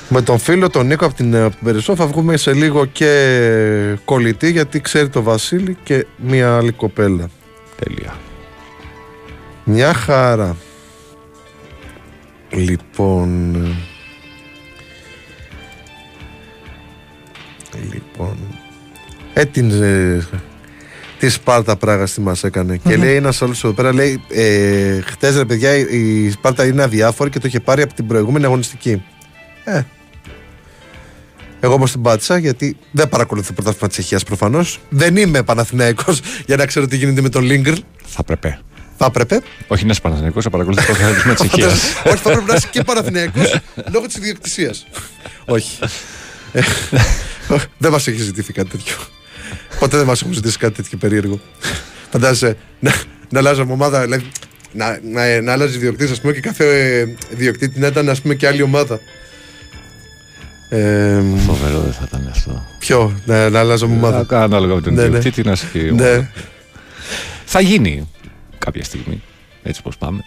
[0.08, 4.50] Με τον φίλο τον Νίκο από την ε, Περισσό θα βγούμε σε λίγο και κολλητή
[4.50, 7.28] γιατί ξέρει το Βασίλη και μία άλλη κοπέλα.
[7.76, 8.16] Τέλεια.
[9.64, 10.56] Μια χαρά.
[12.50, 13.54] Λοιπόν.
[17.74, 18.36] ε, Λοιπόν.
[19.34, 19.70] Ε, την,
[21.26, 22.76] ε, τη Σπάρτα Πράγα τι μας έκανε.
[22.76, 26.82] Και λέει ένας άλλος εδώ πέρα, λέει, ε, χτες ρε παιδιά η η Σπάρτα είναι
[26.82, 29.02] αδιάφορη και το είχε πάρει από την προηγούμενη αγωνιστική.
[29.64, 29.82] Ε.
[31.60, 34.80] Εγώ όμως την πάτησα γιατί δεν παρακολουθώ το πρωτάθλημα της Αιχίας προφανώς.
[34.88, 37.72] Δεν είμαι Παναθηναϊκός για να ξέρω τι γίνεται με τον Λίγκρ.
[38.06, 38.58] Θα πρέπει.
[38.98, 39.40] Θα έπρεπε.
[39.66, 41.66] Όχι να είσαι Παναθηναϊκός, θα παρακολουθεί το θέμα της Τσεχία.
[42.10, 43.56] Όχι, θα πρέπει να είσαι και Παναθηναϊκός
[43.92, 44.86] λόγω της ιδιοκτησίας.
[45.44, 45.78] Όχι.
[46.52, 46.60] Ε,
[47.78, 48.96] Δεν μας έχει ζητηθεί κάτι τέτοιο.
[49.78, 51.40] Ποτέ δεν μας έχουν ζητήσει κάτι τέτοιο περίεργο.
[52.10, 52.92] Φαντάζεσαι να,
[53.28, 54.30] να αλλάζαμε ομάδα, δηλαδή
[54.72, 56.64] να, να, να άλλαζε ιδιοκτήτης, ας πούμε, και κάθε
[57.00, 59.00] ε, ιδιοκτήτη να ήταν, ας πούμε, και άλλη ομάδα.
[60.68, 62.66] Ε, Φοβερό δεν θα ήταν αυτό.
[62.78, 64.36] ποιο, να, να αλλάζαμε ομάδα.
[64.36, 65.06] Α, Ανάλογα με τον Ναι, ναι.
[65.06, 66.30] ιδιοκτήτη να σε Ναι.
[67.44, 68.08] Θα γίνει
[68.58, 69.22] κάποια στιγμή.
[69.62, 70.20] Έτσι πώ πάμε.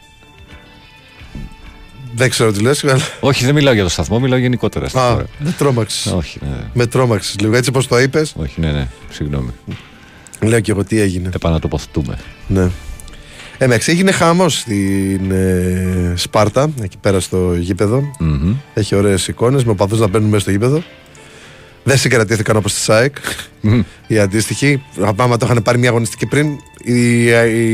[2.15, 2.97] Δεν ξέρω τι λες, αλλά.
[3.19, 5.25] Όχι, δεν μιλάω για το σταθμό, μιλάω γενικότερα στη Α, χώρα.
[5.39, 6.11] με τρόμαξες.
[6.11, 6.57] Όχι, ναι.
[6.73, 7.55] Με τρόμαξες λίγο.
[7.55, 8.87] Έτσι όπω το είπες, Όχι, ναι, ναι.
[9.09, 9.49] Συγγνώμη.
[10.41, 11.29] λέω και εγώ τι έγινε.
[11.35, 12.17] Επανατοποθετούμε.
[12.47, 12.69] Ναι.
[13.57, 18.03] Εντάξει, έγινε χάμο στην ε, Σπάρτα, εκεί πέρα στο γήπεδο.
[18.19, 18.53] Μμμ.
[18.73, 20.83] Έχει ωραίες εικόνες με οπαδούς να μπαίνουν μέσα στο γήπεδο.
[21.83, 23.15] Δεν συγκρατήθηκαν όπως της ΣΑΕΚ.
[23.61, 23.81] Μμμ.
[24.07, 24.81] Οι αντίστοιχοι,
[25.17, 26.47] άμα το είχαν πάρει μια αγωνιστική πριν,
[26.83, 27.23] οι,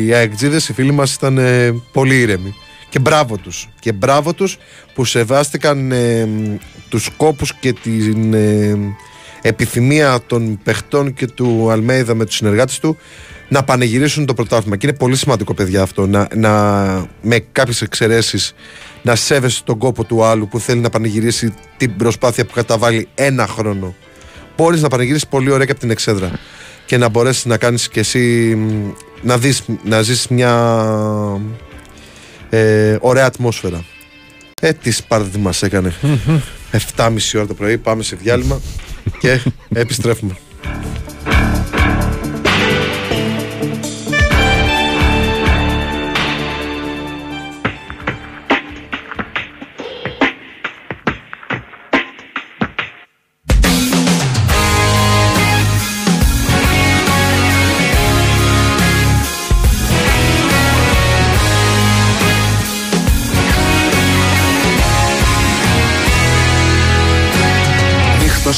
[0.05, 2.53] οι ΑΕΚΤΖΙΔε, οι φίλοι μας, ήταν ε, πολύ ήρεμοι.
[2.95, 3.67] Και μπράβο τους.
[3.79, 4.57] Και μπράβο τους
[4.93, 6.27] που σεβάστηκαν ε,
[6.89, 8.77] τους κόπους και την ε,
[9.41, 12.97] επιθυμία των παιχτών και του Αλμέιδα με τους συνεργάτες του
[13.47, 14.75] να πανηγυρίσουν το πρωτάθλημα.
[14.75, 16.07] Και είναι πολύ σημαντικό, παιδιά, αυτό.
[16.07, 16.51] Να, να,
[17.21, 18.53] με κάποιες εξαιρέσεις
[19.01, 23.47] να σέβεσαι τον κόπο του άλλου που θέλει να πανηγυρίσει την προσπάθεια που καταβάλει ένα
[23.47, 23.95] χρόνο.
[24.57, 26.31] Μπορείς να πανηγυρίσεις πολύ ωραία και από την εξέδρα
[26.85, 28.91] και να μπορέσεις να κάνεις κι εσύ μ,
[29.21, 30.53] να, δεις, να ζεις μια
[32.55, 33.83] ε, ωραία ατμόσφαιρα.
[34.61, 35.93] Ε, τι Σπάρτα τι μας έκανε.
[36.95, 38.61] 7.30 ώρα το πρωί, πάμε σε διάλειμμα
[39.19, 39.39] και
[39.73, 40.37] επιστρέφουμε.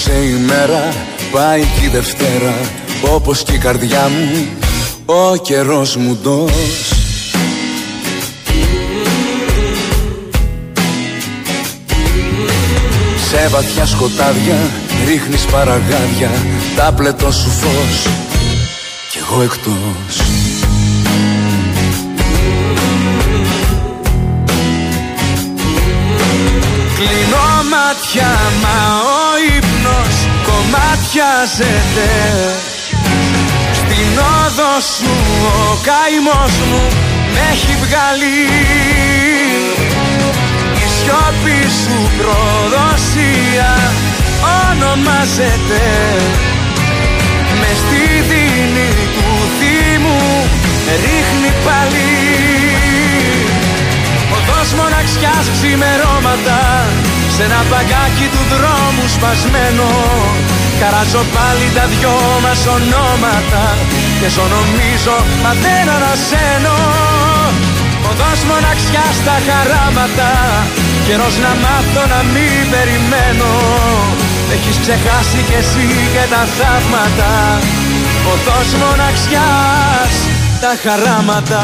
[0.08, 0.94] Νύχτωσε η μέρα,
[1.32, 2.54] πάει και η Δευτέρα.
[3.14, 4.48] Όπως και η καρδιά μου,
[5.06, 6.52] ο καιρός μου ντός.
[13.30, 14.58] Σε βαθιά σκοτάδια
[15.08, 16.32] ρίχνεις παραγάδια
[16.76, 18.08] Τα πλετό σου φως.
[19.12, 20.28] Κι εγώ εκτός
[26.98, 28.80] Κλείνω μάτια μα
[29.18, 29.26] ο
[29.56, 30.16] ύπνος
[30.48, 32.12] κομμάτιαζεται
[33.72, 34.10] Στην
[34.42, 35.14] όδο σου
[35.46, 36.88] ο καημός μου
[37.34, 38.40] με έχει βγάλει.
[40.84, 43.72] Η σιώπη σου προδοσία
[44.60, 45.86] ονομάζεται.
[47.60, 50.50] Μες στη δίνη του θύμου
[50.86, 52.27] με ρίχνει πάλι
[55.08, 56.60] Οδός μοναξιάς ξημερώματα
[57.34, 59.90] Σ' ένα παγκάκι του δρόμου σπασμένο.
[60.80, 63.64] Καράζω πάλι τα δυο μας ονόματα
[64.20, 66.78] Και ζω νομίζω μα δεν ανασένω.
[68.10, 70.32] Οδός μοναξιάς στα χαράματα
[71.08, 73.52] Καιρός να μάθω να μην περιμένω.
[74.56, 77.32] Έχεις ξεχάσει κι εσύ και τα θαύματα.
[78.34, 80.16] Οδός μοναξιάς
[80.64, 81.64] τα χαράματα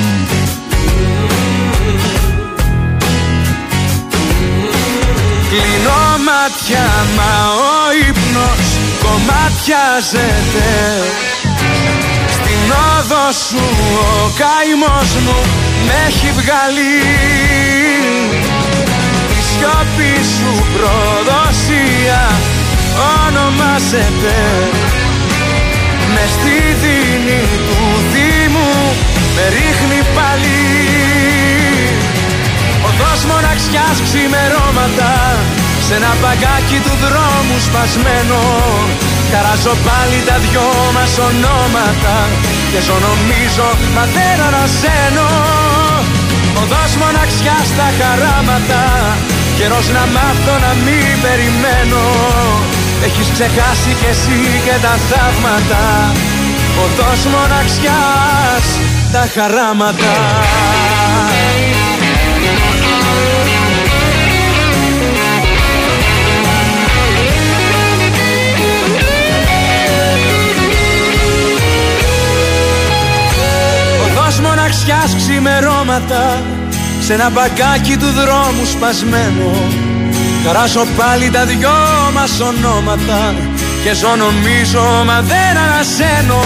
[5.51, 6.87] Κλείνω μάτια,
[7.17, 7.33] μα
[7.69, 7.75] ο
[8.07, 8.67] ύπνος
[9.03, 10.69] κομμάτιαζεται
[12.35, 12.61] Στην
[12.93, 13.63] όδο σου
[14.23, 15.39] ο καημός μου
[15.85, 16.97] με έχει βγάλει.
[19.29, 22.23] Τη σιωπή σου προδοσία
[23.25, 24.37] ονομάζεται.
[26.13, 27.79] Με στη δίνη του
[28.11, 28.73] Δήμου
[29.35, 31.40] με ρίχνει πάλι
[33.01, 35.11] Οδός μοναξιάς ξημερώματα
[35.85, 38.41] σε ένα παγκάκι του δρόμου σπασμένο.
[39.31, 42.15] Χαράζω πάλι τα δυο μας ονόματα
[42.71, 45.29] Και ζω νομίζω μα δεν ανασένω
[46.61, 48.83] Οδός μοναξιάς στα χαράματα
[49.57, 52.03] Καιρός να μάθω να μην περιμένω.
[53.07, 55.83] Έχεις ξεχάσει κι εσύ και τα θαύματα.
[56.83, 58.65] Οδός μοναξιάς
[59.11, 60.13] τα χαράματα
[74.71, 76.23] μοναξιάς ξημερώματα
[77.05, 79.49] σε ένα μπαγκάκι του δρόμου σπασμένο.
[80.45, 81.77] Χαράσω πάλι τα δυο
[82.15, 83.21] μας ονόματα
[83.83, 86.43] και ζω νομίζω μα δεν ανασένω.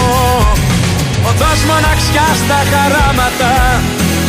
[1.28, 3.52] Οδός μοναξιά στα χαράματα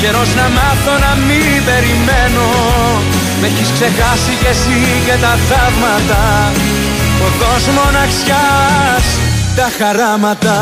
[0.01, 2.47] Καιρός να μάθω να μην περιμένω.
[3.39, 6.23] Με έχεις ξεχάσει κι εσύ και τα θαύματα.
[7.25, 9.05] Οδός μοναξιάς
[9.57, 10.57] τα χαράματα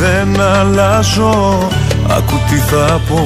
[0.00, 1.68] δεν αλλάζω
[2.08, 3.24] Άκου τι θα πω.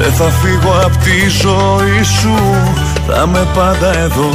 [0.00, 2.34] Δεν θα φύγω απ' τη ζωή σου
[3.06, 4.30] Θα με πάντα εδώ.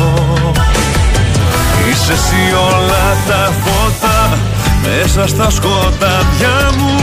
[1.90, 4.38] Είσαι εσύ όλα τα φώτα
[4.84, 6.96] Μέσα στα σκοτάδια μου.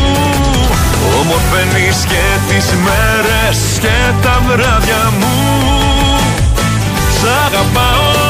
[1.20, 5.34] Ομορφαίνεις και τις μέρες και τα βράδια μου.
[7.18, 8.24] Σ' αγαπάω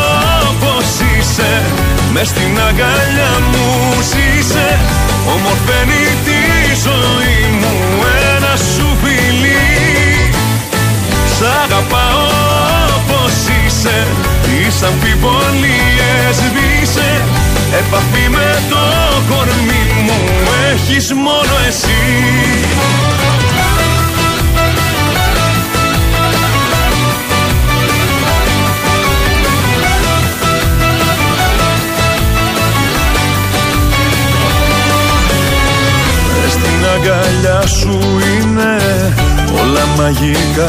[0.51, 0.87] όπως
[1.19, 1.63] είσαι
[2.15, 3.69] με στην αγκαλιά μου
[4.11, 4.79] ζήσε
[5.35, 6.41] Ομορφαίνει τη
[6.87, 7.73] ζωή μου
[8.37, 10.31] ένα σου φιλί
[11.37, 12.27] Σ' αγαπάω
[12.99, 14.07] όπως είσαι
[14.43, 17.11] Τις αμφιβολίες σβήσε
[17.81, 18.85] Επαφή με το
[19.29, 20.19] κορμί μου
[20.73, 22.03] έχεις μόνο εσύ
[36.95, 37.99] αγκαλιά σου
[38.35, 38.77] είναι
[39.61, 40.69] όλα μαγικά.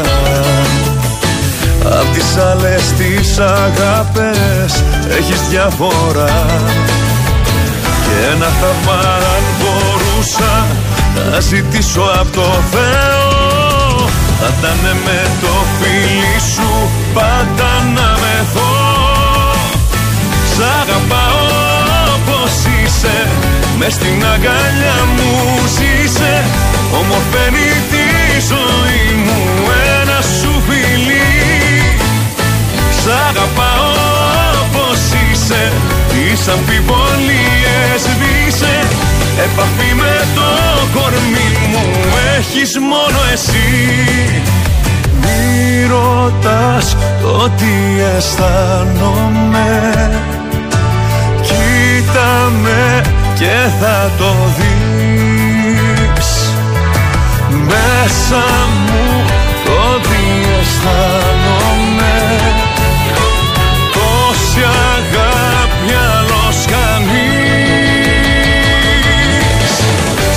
[1.84, 4.84] Απ' τις άλλες τις αγάπες
[5.18, 6.46] έχεις διαφορά.
[8.04, 9.00] Και ένα θαύμα
[9.36, 10.66] αν μπορούσα
[11.30, 14.08] να ζητήσω απ' το Θεό
[14.40, 18.96] Θα ήταν με το φίλι σου πάντα να με δω.
[20.54, 21.75] Σ' αγαπάω
[22.96, 23.26] όπως είσαι
[23.78, 25.30] μες στην αγκαλιά μου
[25.76, 26.44] ζήσε.
[26.92, 28.06] Ομορφαίνει τη
[28.50, 29.38] ζωή μου
[30.00, 31.30] ένα σου φιλί
[33.00, 33.90] Σ' αγαπάω
[34.64, 35.72] όπως είσαι
[36.08, 38.76] Τις αμφιβολίες σβήσε
[39.44, 40.50] Επαφή με το
[40.94, 41.84] κορμί μου
[42.38, 43.68] έχεις μόνο εσύ.
[45.20, 47.74] Μη ρωτάς το τι
[48.16, 49.70] αισθάνομαι
[51.86, 52.32] Κοίτα
[52.62, 52.82] με
[53.34, 56.30] και θα το δεις.
[57.48, 58.44] Μέσα
[58.86, 59.06] μου
[59.64, 62.16] το διαισθάνομαι.
[63.92, 64.62] Τόση
[64.94, 68.14] αγάπη άλλος κανείς.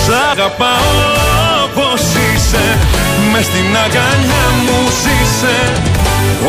[0.03, 0.97] Σ' αγαπάω
[1.63, 2.65] όπως είσαι.
[3.31, 5.57] Μες στην αγκαλιά μου ζήσε.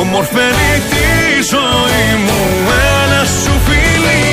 [0.01, 1.07] Ομορφαίνει τη
[1.53, 2.41] ζωή μου.
[3.05, 4.30] Ένα σου φιλί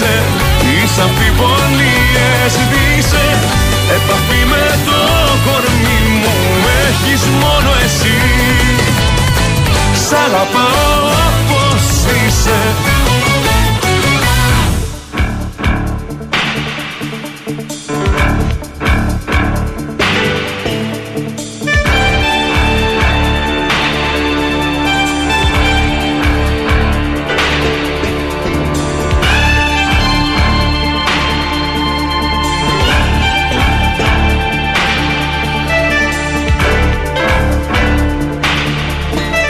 [0.00, 0.22] όπως είσαι
[0.60, 3.38] Τις αμφιβολίες δύσε
[3.96, 5.00] Επαφή με το
[5.44, 6.34] κορμί μου
[6.88, 8.18] έχεις μόνο εσύ.
[10.04, 11.84] Σ' αγαπάω όπως
[12.26, 12.60] είσαι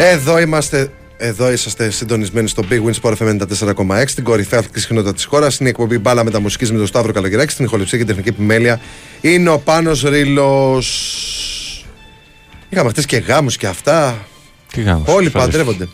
[0.02, 0.90] Εδώ είμαστε.
[1.16, 5.58] Εδώ είσαστε συντονισμένοι στο Big Win Sport FM 94,6, την κορυφαία αθλητική συχνότητα της χώρας.
[5.58, 8.14] Είναι η εκπομπή μπάλα με τα μουσικής με τον Σταύρο Καλογεράκη, στην ηχοληψία και την
[8.14, 8.80] τεχνική επιμέλεια.
[9.20, 10.82] Είναι ο Πάνος Ρήλο.
[12.68, 14.26] Είχαμε χτες και γάμους και αυτά.
[14.72, 15.56] Τι γάμος, Όλοι φανταστείς.
[15.56, 15.88] παντρεύονται.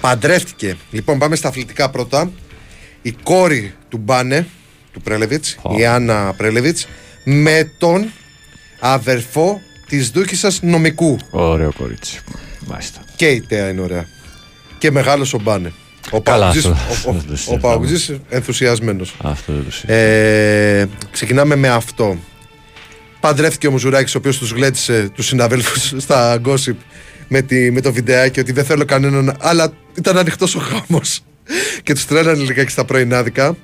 [0.00, 0.76] Παντρεύτηκε.
[0.90, 2.30] Λοιπόν, πάμε στα αθλητικά πρώτα.
[3.02, 4.46] Η κόρη του Μπάνε,
[4.92, 5.78] του Πρέλεβιτς, Ω.
[5.78, 6.86] η Άννα Πρέλεβιτς,
[7.24, 8.10] με τον
[8.80, 11.18] αδερφό της δούκησα νομικού.
[11.30, 12.20] Ωραίο κορίτσι.
[12.66, 13.00] Μάλιστα.
[13.20, 14.06] Και η Τέα είναι ωραία.
[14.78, 15.72] Και μεγάλος ο Μπάνε.
[16.10, 17.60] Ο Καλά, Παουτζής- αυτό- ο- αυτό ο- δεν το Ο συζητάμε.
[17.60, 19.14] Παουτζής ενθουσιασμένος.
[19.22, 19.96] Αυτό δεν το συζητάω.
[19.96, 22.18] Ε, ξεκινάμε με αυτό.
[23.20, 26.74] Παντρεύτηκε ο Μουζουράκης ο οποίος τους γλέτησε τους συναδέλφους στα gossip
[27.28, 31.20] με, τη, με το βιντεάκι ότι δεν θέλω κανέναν, αλλά ήταν ανοιχτός ο χάμος
[31.82, 33.56] και τους τρέλανε λιγάκι στα πρωινάδικα.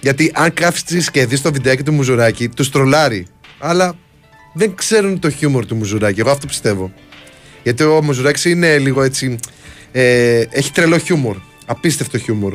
[0.00, 3.26] Γιατί αν κάθισεις και δεις το βιντεάκι του Μουζουράκη, τους τρολάρει.
[3.58, 3.94] Αλλά
[4.54, 6.20] δεν ξέρουν το χιούμορ του Μουζουράκη.
[6.20, 6.92] Εγώ αυτό πιστεύω.
[7.64, 9.38] Γιατί ο Μουζουράκης είναι λίγο έτσι.
[9.92, 11.36] Ε, έχει τρελό χιούμορ.
[11.66, 12.54] Απίστευτο χιούμορ.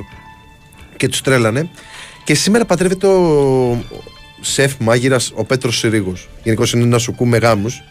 [0.98, 1.70] Και τους τρέλανε.
[2.24, 3.84] Και σήμερα παντρεύεται ο
[4.42, 6.30] σεφ μάγειρας ο Πέτρος Συρίγος.
[6.44, 7.82] Γενικώς είναι ένας σουκού με γάμους.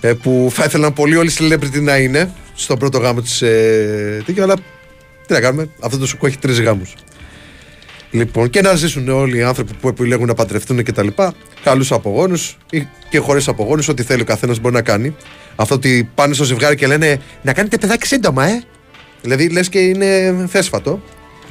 [0.00, 4.22] Ε, που θα ήθελαν πολύ όλοι οι celebrity να είναι στον πρώτο γάμο της ε,
[4.26, 4.54] τέτοιο, αλλά
[5.26, 6.94] τι να κάνουμε, αυτό το σουκού έχει τρεις γάμους.
[8.10, 11.08] Λοιπόν, και να ζήσουν όλοι οι άνθρωποι που επιλέγουν να παντρευτούν κτλ.
[11.62, 15.16] Καλούς απογόνους ή και χωρίς απογόνους, ό,τι θέλει ο καθένας μπορεί να κάνει.
[15.56, 18.62] Αυτό ότι πάνε στο ζευγάρι και λένε Να κάνετε παιδάκι σύντομα, ε!
[19.22, 21.02] Δηλαδή λες και είναι θέσφατο.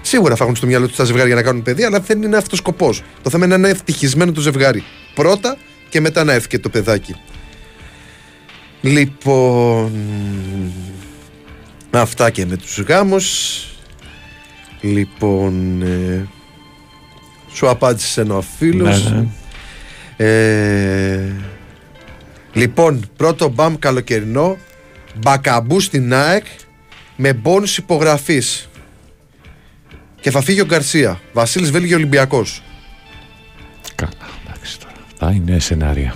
[0.02, 2.54] Σίγουρα θα έχουν στο μυαλό τους τα ζευγάρια να κάνουν παιδί, αλλά δεν είναι αυτός
[2.54, 3.04] ο σκοπός.
[3.22, 4.84] Το θέμα είναι να είναι ευτυχισμένο το ζευγάρι.
[5.14, 5.58] Πρώτα
[5.90, 7.16] και μετά να έρθει και το παιδάκι.
[8.82, 9.92] Λοιπόν.
[11.92, 13.28] Αυτά και με τους γάμους.
[14.82, 15.82] Λοιπόν.
[15.82, 16.28] ε,
[17.54, 19.12] σου απάντησε ένα φίλος.
[19.12, 19.28] Ναι, ναι.
[20.18, 21.36] Ε,
[22.60, 24.57] λοιπόν, πρώτο μπαμ καλοκαιρινό.
[25.15, 26.45] Μπακαμπού στην ΑΕΚ
[27.15, 28.69] με μπόνους υπογραφής.
[30.22, 31.22] Και θα φύγει ο Γκαρσία.
[31.34, 32.64] Βασίλης Βέλγιο Ολυμπιακός.
[33.95, 34.11] Καλά,
[34.45, 34.94] εντάξει τώρα.
[35.11, 36.15] Αυτά είναι σενάρια.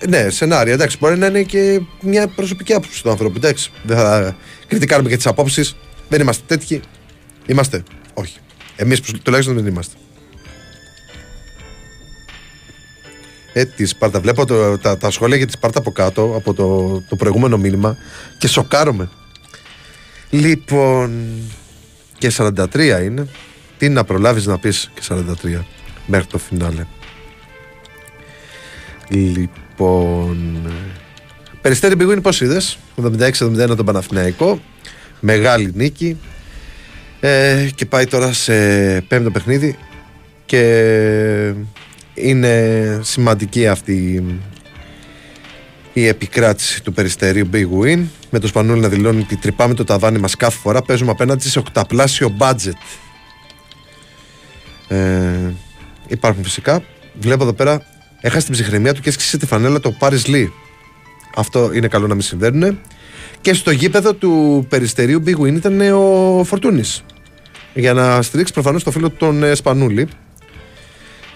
[0.00, 0.72] Ε, Ναι, σενάρια.
[0.72, 3.36] Εντάξει, μπορεί να είναι και μια προσωπική άποψη του άνθρωπου.
[3.36, 4.36] Εντάξει, δεν θα
[4.66, 5.76] κριτικάρουμε και τις απόψεις.
[6.08, 6.80] Δεν είμαστε τέτοιοι.
[7.46, 7.82] Είμαστε.
[8.14, 8.38] Όχι.
[8.76, 9.96] Εμείς τουλάχιστον δεν είμαστε.
[13.58, 14.20] Ε, τη Σπάρτα.
[14.20, 17.96] Βλέπω το, τα, τα σχόλια για τη Σπάρτα από κάτω, από το, το προηγούμενο μήνυμα
[18.38, 19.08] και σοκάρομαι.
[20.30, 21.26] Λοιπόν.
[22.18, 23.28] Και 43 είναι.
[23.78, 25.62] Τι να προλάβεις να πεις και 43
[26.06, 26.86] μέχρι το φινάλε.
[29.08, 30.72] Λοιπόν.
[31.60, 34.60] Περιστέρι Μπιγούνι, πώς είδες; 76-71 τον Παναθηναϊκό.
[35.20, 36.18] Μεγάλη νίκη.
[37.20, 38.54] Ε, και πάει τώρα σε
[39.00, 39.78] πέμπτο παιχνίδι.
[40.46, 41.54] Και
[42.16, 44.40] είναι σημαντική αυτή η-
[45.92, 48.04] η επικράτηση του περιστερίου Big Win.
[48.30, 51.58] Με το Σπανούλη να δηλώνει ότι τρυπάμε το ταβάνι μας κάθε φορά παίζουμε απέναντι σε
[51.58, 52.72] οκταπλάσιο budget.
[54.88, 55.52] Ε,
[56.08, 56.82] υπάρχουν φυσικά.
[57.20, 57.82] Βλέπω εδώ πέρα
[58.20, 60.48] έχασε την ψυχραιμία του και έσκησε τη φανέλα το Paris Lee.
[61.36, 62.80] Αυτό είναι καλό να μην συμβαίνουν
[63.40, 67.04] και στο γήπεδο του περιστερίου Big Win ήταν ο Φορτούνης.
[67.74, 70.08] Για να στηρίξει προφανώς το φίλο του τον ε, Σπανούλη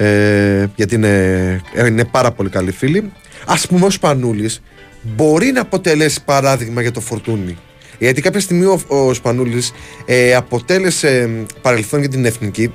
[0.02, 3.12] ε, γιατί είναι, είναι πάρα πολύ καλοί φίλοι.
[3.44, 4.62] Α πούμε, ο Σπανούλης
[5.02, 7.56] μπορεί να αποτελέσει παράδειγμα για το φορτούνι.
[7.98, 9.72] Γιατί κάποια στιγμή ο, ο Σπανούλης
[10.04, 12.72] ε, αποτέλεσε μ, παρελθόν για την εθνική,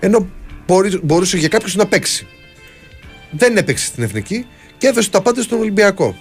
[0.00, 0.28] ενώ
[0.66, 2.26] μπορεί, μπορούσε για κάποιους να παίξει.
[3.30, 4.46] Δεν έπαιξε στην εθνική
[4.78, 6.16] και έδωσε τα πάντα στον Ολυμπιακό.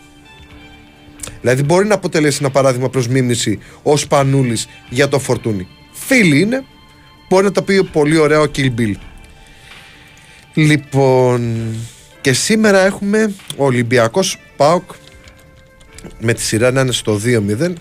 [1.41, 5.67] Δηλαδή μπορεί να αποτελέσει ένα παράδειγμα προς μίμηση ο Σπανούλης για το φορτούνι.
[5.91, 6.63] Φίλοι είναι,
[7.29, 8.93] μπορεί να τα πει πολύ ωραία ο Kill Bill.
[10.57, 11.67] Λοιπόν,
[12.21, 14.83] και σήμερα έχουμε ο Ολυμπιακός ΠΑΟΚ
[16.19, 17.73] με τη σειρά να είναι στο 2-0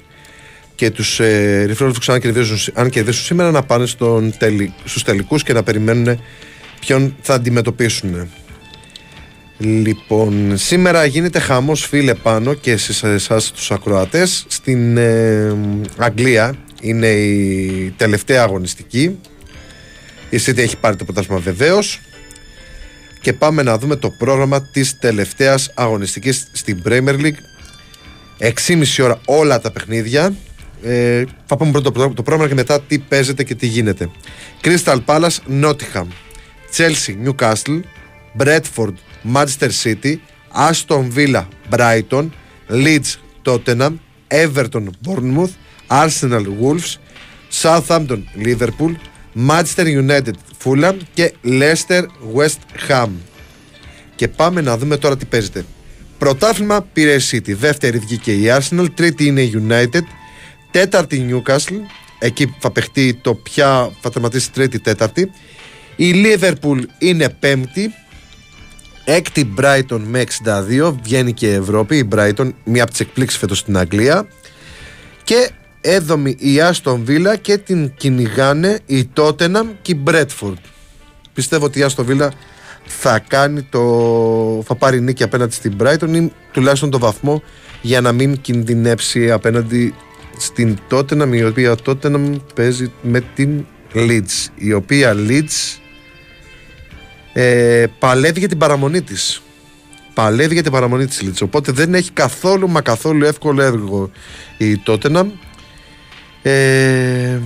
[0.74, 5.03] και τους ε, ρηφρόλους που ξανά κερδίζουν, αν κερδίσουν σήμερα να πάνε στον τελι, στους
[5.03, 6.20] τελικούς και να περιμένουν
[6.81, 8.31] ποιον θα αντιμετωπίσουν.
[9.59, 15.57] Λοιπόν, σήμερα γίνεται χαμός φίλε πάνω και σε εσάς τους ακροατές στην ε,
[15.97, 19.19] Αγγλία είναι η τελευταία αγωνιστική
[20.31, 22.01] η City έχει πάρει το πρωτάθλημα βεβαίως.
[23.27, 27.39] Και πάμε να δούμε το πρόγραμμα της τελευταίας αγωνιστικής στην Premier League
[28.39, 30.35] 6,5 ώρα όλα τα παιχνίδια
[30.82, 34.11] ε, θα πούμε πρώτο το πρόγραμμα και μετά τι παίζεται και τι γίνεται
[34.62, 36.07] Crystal Palace, Nottingham
[36.77, 37.81] Chelsea, Newcastle
[38.39, 38.94] Bradford,
[39.35, 40.15] Manchester City,
[40.70, 42.28] Aston Villa, Brighton,
[42.69, 43.93] Leeds, Tottenham,
[44.28, 45.55] Everton, Bournemouth,
[45.89, 46.98] Arsenal, Wolves,
[47.62, 48.93] Southampton, Liverpool,
[49.35, 50.36] Manchester United,
[50.66, 52.02] Fulham και Leicester,
[52.36, 53.09] West Ham.
[54.14, 55.64] Και πάμε να δούμε τώρα τι παίζεται.
[56.18, 60.02] Πρωτάθλημα πήρε η City, δεύτερη βγήκε η Arsenal, τρίτη είναι η United,
[60.70, 61.80] τέταρτη Newcastle,
[62.18, 65.30] εκεί θα παιχτεί το ποια θα τερματίσει τρίτη τέταρτη.
[65.97, 67.94] Η Liverpool είναι πέμπτη,
[69.09, 71.97] Έκτη Brighton με 62, βγαίνει και η Ευρώπη.
[71.97, 74.26] Η Brighton, μία από τις εκπλήξεις φέτος στην Αγγλία.
[75.24, 75.51] Και
[75.86, 80.54] έδομη η Aston Villa και την κυνηγάνε η Tottenham και η Bradford.
[81.34, 82.28] Πιστεύω ότι η Aston Villa
[82.84, 84.62] θα κάνει το.
[84.66, 87.42] θα πάρει νίκη απέναντι στην Brighton ή τουλάχιστον το βαθμό
[87.82, 89.94] για να μην κινδυνεύσει απέναντι
[90.38, 93.64] στην Tottenham η οποία Tottenham παίζει με την
[93.94, 95.78] Leeds η οποία Leeds
[97.32, 99.42] ε, παλεύει για την παραμονή της.
[100.14, 101.44] Παλεύει για την παραμονή της Λίτσα.
[101.44, 104.10] Οπότε δεν έχει καθόλου μα καθόλου εύκολο έργο
[104.58, 105.30] η Τότεναμ.
[106.48, 107.40] Ε,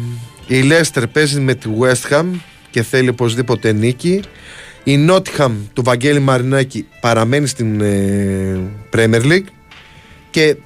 [0.46, 2.24] η Λέστερ παίζει με τη West Ham
[2.70, 4.20] και θέλει οπωσδήποτε νίκη.
[4.84, 8.60] Η Νότιχαμ του Βαγγέλη Μαρινάκη παραμένει στην ε,
[8.92, 9.46] Premier League
[10.30, 10.56] και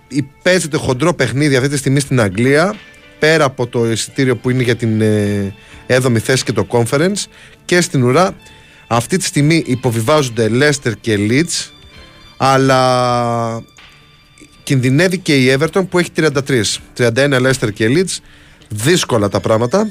[0.43, 2.75] παίζεται χοντρό παιχνίδι αυτή τη στιγμή στην Αγγλία
[3.19, 5.55] πέρα από το εισιτήριο που είναι για την ε,
[5.87, 7.25] έδομη θέση και το conference
[7.65, 8.37] και στην ουρά
[8.87, 11.71] αυτή τη στιγμή υποβιβάζονται Leicester και Leeds
[12.37, 13.63] αλλά
[14.65, 16.31] κινδυνεύει και η Everton που έχει 33
[16.97, 18.19] 31 Leicester και Leeds
[18.69, 19.91] δύσκολα τα πράγματα.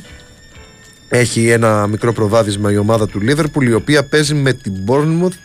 [1.10, 5.38] Έχει ένα μικρό προβάδισμα η ομάδα του Liverpool η οποία παίζει με την Bournemouth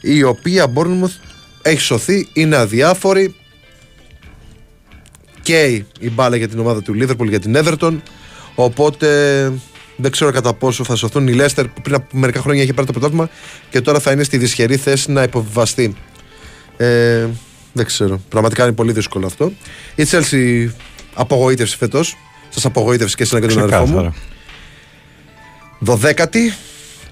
[0.00, 1.14] η οποία Bournemouth
[1.62, 3.34] έχει σωθεί, είναι αδιάφορη.
[5.42, 8.00] Και η μπάλα για την ομάδα του Liverpool για την Everton.
[8.54, 9.08] Οπότε
[9.96, 12.86] δεν ξέρω κατά πόσο θα σωθούν οι Λέστερ που πριν από μερικά χρόνια είχε πάρει
[12.86, 13.28] το πρωτάθλημα
[13.70, 15.94] και τώρα θα είναι στη δυσχερή θέση να υποβιβαστεί.
[16.76, 17.26] Ε,
[17.72, 18.20] δεν ξέρω.
[18.28, 19.52] Πραγματικά είναι πολύ δύσκολο αυτό.
[19.94, 20.68] Η Chelsea
[21.14, 22.16] απογοήτευση φέτος.
[22.48, 24.14] Σας απογοήτευσε και εσένα και τον αδερφό μου.
[25.78, 26.54] Δωδέκατη.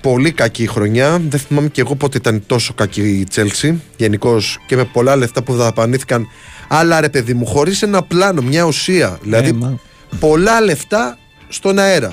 [0.01, 1.19] Πολύ κακή χρονιά.
[1.29, 3.75] Δεν θυμάμαι και εγώ πότε ήταν τόσο κακή η Chelsea.
[3.97, 6.27] Γενικώς και με πολλά λεφτά που δαπανήθηκαν.
[6.69, 9.19] Αλλά ρε παιδί μου, χωρίς ένα πλάνο, μια ουσία.
[9.23, 9.79] Δηλαδή, Ε, μα-
[10.21, 11.19] πολλά λεφτά
[11.49, 12.13] στον αέρα.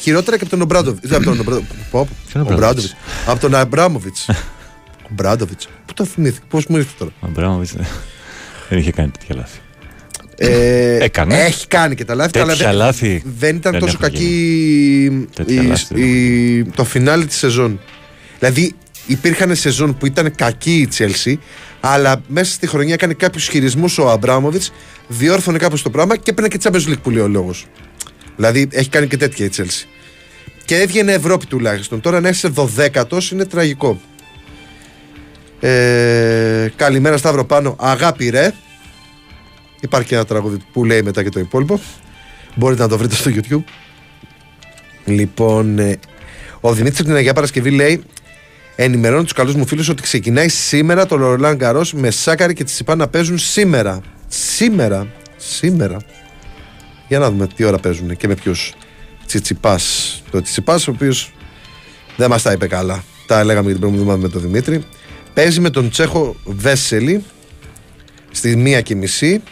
[0.00, 1.12] Χειρότερα και από τον Ομπράντοβιτ.
[1.14, 1.70] από τον Ομπράντοβιτ.
[2.32, 2.90] Ποιον Ομπράντοβιτ;
[3.26, 4.28] Από τον Αμπράμοβιτς.
[5.10, 5.60] Ομπράντοβιτ.
[5.86, 7.86] Πού το θυμήθηκες, πώς μου ήρθε τώρα; Ο Αμπράμοβιτς δεν-
[8.68, 9.58] δεν είχε κάνει τέτοια λάθη.
[10.36, 11.34] Ε, Έκανε.
[11.40, 15.26] Έχει κάνει και τα λάθη, αλλά Τέτοια δεν, λάθη δεν ήταν δεν τόσο έχουν κακή
[15.34, 17.80] Τέτοια η, λάθη δεν η- το φινάλι της σεζόν.
[18.38, 18.74] Δηλαδή
[19.06, 21.38] υπήρχαν σεζόν που ήταν κακή η Τσέλσι,
[21.80, 24.62] αλλά μέσα στη χρονιά έκανε κάποιους χειρισμούς ο Αμπράμοβιτ,
[25.08, 27.66] διόρθωνε κάπως το πράγμα και έπαιρνε και Champions League που λέει ο λόγος.
[28.36, 29.86] Δηλαδή έχει κάνει και τέτοια η Τσέλσι.
[30.64, 32.00] Και έβγαινε Ευρώπη τουλάχιστον.
[32.00, 34.00] Τώρα να είσαι 12ο είναι τραγικό.
[35.60, 37.76] Ε, καλημέρα Σταύρο πάνω.
[37.78, 38.52] Αγάπη ρε.
[39.80, 41.80] Υπάρχει και ένα τραγούδι που λέει μετά και το υπόλοιπο.
[42.54, 43.64] Μπορείτε να το βρείτε στο YouTube.
[45.04, 45.98] Λοιπόν, ε,
[46.60, 48.02] ο Δημήτρης από την Αγία Παρασκευή λέει:
[48.76, 52.94] Ενημερώνω τους καλούς μου φίλους ότι ξεκινάει σήμερα το Λορλάν Καρό με Σάκαρη και Τσιπά
[52.94, 54.00] να παίζουν σήμερα.
[54.28, 55.06] Σήμερα.
[55.36, 55.96] Σήμερα.
[57.08, 58.72] Για να δούμε τι ώρα παίζουν και με ποιους.
[59.26, 60.22] Τσιτσιπάς.
[60.30, 61.32] Το Τσιτσιπάς, ο οποίος
[62.16, 63.04] δεν μας τα είπε καλά.
[63.26, 64.84] Τα έλεγαμε για την προηγούμενη εβδομάδα με τον Δημήτρη.
[65.34, 67.24] Παίζει με τον Τσέχο Βέσελη
[68.30, 69.42] στη μία και μισή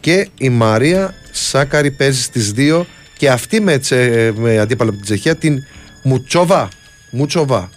[0.00, 2.82] και η Μαρία Σάκαρη παίζει στις 2
[3.18, 5.58] και αυτή με, τσε, με αντίπαλο από την Τσεχία την
[6.02, 6.68] Μουτσόβα.
[7.10, 7.70] Μουτσόβα.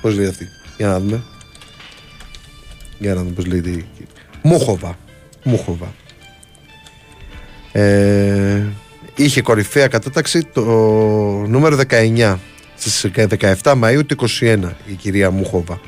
[0.00, 0.48] Πώς λέει αυτή.
[0.76, 1.22] Για να δούμε.
[2.98, 3.58] Για να δούμε πώς λέει.
[3.58, 3.86] η-
[4.42, 4.98] Μούχοβα.
[5.42, 5.94] Μούχοβα.
[7.72, 8.62] Ε,
[9.16, 10.62] είχε κορυφαία κατάταξη το
[11.46, 12.38] νούμερο 19
[12.76, 15.80] στις 17 Μαΐου του 21 η κυρία Μούχοβα.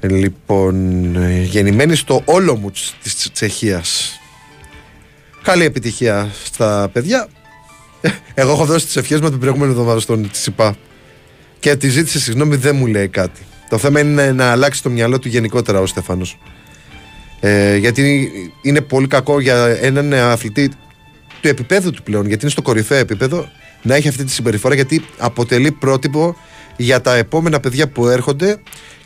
[0.00, 4.20] Λοιπόν, ε, γεννημένη στο Όλομουτς της Τσ- Τσεχίας.
[5.42, 7.28] Καλή επιτυχία στα παιδιά.
[8.00, 10.76] Ε, Εγώ έχω δώσει τις ευχές μου την προηγούμενη εβδομάδα στον Τσιπά.
[11.58, 13.40] Και τη ζήτησε συγγνώμη, δεν μου λέει κάτι.
[13.68, 16.38] Το θέμα είναι να αλλάξει το μυαλό του γενικότερα ο Στέφανος.
[17.40, 18.30] Ε, γιατί
[18.62, 20.68] είναι πολύ κακό για έναν αθλητή
[21.40, 23.48] του επίπεδου του πλέον, γιατί είναι στο κορυφαίο επίπεδο,
[23.82, 26.36] να έχει αυτή τη συμπεριφορά, γιατί αποτελεί πρότυπο
[26.76, 28.58] για τα επόμενα παιδιά που έρχονται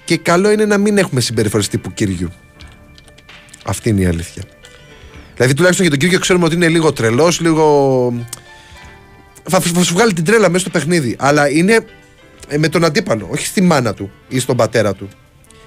[0.05, 2.33] Και καλό είναι να μην έχουμε συμπεριφορές τύπου Κύριου.
[3.65, 4.43] Αυτή είναι η αλήθεια.
[5.35, 8.27] Δηλαδή, τουλάχιστον για τον Κύριο ξέρουμε ότι είναι λίγο τρελός, λίγο.
[9.49, 11.17] Θα, θα σου βγάλει την τρέλα μέσα στο παιχνίδι.
[11.19, 11.85] Αλλά είναι
[12.49, 15.09] ε, με τον αντίπαλο, όχι στη μάνα του ή στον πατέρα του.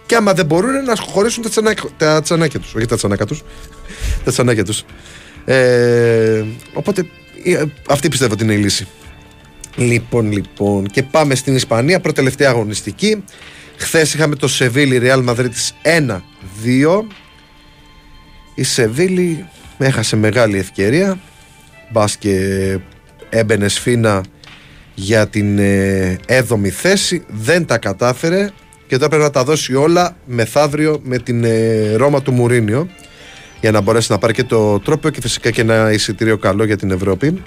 [0.06, 2.76] Και άμα δεν μπορούν να χωρίσουν τα, τσανάκ, τα τσανάκια τους.
[2.76, 3.44] Όχι τα τσανάκια τους.
[4.26, 4.84] τα τσανάκια τους.
[5.46, 6.44] Ε,
[6.74, 7.06] οπότε
[7.44, 8.88] ε, αυτή πιστεύω ότι είναι η λύση.
[9.76, 10.86] Λοιπόν, λοιπόν.
[10.86, 12.00] Και πάμε στην Ισπανία.
[12.00, 13.24] Προτελευταία αγωνιστική.
[13.78, 16.20] Χθες είχαμε το Σεβίλη Ρεάλ Μαδρίτη 1-2.
[18.56, 19.46] Η Σεβίλη
[19.78, 21.20] έχασε μεγάλη ευκαιρία.
[21.92, 22.40] Μπας και
[23.30, 24.24] έμπαινε σφίνα
[24.94, 27.24] για την ε, έβδομη θέση.
[27.28, 28.50] Δεν τα κατάφερε
[28.88, 32.90] και τώρα πρέπει να τα δώσει όλα μεθαύριο με την ε, Ρώμα του Μουρίνιο
[33.62, 36.78] για να μπορέσει να πάρει και το τρόπο και φυσικά και ένα εισιτήριο καλό για
[36.78, 37.44] την Ευρώπη.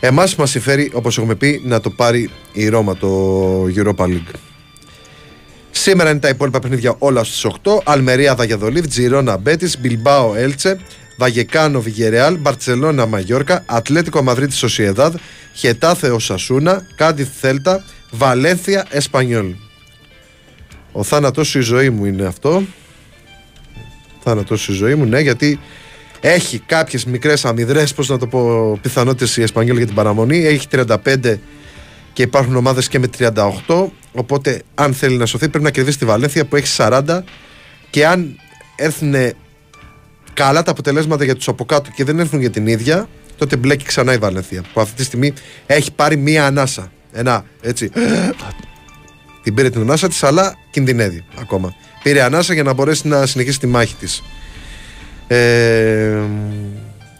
[0.00, 4.47] Εμάς μας συμφέρει, όπως έχουμε πει, να το πάρει η Ρώμα το Europa League.
[5.80, 7.78] Σήμερα είναι τα υπόλοιπα παιχνίδια όλα στις 8.
[7.84, 10.80] Αλμερία Βαγιαδολίβ, Τζιρόνα Μπέτης, Μπιλμπάο Έλτσε,
[11.16, 15.14] Βαγεκάνο Βιγερεάλ, Μπαρτσελώνα Μαγιόρκα, Ατλέτικο Μαδρίτη Σοσιεδάδ,
[15.54, 19.54] Χετάθε Οσασούνα, Κάντι Θέλτα, Βαλένθια Εσπανιόλ.
[20.92, 22.62] Ο θάνατο η ζωή μου είναι αυτό.
[24.22, 25.60] Θάνατο η ζωή μου, ναι, γιατί
[26.20, 30.46] έχει κάποιες μικρές αμυδρές, πώς να το πω, πιθανότητες η Εσπανιόλ για την παραμονή.
[30.46, 31.38] Έχει 35
[32.18, 33.86] και υπάρχουν ομάδες και με 38.
[34.12, 37.22] Οπότε, αν θέλει να σωθεί, πρέπει να κερδίσει τη Βαλένθια που έχει 40.
[37.90, 38.38] Και αν
[38.76, 39.14] έρθουν
[40.32, 43.84] καλά τα αποτελέσματα για τους από κάτω και δεν έρθουν για την ίδια, τότε μπλέκει
[43.84, 44.64] ξανά η Βαλένθια.
[44.72, 45.32] Που αυτή τη στιγμή
[45.66, 46.92] έχει πάρει μία ανάσα.
[47.12, 47.90] Ένα έτσι.
[49.42, 51.74] την πήρε την ανάσα της, αλλά κινδυνεύει ακόμα.
[52.02, 54.22] Πήρε ανάσα για να μπορέσει να συνεχίσει τη μάχη της.
[55.26, 56.20] Ε,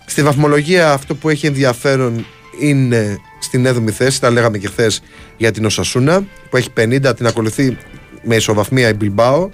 [0.06, 2.26] στη βαθμολογία αυτό που έχει ενδιαφέρον
[2.60, 5.02] είναι στην 7η θέση, τα λέγαμε και χθες
[5.36, 7.76] για την Οσασούνα που έχει 50, την ακολουθεί
[8.22, 9.50] με ισοβαθμία η Μπιλμπάο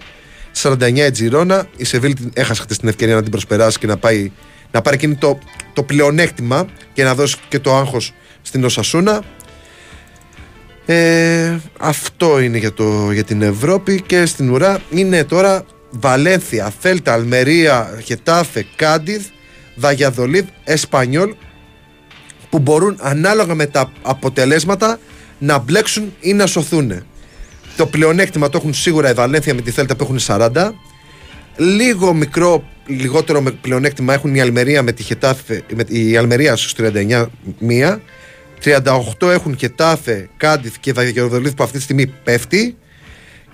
[0.62, 1.66] 49 η Τζιρόνα.
[1.76, 4.30] Η Σεβίλη έχασε χτε την ευκαιρία να την προσπεράσει και να, πάει,
[4.70, 5.38] να πάρει εκείνη το,
[5.72, 8.12] το πλεονέκτημα και να δώσει και το άγχος
[8.42, 9.22] στην Οσασούνα.
[10.86, 17.12] Ε, αυτό είναι για, το, για την Ευρώπη και στην ουρά είναι τώρα Βαλένθια, Θέλτα,
[17.12, 19.26] Αλμερία, Χετάφε, Κάντιθ,
[19.74, 21.34] Βαγιαδολίβ, Εσπανιόλ
[22.54, 24.98] που μπορούν ανάλογα με τα αποτελέσματα
[25.38, 27.04] να μπλέξουν ή να σωθούν.
[27.76, 30.70] Το πλεονέκτημα το έχουν σίγουρα η Βαλένθια με τη Θέλτα που έχουν 40.
[31.56, 36.74] Λίγο μικρό, λιγότερο με πλεονέκτημα έχουν η Αλμερία με τη Χετάφε, με η Αλμερία στους
[36.78, 37.26] 39
[37.58, 38.00] μία.
[38.64, 42.76] 38 έχουν Χετάφε, Κάντιθ και Βαγιαδολίθ που αυτή τη στιγμή πέφτει.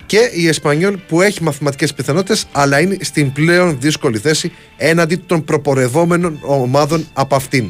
[0.05, 5.43] Και η Εσπανιόλ που έχει μαθηματικές πιθανότητες αλλά είναι στην πλέον δύσκολη θέση έναντι των
[5.43, 7.65] προπορευόμενων ομάδων από αυτήν.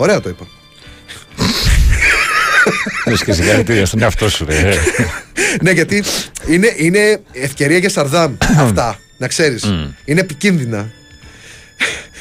[0.00, 0.46] Ωραία το είπα.
[3.06, 4.74] Λες και συγχαρητήρια στον εαυτό σου, ρε.
[5.62, 6.04] ναι, γιατί
[6.46, 8.98] είναι, είναι ευκαιρία για Σαρδάμ αυτά.
[9.18, 9.64] Να ξέρεις.
[10.04, 10.90] Είναι επικίνδυνα.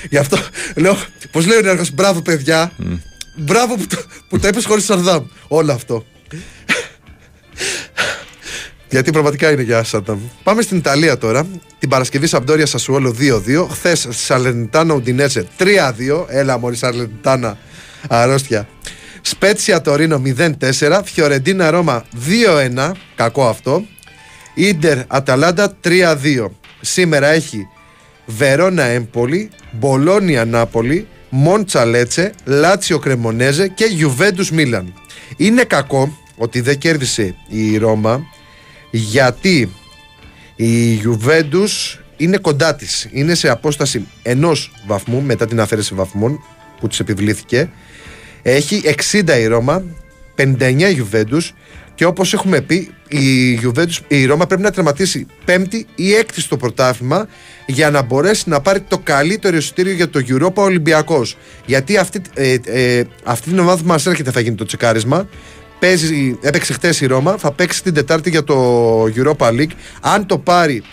[0.10, 0.38] Γι' αυτό
[0.76, 0.98] λέω,
[1.32, 2.72] πώς λέει ο Νέαρχο, μπράβο παιδιά.
[3.36, 3.98] Μπράβο που το,
[4.30, 5.26] που το είπες χωρίς Σαρδάμ.
[5.48, 6.06] Όλο αυτό.
[8.90, 10.20] Γιατί πραγματικά είναι για Σαρδάμ.
[10.44, 11.48] Πάμε στην Ιταλία τώρα.
[11.80, 13.68] Την Παρασκευή Σαμπτόρια Σασουόλο 2-2.
[13.72, 16.26] Χθες Σαλενιτάνα Ουντινέζε 3-2.
[16.28, 17.58] Έλα, Μωρή Σαλενιτάνα.
[18.08, 18.68] Αρρώστια.
[19.22, 21.02] Σπέτσια Τωρίνο 0-4.
[21.04, 22.06] Φιωρεντίνα Ρώμα
[22.78, 22.92] 2-1.
[23.16, 23.86] Κακό αυτό.
[24.54, 25.90] Ίντερ Αταλάντα 3-2.
[26.82, 27.68] Σήμερα έχει
[28.26, 34.94] Βερόνα Έμπολη, Μπολόνια Νάπολη, Μόντσα Λέτσε, Λάτσιο Κρεμονέζε και Γιουβέντους Μίλαν.
[35.38, 38.22] Είναι κακό ότι δεν κέρδισε η Ρώμα
[38.98, 39.72] γιατί
[40.56, 43.08] η Γιουβέντους είναι κοντά της.
[43.12, 46.40] Είναι σε απόσταση ενός βαθμού μετά την αφαίρεση βαθμών
[46.80, 47.70] που της επιβλήθηκε
[48.42, 49.84] έχει 60 η Ρώμα,
[50.36, 51.54] 59 η Γιουβέντους
[51.96, 56.58] και όπως έχουμε πει, η, Juventus, η Ρώμα πρέπει να τερματίσει πέμπτη ή έκτη στο
[56.58, 57.28] πρωτάθλημα
[57.66, 61.38] για να μπορέσει να πάρει το καλύτερο εισιτήριο για το Europa Ολυμπιακός.
[61.66, 65.28] Γιατί αυτή, ε, ε, αυτή την ομάδα που μας έρχεται θα γίνει το τσεκάρισμα.
[65.80, 69.72] Παίζει, έπαιξε χτες η Ρώμα, θα παίξει την Τετάρτη για το Europa League.
[70.02, 70.84] Αν το πάρει.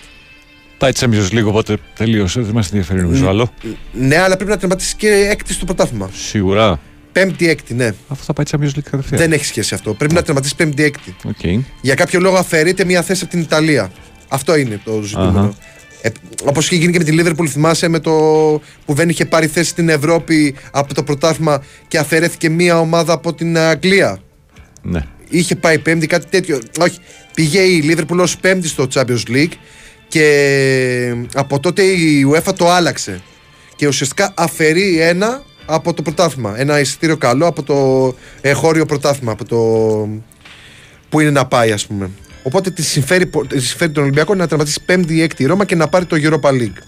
[0.79, 2.41] Πάει Champions λίγο, οπότε τελείωσε.
[2.41, 3.53] Δεν μας ενδιαφέρει νομίζω άλλο.
[3.93, 6.11] Ναι, αλλά πρέπει να τερματίσει και έκτη στο πρωτάθλημα.
[6.13, 6.81] Σίγουρα.
[7.13, 7.93] Πέμπτη-έκτη, ναι.
[8.09, 9.21] Αυτό θα πάει Champions League κατευθείαν.
[9.21, 9.95] Δεν έχει σχέση αυτό.
[9.95, 11.17] Πρέπει να τερματίσει πέμπτη-έκτη.
[11.25, 11.61] Okay.
[11.81, 13.93] Για κάποιο λόγο αφαιρείται μια θέση από την Ιταλία.
[14.29, 15.55] Αυτό είναι το ζητούμενο.
[16.03, 16.09] Ε,
[16.45, 18.13] Όπως είχε γίνει και με τη Liverpool, θυμάσαι με το
[18.85, 23.35] που δεν είχε πάρει θέση στην Ευρώπη από το πρωτάθλημα και αφαιρέθηκε μια ομάδα από
[23.35, 24.19] την Αγγλία.
[24.85, 25.01] Ναι.
[25.29, 26.61] Είχε πάει πέμπτη, κάτι τέτοιο.
[26.81, 26.99] Όχι.
[27.35, 29.53] Πήγε η Liverpool ως πέμπτη στο Champions League
[30.09, 33.21] και από τότε η UEFA το άλλαξε.
[33.77, 36.59] Και ουσιαστικά αφαιρεί ένα από το πρωτάθλημα.
[36.61, 39.33] Ένα εισιτήριο καλό από το εγχώριο πρωτάθλημα.
[39.33, 39.59] Από το...
[41.09, 42.11] Που είναι να πάει, ας πούμε.
[42.43, 45.65] Οπότε τη συμφέρει, πο- της συμφέρει τον Ολυμπιακό να τερματίσει πέμπτη ή έκτη η Ρώμα
[45.65, 46.79] και να πάρει το Europa League.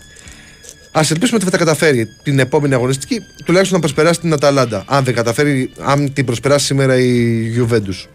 [0.96, 4.84] Α ελπίσουμε ότι θα τα καταφέρει την επόμενη αγωνιστική, τουλάχιστον να προσπεράσει την Αταλάντα.
[4.86, 8.06] Αν δεν καταφέρει, αν την προσπεράσει σήμερα η Juventus.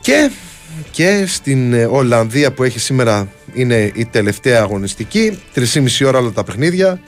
[0.00, 0.30] Και,
[0.90, 5.38] και στην ε, Ολλανδία που έχει σήμερα είναι η τελευταία αγωνιστική.
[5.54, 5.62] 3,5
[6.06, 7.00] ώρα όλα τα παιχνίδια.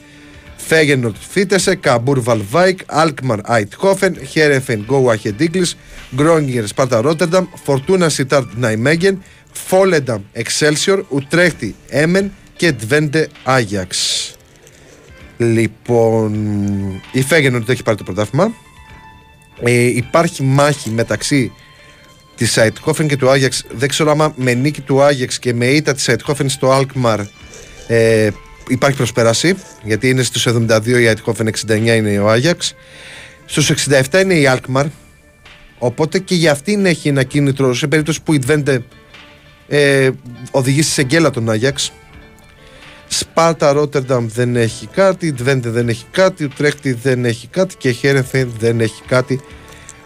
[0.57, 5.67] Φέγενορτ Φίτεσε, Καμπούρ Βάαλβαϊκ, Άλκμααρ Αϊντχόφεν, Χέρενφεν Γκόου Αχέντ Ιγκλς,
[6.15, 9.23] Γκρόνινγκεν Σπάρτα Ρότερνταμ, Φορτούνα Σιτάρτ Ναϊμέγεν,
[9.53, 13.97] Φόλενταμ Εξέλσιορ, Ουτρέχτη Έμεν και Τβέντε Άγιαξ.
[15.37, 16.33] Λοιπόν,
[17.13, 18.53] η Φέγενορτ έχει πάρει το πρωτάθλημα.
[19.63, 21.53] Ε, υπάρχει μάχη μεταξύ
[22.37, 23.65] της Αιτχόφεν και του Άγιαξ.
[23.71, 27.21] Δεν ξέρω άμα με νίκη του Άγιαξ και με ήττα της Αιτχόφεν στο Αλκμαρ
[27.87, 28.31] ε,
[28.69, 29.55] υπάρχει προσπέραση.
[29.85, 32.75] Γιατί είναι στους 72 η Αιτχόφεν, 69 είναι ο Άγιαξ.
[33.45, 34.87] Στους 67 είναι η Αλκμαρ.
[35.79, 38.85] Οπότε και για αυτήν έχει ένα κίνητρο σε περίπτωση που η Τβέντε
[39.69, 40.11] ε,
[40.51, 41.93] οδηγήσει σε γκέλα τον Άγιαξ.
[43.13, 47.89] Σπάρτα Ρότερνταμ δεν έχει κάτι, η Τβέντε δεν έχει κάτι, Ουτρέχτη δεν έχει κάτι και
[47.89, 49.41] η Χέρεφεν δεν έχει κάτι.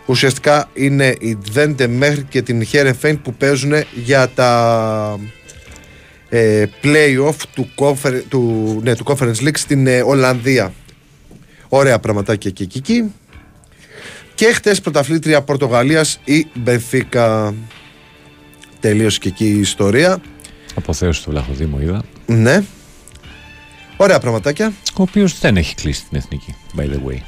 [0.06, 3.72] Ουσιαστικά είναι η Τβέντε μέχρι και την Χέρεφεν που παίζουν
[4.04, 5.18] για τα
[6.28, 10.72] ε, play-off του, confer- του, ναι, του Conference League στην ε, Ολλανδία.
[11.68, 12.78] Ωραία πραγματάκια και εκεί.
[12.78, 13.12] εκεί.
[14.34, 17.54] Και χτες πρωταθλήτρια Πορτογαλίας η Μπενφίκα.
[18.80, 20.20] Τελείωσε και εκεί η ιστορία.
[20.74, 22.04] Αποθέωσης του Βλαχοδήμου είδα.
[22.26, 22.62] Ναι.
[23.96, 24.72] Ωραία πραγματάκια.
[24.96, 27.18] Ο οποίος δεν έχει κλείσει την εθνική, by the way.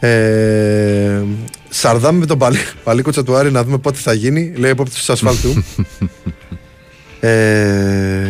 [0.00, 1.22] Ε,
[1.68, 4.52] Σαρδάμ με τον Παλί, Παλίκο Τσατουάρη να δούμε πότε θα γίνει.
[4.56, 5.48] Λέει υπόπτη του ασφάλτου.
[7.20, 8.28] ε,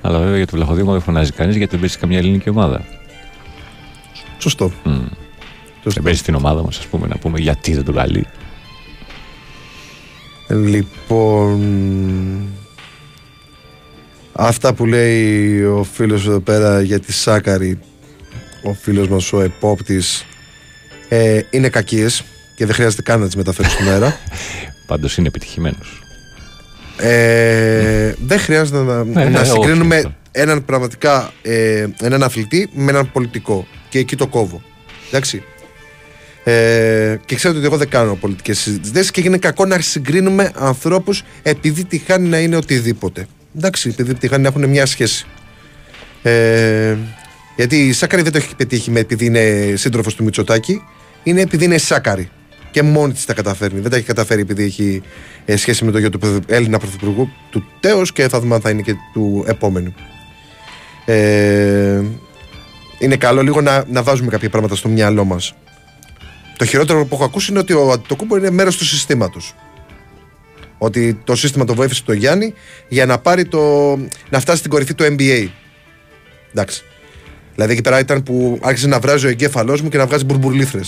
[0.00, 2.84] Αλλά βέβαια για το Βλαχοδήμο δεν φωνάζει κανείς γιατί δεν παίζει καμιά ελληνική ομάδα.
[4.38, 4.72] σωστό.
[5.82, 8.26] Δεν παίζει στην ομάδα μας, ας πούμε, να πούμε γιατί δεν τον καλεί.
[10.48, 11.60] Λοιπόν.
[14.38, 17.78] Αυτά που λέει ο φίλος εδώ πέρα για τη Σάκαρη
[18.62, 20.24] ο φίλος μας ο επόπτης
[21.08, 22.24] ε, είναι κακίες
[22.56, 24.16] και δεν χρειάζεται καν να τις μεταφέρεις στον αέρα
[24.86, 26.02] Πάντως είναι επιτυχημένος.
[26.96, 30.14] ε, δεν χρειάζεται να, Ναι, να ναι, όχι συγκρίνουμε αυτό.
[30.32, 34.62] έναν πραγματικά ε, έναν αθλητή με έναν πολιτικό και εκεί το κόβω
[35.08, 35.42] εντάξει
[36.44, 41.22] ε, και ξέρετε ότι εγώ δεν κάνω πολιτικές συζητήσεις και είναι κακό να συγκρίνουμε ανθρώπους
[41.42, 43.26] επειδή τυχάνει να είναι οτιδήποτε.
[43.56, 45.26] Εντάξει, επειδή τυχάνει να έχουν μια σχέση.
[46.22, 46.96] Ε,
[47.56, 50.82] γιατί η Σάκαρη δεν το έχει πετύχει με επειδή είναι σύντροφος του Μητσοτάκη,
[51.22, 52.30] είναι επειδή είναι Σάκαρη.
[52.70, 53.80] Και μόνη της τα καταφέρνει.
[53.80, 55.02] Δεν τα έχει καταφέρει επειδή έχει
[55.44, 58.60] ε, σχέση με το γιο του πρωθυ- Έλληνα πρωθυπουργού του τέος και θα δούμε αν
[58.60, 59.94] θα είναι και του επόμενου.
[61.04, 62.02] Ε,
[62.98, 65.54] είναι καλό λίγο να, να βάζουμε κάποια πράγματα στο μυαλό μας.
[66.56, 69.54] Το χειρότερο που έχω ακούσει είναι ότι ο Αντιτοκούμπο είναι μέρος του συστήματος.
[70.78, 72.54] Ότι το σύστημα το βοήθησε τον Γιάννη
[72.88, 73.60] για να πάρει το.
[74.28, 75.48] να φτάσει στην κορυφή του NBA.
[76.50, 76.82] Εντάξει.
[77.54, 80.80] Δηλαδή εκεί πέρα ήταν που άρχισε να βράζει ο εγκέφαλός μου και να βγάζει μπουρμπουρλίθρε.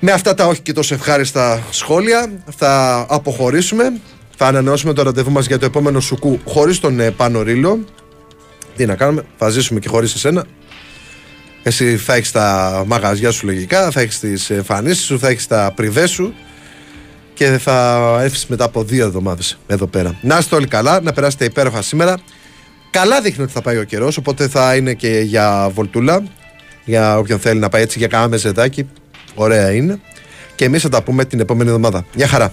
[0.00, 3.92] Με αυτά τα όχι και τόσο ευχάριστα σχόλια θα αποχωρήσουμε.
[4.36, 7.84] Θα ανανεώσουμε το ραντεβού μας για το επόμενο σουκού χωρίς τον ε, Πάνο Ρίλο.
[8.76, 10.44] Τι να κάνουμε, θα ζήσουμε και χωρίς εσένα.
[11.62, 15.72] Εσύ θα έχεις τα μαγαζιά σου λογικά, θα έχεις τις εμφανίσεις σου, θα έχεις τα
[15.76, 16.34] πριβές σου
[17.34, 20.18] και θα έρθεις μετά από δύο εβδομάδες εδώ πέρα.
[20.22, 22.18] Να είστε όλοι καλά, να περάσετε υπέροχα σήμερα.
[22.90, 26.22] Καλά δείχνει ότι θα πάει ο καιρός, οπότε θα είναι και για βολτούλα.
[26.84, 28.88] Για όποιον θέλει να πάει έτσι για κάνα μεζεδάκι.
[29.34, 30.00] Ωραία είναι.
[30.54, 32.04] Και εμείς θα τα πούμε την επόμενη εβδομάδα.
[32.14, 32.52] Γεια χαρά.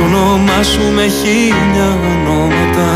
[0.00, 2.88] Το όνομά σου με χίλια ονόματα.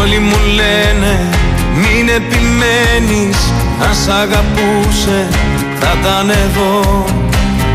[0.00, 1.28] Όλοι μου λένε
[1.74, 3.52] μην επιμένεις.
[3.88, 5.28] Αν σ' αγαπούσε
[5.80, 7.04] θα ήταν εδώ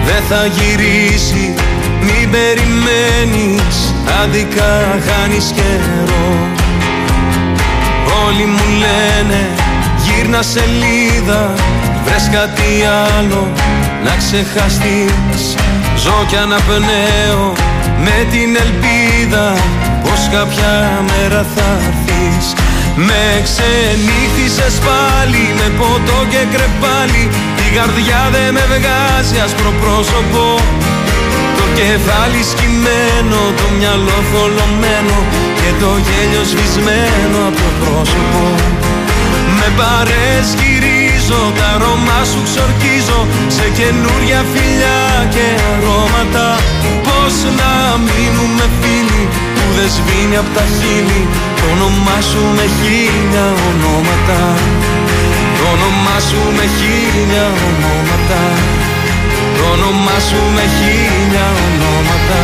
[0.06, 1.54] Δεν θα γυρίσει
[2.02, 6.30] μην περιμένεις Άδικα χάνεις καιρό.
[8.26, 9.42] Όλοι μου λένε
[10.04, 11.54] γύρνα σελίδα
[12.06, 12.72] Βρες κάτι
[13.18, 13.52] άλλο
[14.04, 15.44] να ξεχαστείς.
[16.04, 17.54] Ζω κι αναπνέω
[18.06, 19.54] με την ελπίδα
[20.04, 20.74] Πως κάποια
[21.10, 22.46] μέρα θα έρθεις.
[22.96, 27.24] Με ξενύχτησες πάλι με ποτό και κρεπάλι.
[27.66, 30.44] Η καρδιά δεν με βγάζει άσπρο πρόσωπο
[31.80, 35.18] Το κεφάλι σκυμμένο, το μυαλό θολωμένο
[35.60, 38.44] Και το γέλιο σβησμένο από το πρόσωπο.
[39.58, 43.20] Με παρές γυρίζω, τα αρώμα σου ξορκίζω
[43.56, 45.02] Σε καινούρια φιλιά
[45.34, 46.48] και αρώματα.
[47.08, 47.72] Πώς να
[48.08, 49.24] μείνουμε φίλοι
[49.56, 51.24] που δεν σβήνει απ' τα χείλη
[51.60, 54.42] Το όνομά σου με χίλια ονόματα.
[55.58, 58.42] Το όνομά σου με χίλια ονόματα
[59.60, 62.42] Το όνομά σου με χίλια ονόματα